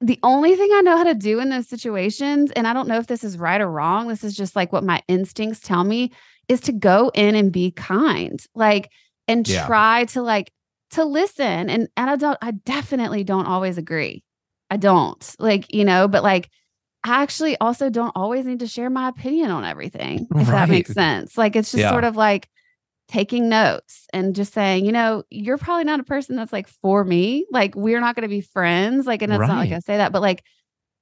the 0.00 0.18
only 0.22 0.54
thing 0.56 0.68
I 0.72 0.82
know 0.82 0.96
how 0.96 1.04
to 1.04 1.14
do 1.14 1.40
in 1.40 1.48
those 1.48 1.68
situations, 1.68 2.50
and 2.52 2.66
I 2.66 2.72
don't 2.72 2.88
know 2.88 2.98
if 2.98 3.06
this 3.06 3.24
is 3.24 3.38
right 3.38 3.60
or 3.60 3.70
wrong, 3.70 4.08
this 4.08 4.24
is 4.24 4.36
just 4.36 4.54
like 4.54 4.72
what 4.72 4.84
my 4.84 5.02
instincts 5.08 5.60
tell 5.60 5.84
me, 5.84 6.12
is 6.48 6.60
to 6.62 6.72
go 6.72 7.10
in 7.14 7.34
and 7.34 7.50
be 7.50 7.70
kind, 7.70 8.44
like, 8.54 8.90
and 9.26 9.48
yeah. 9.48 9.66
try 9.66 10.04
to 10.06 10.20
like 10.20 10.52
to 10.90 11.04
listen. 11.04 11.70
And 11.70 11.88
and 11.96 12.10
I 12.10 12.16
don't, 12.16 12.36
I 12.42 12.50
definitely 12.50 13.24
don't 13.24 13.46
always 13.46 13.78
agree. 13.78 14.22
I 14.68 14.76
don't 14.76 15.34
like, 15.38 15.72
you 15.72 15.84
know, 15.84 16.06
but 16.06 16.22
like 16.22 16.50
I 17.02 17.22
actually 17.22 17.56
also 17.58 17.88
don't 17.88 18.12
always 18.14 18.44
need 18.44 18.60
to 18.60 18.66
share 18.66 18.90
my 18.90 19.08
opinion 19.08 19.50
on 19.50 19.64
everything, 19.64 20.26
if 20.32 20.36
right. 20.36 20.46
that 20.46 20.68
makes 20.68 20.92
sense. 20.92 21.38
Like 21.38 21.56
it's 21.56 21.70
just 21.70 21.80
yeah. 21.80 21.90
sort 21.90 22.04
of 22.04 22.16
like 22.16 22.48
taking 23.08 23.48
notes 23.48 24.06
and 24.12 24.34
just 24.34 24.52
saying, 24.52 24.84
you 24.84 24.92
know, 24.92 25.22
you're 25.30 25.58
probably 25.58 25.84
not 25.84 26.00
a 26.00 26.04
person 26.04 26.36
that's 26.36 26.52
like 26.52 26.68
for 26.68 27.04
me. 27.04 27.46
Like, 27.50 27.74
we're 27.74 28.00
not 28.00 28.14
going 28.14 28.22
to 28.22 28.28
be 28.28 28.40
friends. 28.40 29.06
Like, 29.06 29.22
and 29.22 29.32
it's 29.32 29.40
right. 29.40 29.48
not 29.48 29.58
like 29.58 29.72
I 29.72 29.80
say 29.80 29.98
that, 29.98 30.12
but 30.12 30.22
like, 30.22 30.42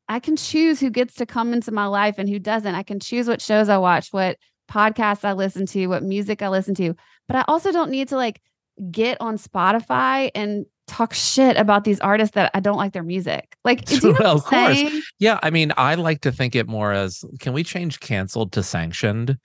I 0.08 0.18
can 0.18 0.36
choose 0.36 0.80
who 0.80 0.90
gets 0.90 1.14
to 1.16 1.26
come 1.26 1.52
into 1.52 1.70
my 1.70 1.86
life 1.86 2.16
and 2.18 2.28
who 2.28 2.38
doesn't. 2.38 2.74
I 2.74 2.82
can 2.82 3.00
choose 3.00 3.28
what 3.28 3.40
shows 3.40 3.68
I 3.68 3.78
watch, 3.78 4.08
what 4.12 4.36
podcasts 4.70 5.24
I 5.24 5.32
listen 5.32 5.66
to, 5.66 5.86
what 5.86 6.02
music 6.02 6.42
I 6.42 6.48
listen 6.48 6.74
to. 6.76 6.94
But 7.28 7.36
I 7.36 7.44
also 7.48 7.72
don't 7.72 7.90
need 7.90 8.08
to 8.08 8.16
like 8.16 8.42
get 8.90 9.20
on 9.20 9.38
Spotify 9.38 10.30
and 10.34 10.66
talk 10.86 11.14
shit 11.14 11.56
about 11.56 11.84
these 11.84 12.00
artists 12.00 12.34
that 12.34 12.50
I 12.54 12.60
don't 12.60 12.76
like 12.76 12.92
their 12.92 13.02
music. 13.02 13.56
Like, 13.64 13.84
do 13.84 13.94
you 13.96 14.12
know 14.12 14.18
well, 14.20 14.36
of 14.36 14.44
course. 14.44 14.82
Yeah. 15.18 15.38
I 15.42 15.50
mean, 15.50 15.72
I 15.76 15.94
like 15.94 16.22
to 16.22 16.32
think 16.32 16.54
it 16.54 16.68
more 16.68 16.92
as 16.92 17.24
can 17.38 17.52
we 17.52 17.62
change 17.62 18.00
canceled 18.00 18.52
to 18.52 18.62
sanctioned? 18.62 19.38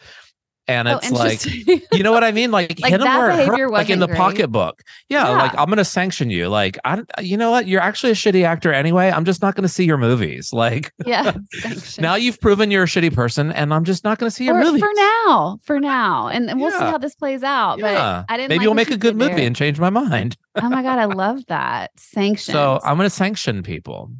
And 0.68 0.88
oh, 0.88 0.98
it's 0.98 1.12
like 1.12 1.46
you 1.94 2.04
know 2.04 2.12
what 2.12 2.24
I 2.24 2.32
mean, 2.32 2.52
like, 2.52 2.80
like 2.82 2.92
hit 2.92 3.00
them 3.00 3.18
where 3.18 3.32
it 3.32 3.48
hurt, 3.48 3.72
like 3.72 3.90
in 3.90 4.00
the 4.00 4.08
great. 4.08 4.18
pocketbook. 4.18 4.84
Yeah, 5.10 5.30
yeah, 5.30 5.38
like 5.38 5.58
I'm 5.58 5.70
gonna 5.70 5.86
sanction 5.86 6.30
you. 6.30 6.50
Like 6.50 6.78
I, 6.84 7.04
you 7.22 7.38
know 7.38 7.52
what, 7.52 7.68
you're 7.68 7.82
actually 7.82 8.12
a 8.12 8.16
shitty 8.16 8.44
actor 8.44 8.74
anyway. 8.74 9.10
I'm 9.10 9.26
just 9.26 9.42
not 9.42 9.56
gonna 9.56 9.68
see 9.68 9.86
your 9.86 9.98
movies. 9.98 10.52
Like 10.52 10.92
yeah, 11.06 11.34
now 12.00 12.16
you've 12.16 12.40
proven 12.42 12.72
you're 12.72 12.84
a 12.84 12.88
shitty 12.88 13.14
person, 13.14 13.52
and 13.52 13.74
I'm 13.74 13.86
just 13.86 14.04
not 14.04 14.20
gonna 14.20 14.32
see 14.32 14.46
your 14.46 14.60
movies 14.60 14.82
for 14.82 14.92
now. 14.96 15.60
For 15.64 15.80
now, 15.80 16.28
and, 16.28 16.50
and 16.50 16.60
we'll 16.60 16.72
yeah. 16.72 16.80
see 16.80 16.86
how 16.86 16.98
this 16.98 17.16
plays 17.16 17.44
out. 17.44 17.80
Yeah. 17.80 18.26
But 18.28 18.34
I 18.34 18.38
didn't. 18.38 18.50
Maybe 18.50 18.60
like 18.60 18.64
you'll 18.64 18.74
make 18.74 18.92
a 18.92 18.98
good 18.98 19.16
movie 19.16 19.36
there. 19.36 19.48
and 19.48 19.56
change 19.56 19.80
my 19.80 19.90
mind. 19.90 20.36
oh 20.56 20.70
my 20.70 20.82
god, 20.82 21.00
I 21.00 21.06
love 21.14 21.46
that 21.48 21.92
sanction. 21.98 22.54
So 22.54 22.80
I'm 22.84 22.98
gonna 22.98 23.10
sanction 23.10 23.64
people. 23.64 24.12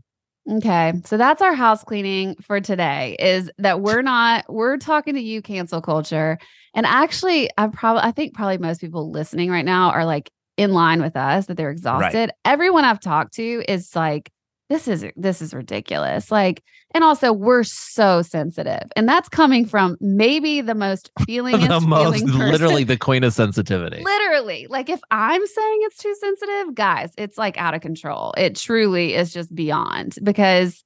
Okay. 0.50 0.94
So 1.06 1.18
that's 1.18 1.42
our 1.42 1.54
house 1.54 1.84
cleaning 1.84 2.36
for 2.42 2.62
today 2.62 3.16
is 3.20 3.52
that 3.58 3.82
we're 3.82 4.02
not 4.02 4.46
we're 4.52 4.78
talking 4.78 5.16
to 5.16 5.20
you 5.20 5.42
cancel 5.42 5.82
culture. 5.82 6.38
And 6.74 6.86
actually 6.86 7.50
I 7.58 7.68
probably 7.68 8.04
I 8.04 8.12
think 8.12 8.34
probably 8.34 8.58
most 8.58 8.80
people 8.80 9.12
listening 9.12 9.50
right 9.50 9.66
now 9.66 9.92
are 9.92 10.06
like 10.06 10.30
in 10.56 10.72
line 10.74 11.02
with 11.02 11.16
us 11.16 11.48
that 11.48 11.58
they're 11.58 11.72
exhausted. 11.72 12.18
Right. 12.18 12.32
Everyone 12.46 12.86
I've 12.86 13.00
talked 13.00 13.34
to 13.36 13.64
is 13.68 13.96
like 13.96 14.32
this 14.70 14.88
is 14.88 15.06
this 15.16 15.42
is 15.42 15.54
ridiculous. 15.54 16.32
Like 16.32 16.64
and 16.94 17.04
also 17.04 17.34
we're 17.34 17.64
so 17.64 18.22
sensitive. 18.22 18.90
And 18.96 19.08
that's 19.08 19.28
coming 19.28 19.66
from 19.66 19.98
maybe 20.00 20.62
the 20.62 20.76
most 20.76 21.12
feeling 21.26 21.60
the 21.60 21.82
most 21.82 22.24
literally 22.24 22.86
the 22.86 22.98
queen 22.98 23.24
of 23.24 23.34
sensitivity. 23.34 24.02
Literally. 24.02 24.27
Like 24.70 24.90
if 24.90 25.00
I'm 25.12 25.46
saying 25.46 25.80
it's 25.82 25.98
too 25.98 26.16
sensitive, 26.20 26.76
guys, 26.76 27.14
it's 27.18 27.38
like 27.38 27.58
out 27.58 27.74
of 27.74 27.82
control. 27.82 28.34
It 28.38 28.56
truly 28.56 29.14
is 29.14 29.34
just 29.34 29.54
beyond 29.54 30.18
because 30.24 30.84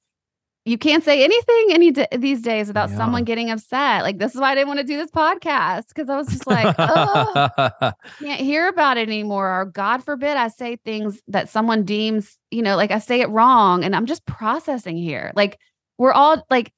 you 0.64 0.78
can't 0.78 1.02
say 1.02 1.24
anything 1.24 1.66
any 1.70 1.90
d- 1.90 2.06
these 2.16 2.40
days 2.40 2.68
without 2.68 2.90
yeah. 2.90 2.96
someone 2.96 3.24
getting 3.24 3.50
upset. 3.50 4.02
Like 4.02 4.18
this 4.18 4.34
is 4.34 4.40
why 4.40 4.52
I 4.52 4.54
didn't 4.54 4.68
want 4.68 4.78
to 4.78 4.86
do 4.86 4.96
this 4.96 5.10
podcast 5.10 5.88
because 5.88 6.08
I 6.08 6.16
was 6.16 6.28
just 6.28 6.46
like, 6.46 6.74
oh, 6.78 7.92
can't 8.20 8.40
hear 8.40 8.68
about 8.68 8.96
it 8.96 9.08
anymore. 9.08 9.60
Or 9.60 9.64
God 9.64 10.04
forbid 10.04 10.36
I 10.36 10.48
say 10.48 10.76
things 10.76 11.20
that 11.28 11.48
someone 11.48 11.84
deems, 11.84 12.38
you 12.50 12.62
know, 12.62 12.76
like 12.76 12.92
I 12.92 13.00
say 13.00 13.20
it 13.20 13.28
wrong, 13.30 13.82
and 13.82 13.96
I'm 13.96 14.06
just 14.06 14.24
processing 14.24 14.96
here. 14.96 15.32
Like 15.34 15.58
we're 15.98 16.12
all 16.12 16.46
like, 16.48 16.72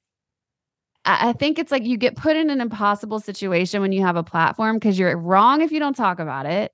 I, 1.05 1.33
think 1.33 1.59
it's 1.59 1.71
like 1.71 1.83
you 1.83 1.97
get 1.97 2.15
put 2.15 2.35
in 2.35 2.49
an 2.49 2.61
impossible 2.61 3.19
situation 3.19 3.81
when 3.81 3.91
you 3.91 4.01
have 4.01 4.15
a 4.15 4.23
platform 4.23 4.77
because 4.77 4.97
you're 4.97 5.15
wrong 5.17 5.61
if 5.61 5.71
you 5.71 5.79
don't 5.79 5.95
talk 5.95 6.19
about 6.19 6.45
it. 6.45 6.71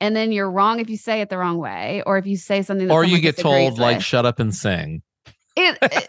And 0.00 0.16
then 0.16 0.32
you're 0.32 0.50
wrong 0.50 0.80
if 0.80 0.88
you 0.88 0.96
say 0.96 1.20
it 1.20 1.28
the 1.28 1.36
wrong 1.36 1.58
way, 1.58 2.02
or 2.06 2.16
if 2.16 2.26
you 2.26 2.38
say 2.38 2.62
something, 2.62 2.90
or 2.90 3.04
you 3.04 3.20
get 3.20 3.36
told 3.36 3.72
with. 3.72 3.80
like 3.80 4.00
"shut 4.00 4.24
up 4.24 4.40
and 4.40 4.54
sing." 4.54 5.02
It, 5.56 5.76
it 5.82 6.06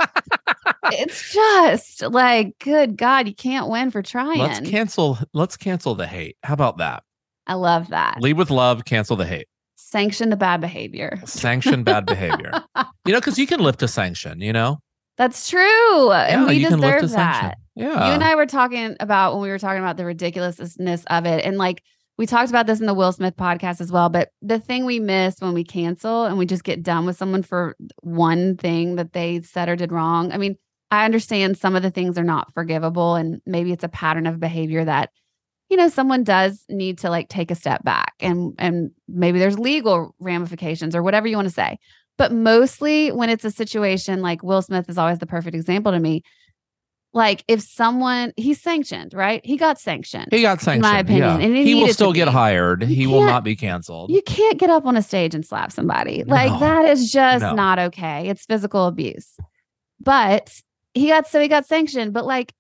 it's 0.93 1.34
just 1.34 2.01
like, 2.01 2.57
good 2.59 2.97
God, 2.97 3.28
you 3.28 3.36
can't 3.36 3.68
win 3.68 3.91
for 3.91 4.01
trying. 4.01 4.39
Let's 4.39 4.62
cancel. 4.62 5.18
Let's 5.34 5.57
cancel 5.57 5.95
the 5.95 6.07
hate. 6.07 6.38
How 6.43 6.53
about 6.53 6.78
that? 6.78 7.03
I 7.47 7.55
love 7.55 7.89
that. 7.89 8.22
Lead 8.22 8.38
with 8.38 8.49
love. 8.49 8.86
Cancel 8.86 9.16
the 9.16 9.26
hate. 9.26 9.47
Sanction 9.76 10.30
the 10.30 10.38
bad 10.38 10.62
behavior. 10.62 11.20
Sanction 11.26 11.84
bad 11.84 12.05
behavior. 12.05 12.51
you 13.05 13.12
know, 13.12 13.20
because 13.20 13.38
you 13.38 13.47
can 13.47 13.59
lift 13.59 13.84
a 13.84 13.88
sanction. 13.88 14.39
You 14.41 14.53
know. 14.53 14.80
That's 15.22 15.47
true, 15.47 16.09
yeah, 16.09 16.24
and 16.24 16.47
we 16.47 16.57
deserve 16.57 17.11
that. 17.11 17.59
Yeah. 17.76 18.07
You 18.07 18.13
and 18.13 18.24
I 18.24 18.34
were 18.34 18.47
talking 18.47 18.95
about 18.99 19.34
when 19.34 19.43
we 19.43 19.49
were 19.49 19.59
talking 19.59 19.80
about 19.80 19.95
the 19.95 20.03
ridiculousness 20.03 21.03
of 21.11 21.28
it, 21.28 21.45
and 21.45 21.59
like 21.59 21.84
we 22.17 22.26
talked 22.26 22.49
about 22.49 22.65
this 22.65 22.80
in 22.80 22.88
the 22.88 22.95
Will 22.95 23.11
Smith 23.11 23.36
podcast 23.38 23.82
as 23.82 23.91
well, 23.91 24.09
but 24.09 24.30
the 24.41 24.57
thing 24.57 24.84
we 24.84 24.99
miss 24.99 25.36
when 25.39 25.53
we 25.53 25.63
cancel 25.63 26.26
and 26.26 26.39
we 26.39 26.47
just 26.47 26.63
get 26.63 26.82
done 26.82 27.05
with 27.05 27.17
someone 27.17 27.43
for 27.43 27.76
one 28.01 28.57
thing 28.57 28.95
that 28.95 29.13
they 29.13 29.41
said 29.41 29.69
or 29.69 29.76
did 29.76 29.91
wrong. 29.91 30.32
I 30.32 30.38
mean, 30.38 30.55
I 30.89 31.05
understand 31.05 31.55
some 31.55 31.76
of 31.76 31.84
the 31.84 31.91
things 31.91 32.17
are 32.17 32.24
not 32.24 32.51
forgivable 32.55 33.13
and 33.13 33.43
maybe 33.45 33.72
it's 33.72 33.84
a 33.84 33.89
pattern 33.89 34.26
of 34.26 34.39
behavior 34.39 34.84
that 34.86 35.11
you 35.69 35.78
know 35.78 35.88
someone 35.88 36.24
does 36.24 36.65
need 36.67 36.97
to 36.97 37.11
like 37.11 37.30
take 37.30 37.49
a 37.49 37.55
step 37.55 37.84
back 37.84 38.13
and 38.19 38.53
and 38.57 38.91
maybe 39.07 39.38
there's 39.38 39.57
legal 39.57 40.15
ramifications 40.19 40.95
or 40.95 41.03
whatever 41.03 41.28
you 41.28 41.36
want 41.36 41.47
to 41.47 41.53
say. 41.53 41.78
But 42.22 42.32
mostly 42.32 43.11
when 43.11 43.32
it's 43.32 43.43
a 43.43 43.49
situation 43.49 44.22
like 44.22 44.43
Will 44.43 44.61
Smith 44.61 44.88
is 44.89 44.97
always 44.99 45.17
the 45.17 45.26
perfect 45.26 45.55
example 45.55 45.91
to 45.91 45.99
me 45.99 46.22
Like 47.13 47.43
if 47.47 47.61
someone 47.61 48.32
he's 48.38 48.61
sanctioned, 48.61 49.15
right? 49.15 49.43
He 49.43 49.57
got 49.57 49.80
sanctioned. 49.80 50.28
He 50.30 50.43
got 50.43 50.61
sanctioned. 50.61 50.84
my 50.84 50.99
opinion, 50.99 51.39
yeah. 51.41 51.45
and 51.47 51.57
he 51.57 51.74
will 51.74 51.91
still 51.93 52.13
get 52.13 52.26
be. 52.26 52.32
hired. 52.32 52.84
You 52.84 52.95
He 52.95 53.07
will 53.07 53.24
not 53.24 53.43
be 53.43 53.55
canceled. 53.55 54.11
You 54.11 54.22
can't 54.22 54.59
get 54.59 54.69
up 54.69 54.86
on 54.86 54.95
a 54.95 55.01
stage 55.01 55.34
and 55.34 55.43
slap 55.43 55.72
somebody. 55.72 56.24
Like 56.24 56.51
No. 56.51 56.59
that 56.59 56.86
is 56.86 57.11
just 57.11 57.41
No. 57.41 57.53
not 57.55 57.80
okay. 57.80 58.30
It's 58.30 58.45
physical 58.45 58.86
abuse. 58.86 59.36
But 59.99 60.61
he 60.93 61.07
got 61.07 61.28
so 61.28 61.41
he 61.41 61.47
got 61.47 61.65
sanctioned. 61.65 62.13
But 62.13 62.26
like 62.28 62.53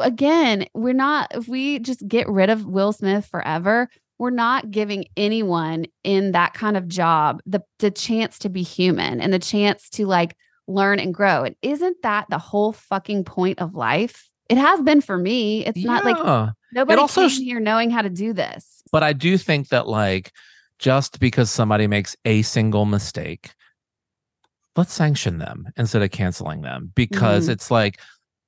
again, 0.00 0.66
we're 0.72 0.94
not 0.94 1.32
if 1.36 1.46
we 1.46 1.78
just 1.78 2.08
get 2.08 2.26
rid 2.28 2.48
of 2.48 2.64
Will 2.64 2.94
Smith 2.94 3.26
forever, 3.26 3.88
we're 4.24 4.30
not 4.30 4.70
giving 4.70 5.04
anyone 5.18 5.84
in 6.02 6.32
that 6.32 6.54
kind 6.54 6.78
of 6.78 6.88
job 6.88 7.42
the 7.44 7.60
the 7.78 7.90
chance 7.90 8.38
to 8.38 8.48
be 8.48 8.62
human 8.62 9.20
and 9.20 9.34
the 9.34 9.38
chance 9.38 9.90
to 9.90 10.06
like 10.06 10.34
learn 10.66 10.98
and 10.98 11.12
grow. 11.12 11.44
And 11.44 11.54
isn't 11.60 11.98
that 12.04 12.24
the 12.30 12.38
whole 12.38 12.72
fucking 12.72 13.24
point 13.24 13.58
of 13.58 13.74
life? 13.74 14.30
It 14.48 14.56
has 14.56 14.80
been 14.80 15.02
for 15.02 15.18
me. 15.18 15.66
It's 15.66 15.84
not 15.84 16.06
like 16.06 16.16
Yeah. 16.16 16.52
nobody 16.72 16.98
also 16.98 17.28
came 17.28 17.42
here 17.42 17.60
knowing 17.60 17.90
how 17.90 18.00
to 18.00 18.08
do 18.08 18.32
this. 18.32 18.82
But 18.90 19.02
I 19.02 19.12
do 19.12 19.36
think 19.36 19.68
that 19.68 19.88
like 19.88 20.32
just 20.78 21.20
because 21.20 21.50
somebody 21.50 21.86
makes 21.86 22.16
a 22.24 22.40
single 22.40 22.86
mistake, 22.86 23.52
let's 24.74 24.94
sanction 24.94 25.36
them 25.36 25.68
instead 25.76 26.00
of 26.00 26.12
canceling 26.12 26.62
them 26.62 26.92
because 26.94 27.46
Mhm. 27.48 27.52
it's 27.52 27.70
like 27.70 28.00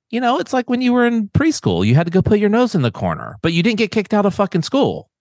you 0.09 0.21
know, 0.21 0.39
it's 0.39 0.53
like 0.53 0.69
when 0.71 0.81
you 0.81 0.93
were 0.93 1.05
in 1.05 1.27
preschool, 1.27 1.85
you 1.85 1.93
had 1.93 2.07
to 2.07 2.11
go 2.11 2.21
put 2.21 2.39
your 2.39 2.49
nose 2.49 2.73
in 2.73 2.81
the 2.81 2.89
corner, 2.89 3.35
but 3.43 3.51
you 3.53 3.61
didn't 3.61 3.77
get 3.77 3.91
kicked 3.91 4.13
out 4.13 4.25
of 4.25 4.33
fucking 4.33 4.61
school. 4.63 5.11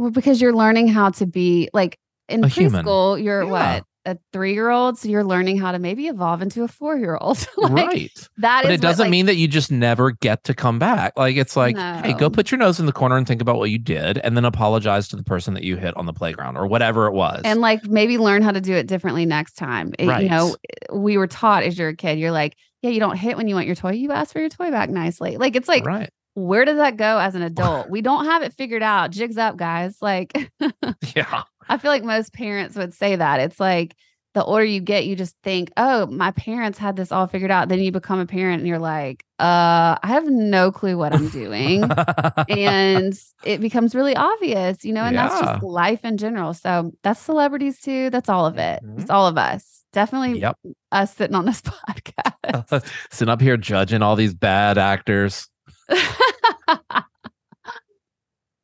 Well, 0.00 0.10
because 0.10 0.40
you're 0.40 0.54
learning 0.54 0.88
how 0.88 1.10
to 1.10 1.26
be 1.26 1.68
like 1.74 1.98
in 2.28 2.42
A 2.42 2.48
human. 2.48 2.84
preschool, 2.86 3.22
you're 3.22 3.42
Yeah. 3.44 3.50
what 3.50 3.84
a 4.06 4.16
three 4.32 4.54
year 4.54 4.70
old, 4.70 4.96
so 4.98 5.10
you're 5.10 5.24
learning 5.24 5.58
how 5.58 5.72
to 5.72 5.78
maybe 5.78 6.06
evolve 6.06 6.40
into 6.40 6.62
a 6.64 6.68
four 6.68 6.96
year 6.96 7.18
old. 7.20 7.46
like, 7.58 7.70
right. 7.70 8.28
That 8.38 8.62
But 8.62 8.72
is 8.72 8.78
it 8.78 8.80
doesn't 8.80 9.04
like, 9.04 9.10
mean 9.10 9.26
that 9.26 9.36
you 9.36 9.46
just 9.46 9.70
never 9.70 10.12
get 10.12 10.42
to 10.44 10.54
come 10.54 10.78
back. 10.78 11.12
Like 11.18 11.36
it's 11.36 11.54
like, 11.54 11.76
hey, 11.76 12.14
go 12.14 12.30
put 12.30 12.50
your 12.50 12.56
nose 12.58 12.80
in 12.80 12.86
the 12.86 12.94
corner 12.94 13.18
and 13.18 13.26
think 13.26 13.42
about 13.42 13.56
what 13.58 13.68
you 13.68 13.78
did 13.78 14.16
and 14.16 14.38
then 14.38 14.46
apologize 14.46 15.06
to 15.08 15.16
the 15.16 15.22
person 15.22 15.52
that 15.52 15.64
you 15.64 15.76
hit 15.76 15.94
on 15.98 16.06
the 16.06 16.14
playground 16.14 16.56
or 16.56 16.66
whatever 16.66 17.06
it 17.06 17.12
was. 17.12 17.42
and 17.44 17.60
like 17.60 17.84
maybe 17.84 18.16
learn 18.16 18.40
how 18.40 18.52
to 18.52 18.60
do 18.62 18.72
it 18.72 18.86
differently 18.86 19.26
next 19.26 19.52
time. 19.58 19.92
It- 19.98 20.08
Right. 20.08 20.22
You 20.22 20.30
know, 20.30 20.56
eh, 20.70 20.94
we 20.94 21.18
were 21.18 21.26
taught 21.26 21.62
as 21.64 21.76
you're 21.78 21.90
a 21.90 21.94
kid, 21.94 22.18
you're 22.18 22.32
like, 22.32 22.56
yeah, 22.80 22.88
you 22.88 23.00
don't 23.00 23.16
hit 23.18 23.36
when 23.36 23.48
you 23.48 23.54
want 23.54 23.66
your 23.66 23.76
toy. 23.76 23.90
You 23.92 24.12
ask 24.12 24.32
for 24.32 24.40
your 24.40 24.48
toy 24.48 24.70
back 24.70 24.88
nicely. 24.88 25.36
Like 25.36 25.56
it's 25.56 25.68
like, 25.68 25.84
right. 25.84 26.08
Where 26.34 26.64
does 26.64 26.76
that 26.76 26.96
go 26.96 27.18
as 27.18 27.34
an 27.34 27.42
adult? 27.42 27.90
we 27.90 28.00
don't 28.02 28.24
have 28.26 28.42
it 28.42 28.54
figured 28.54 28.82
out. 28.82 29.10
Jigs 29.10 29.38
up, 29.38 29.56
guys. 29.56 29.96
Like 30.00 30.32
Yeah. 31.14 31.42
I 31.68 31.78
feel 31.78 31.90
like 31.90 32.04
most 32.04 32.32
parents 32.32 32.76
would 32.76 32.94
say 32.94 33.16
that. 33.16 33.40
It's 33.40 33.60
like 33.60 33.94
the 34.34 34.44
older 34.44 34.64
you 34.64 34.80
get, 34.80 35.06
you 35.06 35.16
just 35.16 35.34
think, 35.42 35.72
oh, 35.76 36.06
my 36.06 36.30
parents 36.32 36.78
had 36.78 36.94
this 36.96 37.10
all 37.10 37.26
figured 37.26 37.50
out. 37.50 37.68
Then 37.68 37.80
you 37.80 37.90
become 37.90 38.20
a 38.20 38.26
parent 38.26 38.60
and 38.60 38.68
you're 38.68 38.78
like, 38.78 39.24
uh, 39.40 39.98
I 40.02 40.06
have 40.06 40.26
no 40.26 40.70
clue 40.70 40.96
what 40.96 41.12
I'm 41.12 41.28
doing. 41.28 41.82
and 42.48 43.12
it 43.44 43.60
becomes 43.60 43.94
really 43.94 44.14
obvious, 44.14 44.84
you 44.84 44.92
know, 44.92 45.02
and 45.02 45.16
that's 45.16 45.40
just 45.40 45.62
life 45.62 46.04
in 46.04 46.16
general. 46.16 46.54
So 46.54 46.92
that's 47.02 47.20
celebrities 47.20 47.80
too. 47.80 48.10
That's 48.10 48.28
all 48.28 48.46
of 48.46 48.56
it. 48.58 48.82
Mhm. 48.84 49.00
It's 49.00 49.10
all 49.10 49.26
of 49.26 49.36
us. 49.36 49.84
Definitely 49.92 50.40
yep. 50.40 50.56
us 50.92 51.14
sitting 51.16 51.34
on 51.34 51.44
this 51.44 51.60
podcast. 51.62 52.84
Sitting 53.10 53.30
up 53.32 53.40
here 53.40 53.56
judging 53.56 54.02
all 54.02 54.14
these 54.14 54.34
bad 54.34 54.78
actors. 54.78 55.48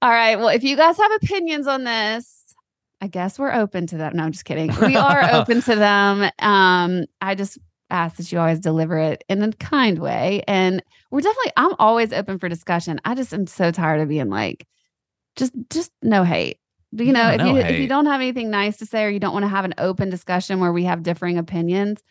All 0.03 0.11
right. 0.13 0.37
Well, 0.37 0.49
if 0.49 0.63
you 0.63 0.77
guys 0.77 0.97
have 0.99 1.13
opinions 1.23 1.67
on 1.67 1.85
this, 1.85 2.55
I 3.01 3.09
guess 3.09 3.39
we're 3.39 3.53
open 3.53 3.87
to 3.89 3.97
them. 3.97 4.17
No, 4.17 4.25
I'm 4.25 4.33
just 4.33 4.45
kidding. 4.45 4.73
We 4.81 4.97
are 4.97 5.31
open 5.33 5.63
to 5.63 5.75
them. 5.75 6.31
Um, 6.39 7.05
I 7.21 7.35
just 7.35 7.59
ask 7.91 8.17
that 8.17 8.31
you 8.31 8.39
always 8.39 8.61
deliver 8.61 8.99
it 8.99 9.25
in 9.29 9.43
a 9.43 9.53
kind 9.53 9.99
way. 9.99 10.43
And 10.47 10.83
we're 11.11 11.21
definitely, 11.21 11.53
I'm 11.57 11.75
always 11.79 12.13
open 12.13 12.39
for 12.39 12.49
discussion. 12.49 13.01
I 13.05 13.15
just 13.15 13.33
am 13.33 13.47
so 13.47 13.71
tired 13.71 14.01
of 14.01 14.09
being 14.09 14.29
like, 14.29 14.67
just, 15.37 15.53
just 15.71 15.93
no 16.03 16.25
hate. 16.25 16.59
You 16.93 17.13
know, 17.13 17.21
Yeah, 17.21 17.33
if 17.33 17.39
no 17.39 17.47
you 17.51 17.57
if 17.59 17.81
you 17.81 17.89
don't 17.89 18.07
have 18.07 18.21
anything 18.21 18.51
nice 18.51 18.77
to 18.79 18.87
say 18.87 19.05
or 19.05 19.09
you 19.11 19.21
don't 19.21 19.35
want 19.35 19.43
to 19.43 19.49
have 19.49 19.65
an 19.65 19.75
open 19.77 20.09
discussion 20.09 20.61
where 20.61 20.73
we 20.73 20.85
have 20.85 21.03
differing 21.03 21.37
opinions, 21.37 22.03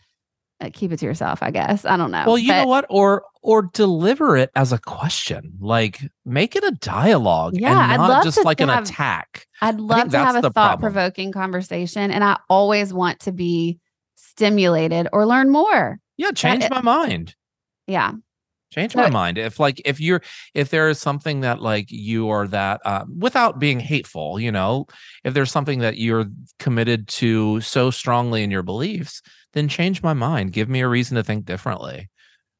uh, 0.65 0.69
keep 0.73 0.91
it 0.91 0.97
to 0.97 1.05
yourself. 1.05 1.39
I 1.41 1.51
guess 1.51 1.85
I 1.85 1.97
don't 1.97 2.11
know. 2.11 2.23
Well, 2.25 2.37
you 2.37 2.49
know 2.49 2.67
what? 2.67 2.85
Or 2.89 3.23
or 3.41 3.63
deliver 3.73 4.35
it 4.37 4.51
as 4.55 4.71
a 4.71 4.79
question. 4.79 5.53
Like 5.59 6.01
make 6.25 6.55
it 6.55 6.63
a 6.63 6.71
dialogue 6.71 7.53
Yeah, 7.55 7.71
and 7.71 7.79
I'd 7.79 7.97
not 7.97 8.09
love 8.09 8.23
just 8.23 8.37
to 8.39 8.43
like 8.43 8.61
an 8.61 8.69
attack. 8.69 9.47
I'd 9.61 9.79
love 9.79 10.09
to 10.11 10.17
have 10.17 10.43
a 10.43 10.49
thought 10.49 10.79
provoking 10.79 11.31
conversation. 11.31 12.11
And 12.11 12.23
I 12.23 12.39
always 12.49 12.93
want 12.93 13.19
to 13.21 13.31
be 13.31 13.79
stimulated 14.15 15.07
or 15.13 15.25
learn 15.25 15.49
more. 15.49 15.99
Yeah, 16.17 16.31
change 16.31 16.63
it- 16.63 16.71
my 16.71 16.81
mind. 16.81 17.35
Yeah. 17.87 18.13
Change 18.73 18.93
So- 18.93 18.99
my 18.99 19.09
mind. 19.09 19.37
If 19.37 19.59
like 19.59 19.81
if 19.85 20.01
you're 20.01 20.21
if 20.53 20.69
there 20.69 20.89
is 20.89 20.99
something 20.99 21.41
that 21.41 21.61
like 21.61 21.91
you 21.91 22.29
are 22.29 22.47
that 22.47 22.81
uh, 22.83 23.05
without 23.17 23.59
being 23.59 23.79
hateful, 23.79 24.39
you 24.39 24.51
know, 24.51 24.87
if 25.23 25.33
there's 25.33 25.51
something 25.51 25.79
that 25.79 25.97
you're 25.97 26.25
committed 26.59 27.07
to 27.09 27.61
so 27.61 27.91
strongly 27.91 28.43
in 28.43 28.51
your 28.51 28.63
beliefs, 28.63 29.21
then 29.55 29.67
change 29.67 30.03
my 30.03 30.13
mind. 30.13 30.51
Give 30.51 30.69
me 30.69 30.81
a 30.81 30.87
reason 30.87 31.15
to 31.15 31.23
think 31.23 31.45
differently. 31.45 32.09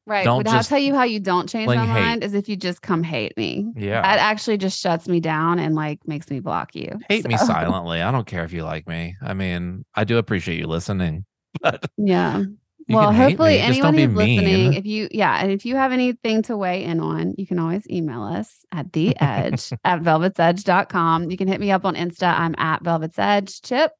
Right. 0.06 0.24
Don't 0.24 0.44
but 0.44 0.52
I'll 0.52 0.62
tell 0.62 0.78
you 0.78 0.94
how 0.94 1.02
you 1.02 1.18
don't 1.18 1.48
change 1.48 1.66
my 1.66 1.76
fling 1.76 1.88
hate. 1.88 2.00
mind 2.00 2.24
is 2.24 2.32
if 2.32 2.48
you 2.48 2.56
just 2.56 2.80
come 2.80 3.02
hate 3.02 3.36
me. 3.36 3.72
Yeah. 3.76 4.02
That 4.02 4.18
actually 4.18 4.56
just 4.56 4.80
shuts 4.80 5.08
me 5.08 5.20
down 5.20 5.58
and 5.58 5.74
like 5.74 5.98
makes 6.06 6.30
me 6.30 6.40
block 6.40 6.74
you. 6.74 6.98
Hate 7.08 7.26
me 7.26 7.36
silently. 7.36 8.02
I 8.02 8.10
don't 8.12 8.26
care 8.26 8.44
if 8.44 8.52
you 8.52 8.62
like 8.62 8.88
me. 8.88 9.16
I 9.20 9.34
mean, 9.34 9.84
I 9.94 10.04
do 10.04 10.18
appreciate 10.18 10.58
you 10.58 10.66
listening. 10.66 11.24
But 11.62 11.86
Yeah. 11.96 12.44
Well, 12.88 13.12
hopefully 13.12 13.54
me, 13.54 13.66
just 13.66 13.80
don't 13.80 13.94
anyone 13.94 14.10
who's 14.10 14.16
listening, 14.16 14.74
if 14.74 14.86
you 14.86 15.08
yeah, 15.10 15.42
and 15.42 15.50
if 15.50 15.64
you 15.64 15.74
have 15.74 15.90
anything 15.90 16.42
to 16.42 16.56
weigh 16.56 16.84
in 16.84 17.00
on, 17.00 17.34
you 17.36 17.46
can 17.46 17.58
always 17.58 17.88
email 17.90 18.22
us 18.22 18.64
at 18.70 18.92
the 18.92 19.16
edge 19.20 19.72
at 19.84 20.02
velvetsedge.com. 20.02 21.30
You 21.30 21.36
can 21.36 21.48
hit 21.48 21.60
me 21.60 21.72
up 21.72 21.84
on 21.84 21.94
Insta. 21.94 22.32
I'm 22.38 22.54
at 22.58 22.84
Velvet's 22.84 23.18
Edge. 23.18 23.62
Chip. 23.62 23.92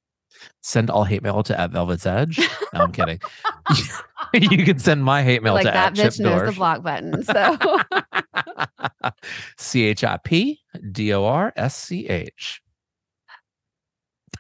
Send 0.63 0.91
all 0.91 1.05
hate 1.05 1.23
mail 1.23 1.43
to 1.45 1.59
at 1.59 1.71
Velvet's 1.71 2.07
Edge. 2.07 2.39
No, 2.73 2.81
I'm 2.81 2.93
kidding. 2.93 3.21
you 4.35 4.65
can 4.65 4.79
send 4.79 5.05
my 5.05 5.23
hate 5.23 5.43
mail 5.43 5.55
like 5.55 5.67
to 5.67 5.73
that 5.73 5.89
at 5.89 5.95
Chip 5.95 6.13
bitch 6.13 6.21
knows 6.21 6.47
the 6.47 6.53
block 6.53 6.83
button. 6.83 7.23
So 7.23 7.81
C 9.59 9.85
H 9.85 10.05
I 10.05 10.19
P 10.19 10.61
D 10.91 11.13
O 11.13 11.25
R 11.25 11.53
S 11.57 11.77
C 11.77 12.07
H. 12.09 12.63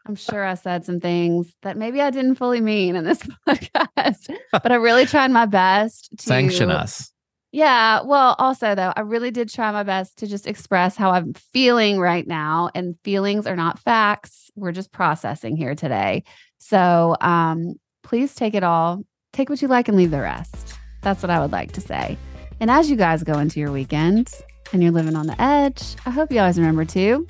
I'm 0.06 0.14
sure 0.14 0.44
I 0.44 0.54
said 0.54 0.84
some 0.84 1.00
things 1.00 1.52
that 1.62 1.76
maybe 1.76 2.00
I 2.00 2.10
didn't 2.10 2.36
fully 2.36 2.60
mean 2.60 2.94
in 2.94 3.04
this 3.04 3.22
podcast, 3.48 4.32
but 4.52 4.70
I 4.70 4.76
really 4.76 5.04
tried 5.04 5.32
my 5.32 5.46
best 5.46 6.10
to 6.18 6.22
Sanction 6.22 6.70
us. 6.70 7.12
Yeah. 7.56 8.02
Well, 8.02 8.36
also 8.38 8.74
though, 8.74 8.92
I 8.94 9.00
really 9.00 9.30
did 9.30 9.48
try 9.48 9.72
my 9.72 9.82
best 9.82 10.18
to 10.18 10.26
just 10.26 10.46
express 10.46 10.94
how 10.94 11.10
I'm 11.12 11.32
feeling 11.32 11.98
right 11.98 12.26
now. 12.26 12.68
And 12.74 12.96
feelings 13.02 13.46
are 13.46 13.56
not 13.56 13.78
facts. 13.78 14.50
We're 14.56 14.72
just 14.72 14.92
processing 14.92 15.56
here 15.56 15.74
today. 15.74 16.24
So 16.58 17.16
um, 17.22 17.76
please 18.02 18.34
take 18.34 18.52
it 18.52 18.62
all. 18.62 19.02
Take 19.32 19.48
what 19.48 19.62
you 19.62 19.68
like 19.68 19.88
and 19.88 19.96
leave 19.96 20.10
the 20.10 20.20
rest. 20.20 20.74
That's 21.00 21.22
what 21.22 21.30
I 21.30 21.40
would 21.40 21.50
like 21.50 21.72
to 21.72 21.80
say. 21.80 22.18
And 22.60 22.70
as 22.70 22.90
you 22.90 22.96
guys 22.96 23.22
go 23.22 23.38
into 23.38 23.58
your 23.58 23.72
weekend 23.72 24.30
and 24.74 24.82
you're 24.82 24.92
living 24.92 25.16
on 25.16 25.26
the 25.26 25.40
edge, 25.40 25.96
I 26.04 26.10
hope 26.10 26.30
you 26.30 26.40
always 26.40 26.58
remember 26.58 26.84
to 26.84 27.26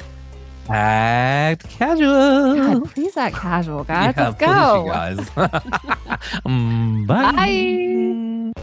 Act 0.68 1.68
casual. 1.68 2.56
God, 2.56 2.90
please 2.90 3.16
act 3.16 3.36
casual, 3.36 3.84
guys. 3.92 4.14
Yeah, 4.16 4.28
Let's 4.30 4.40
go. 4.40 4.86
guys. 4.88 5.30
Mm, 6.44 7.06
bye. 7.06 7.32
Bye. 8.56 8.62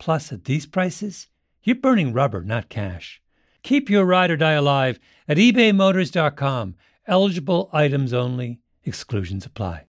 Plus, 0.00 0.32
at 0.32 0.46
these 0.46 0.66
prices, 0.66 1.28
You're 1.62 1.76
burning 1.76 2.14
rubber, 2.14 2.42
not 2.42 2.70
cash. 2.70 3.20
Keep 3.62 3.90
your 3.90 4.06
ride 4.06 4.30
or 4.30 4.36
die 4.38 4.52
alive 4.52 4.98
at 5.28 5.36
ebaymotors.com. 5.36 6.74
Eligible 7.06 7.68
items 7.70 8.14
only, 8.14 8.60
exclusions 8.82 9.44
apply. 9.44 9.84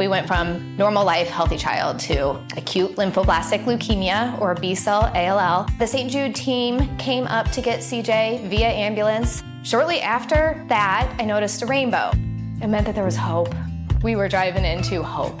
We 0.00 0.08
went 0.08 0.26
from 0.26 0.76
normal 0.76 1.04
life, 1.04 1.28
healthy 1.28 1.56
child 1.56 2.00
to 2.00 2.30
acute 2.56 2.96
lymphoblastic 2.96 3.64
leukemia 3.64 4.40
or 4.40 4.56
B 4.56 4.74
cell 4.74 5.12
ALL. 5.14 5.68
The 5.78 5.86
St. 5.86 6.10
Jude 6.10 6.34
team 6.34 6.96
came 6.96 7.28
up 7.28 7.48
to 7.52 7.62
get 7.62 7.80
CJ 7.80 8.48
via 8.48 8.68
ambulance. 8.68 9.44
Shortly 9.62 10.00
after 10.00 10.64
that, 10.68 11.14
I 11.20 11.24
noticed 11.24 11.62
a 11.62 11.66
rainbow. 11.66 12.10
It 12.60 12.66
meant 12.66 12.86
that 12.86 12.96
there 12.96 13.04
was 13.04 13.16
hope. 13.16 13.54
We 14.02 14.16
were 14.16 14.28
driving 14.28 14.64
into 14.64 15.04
hope. 15.04 15.40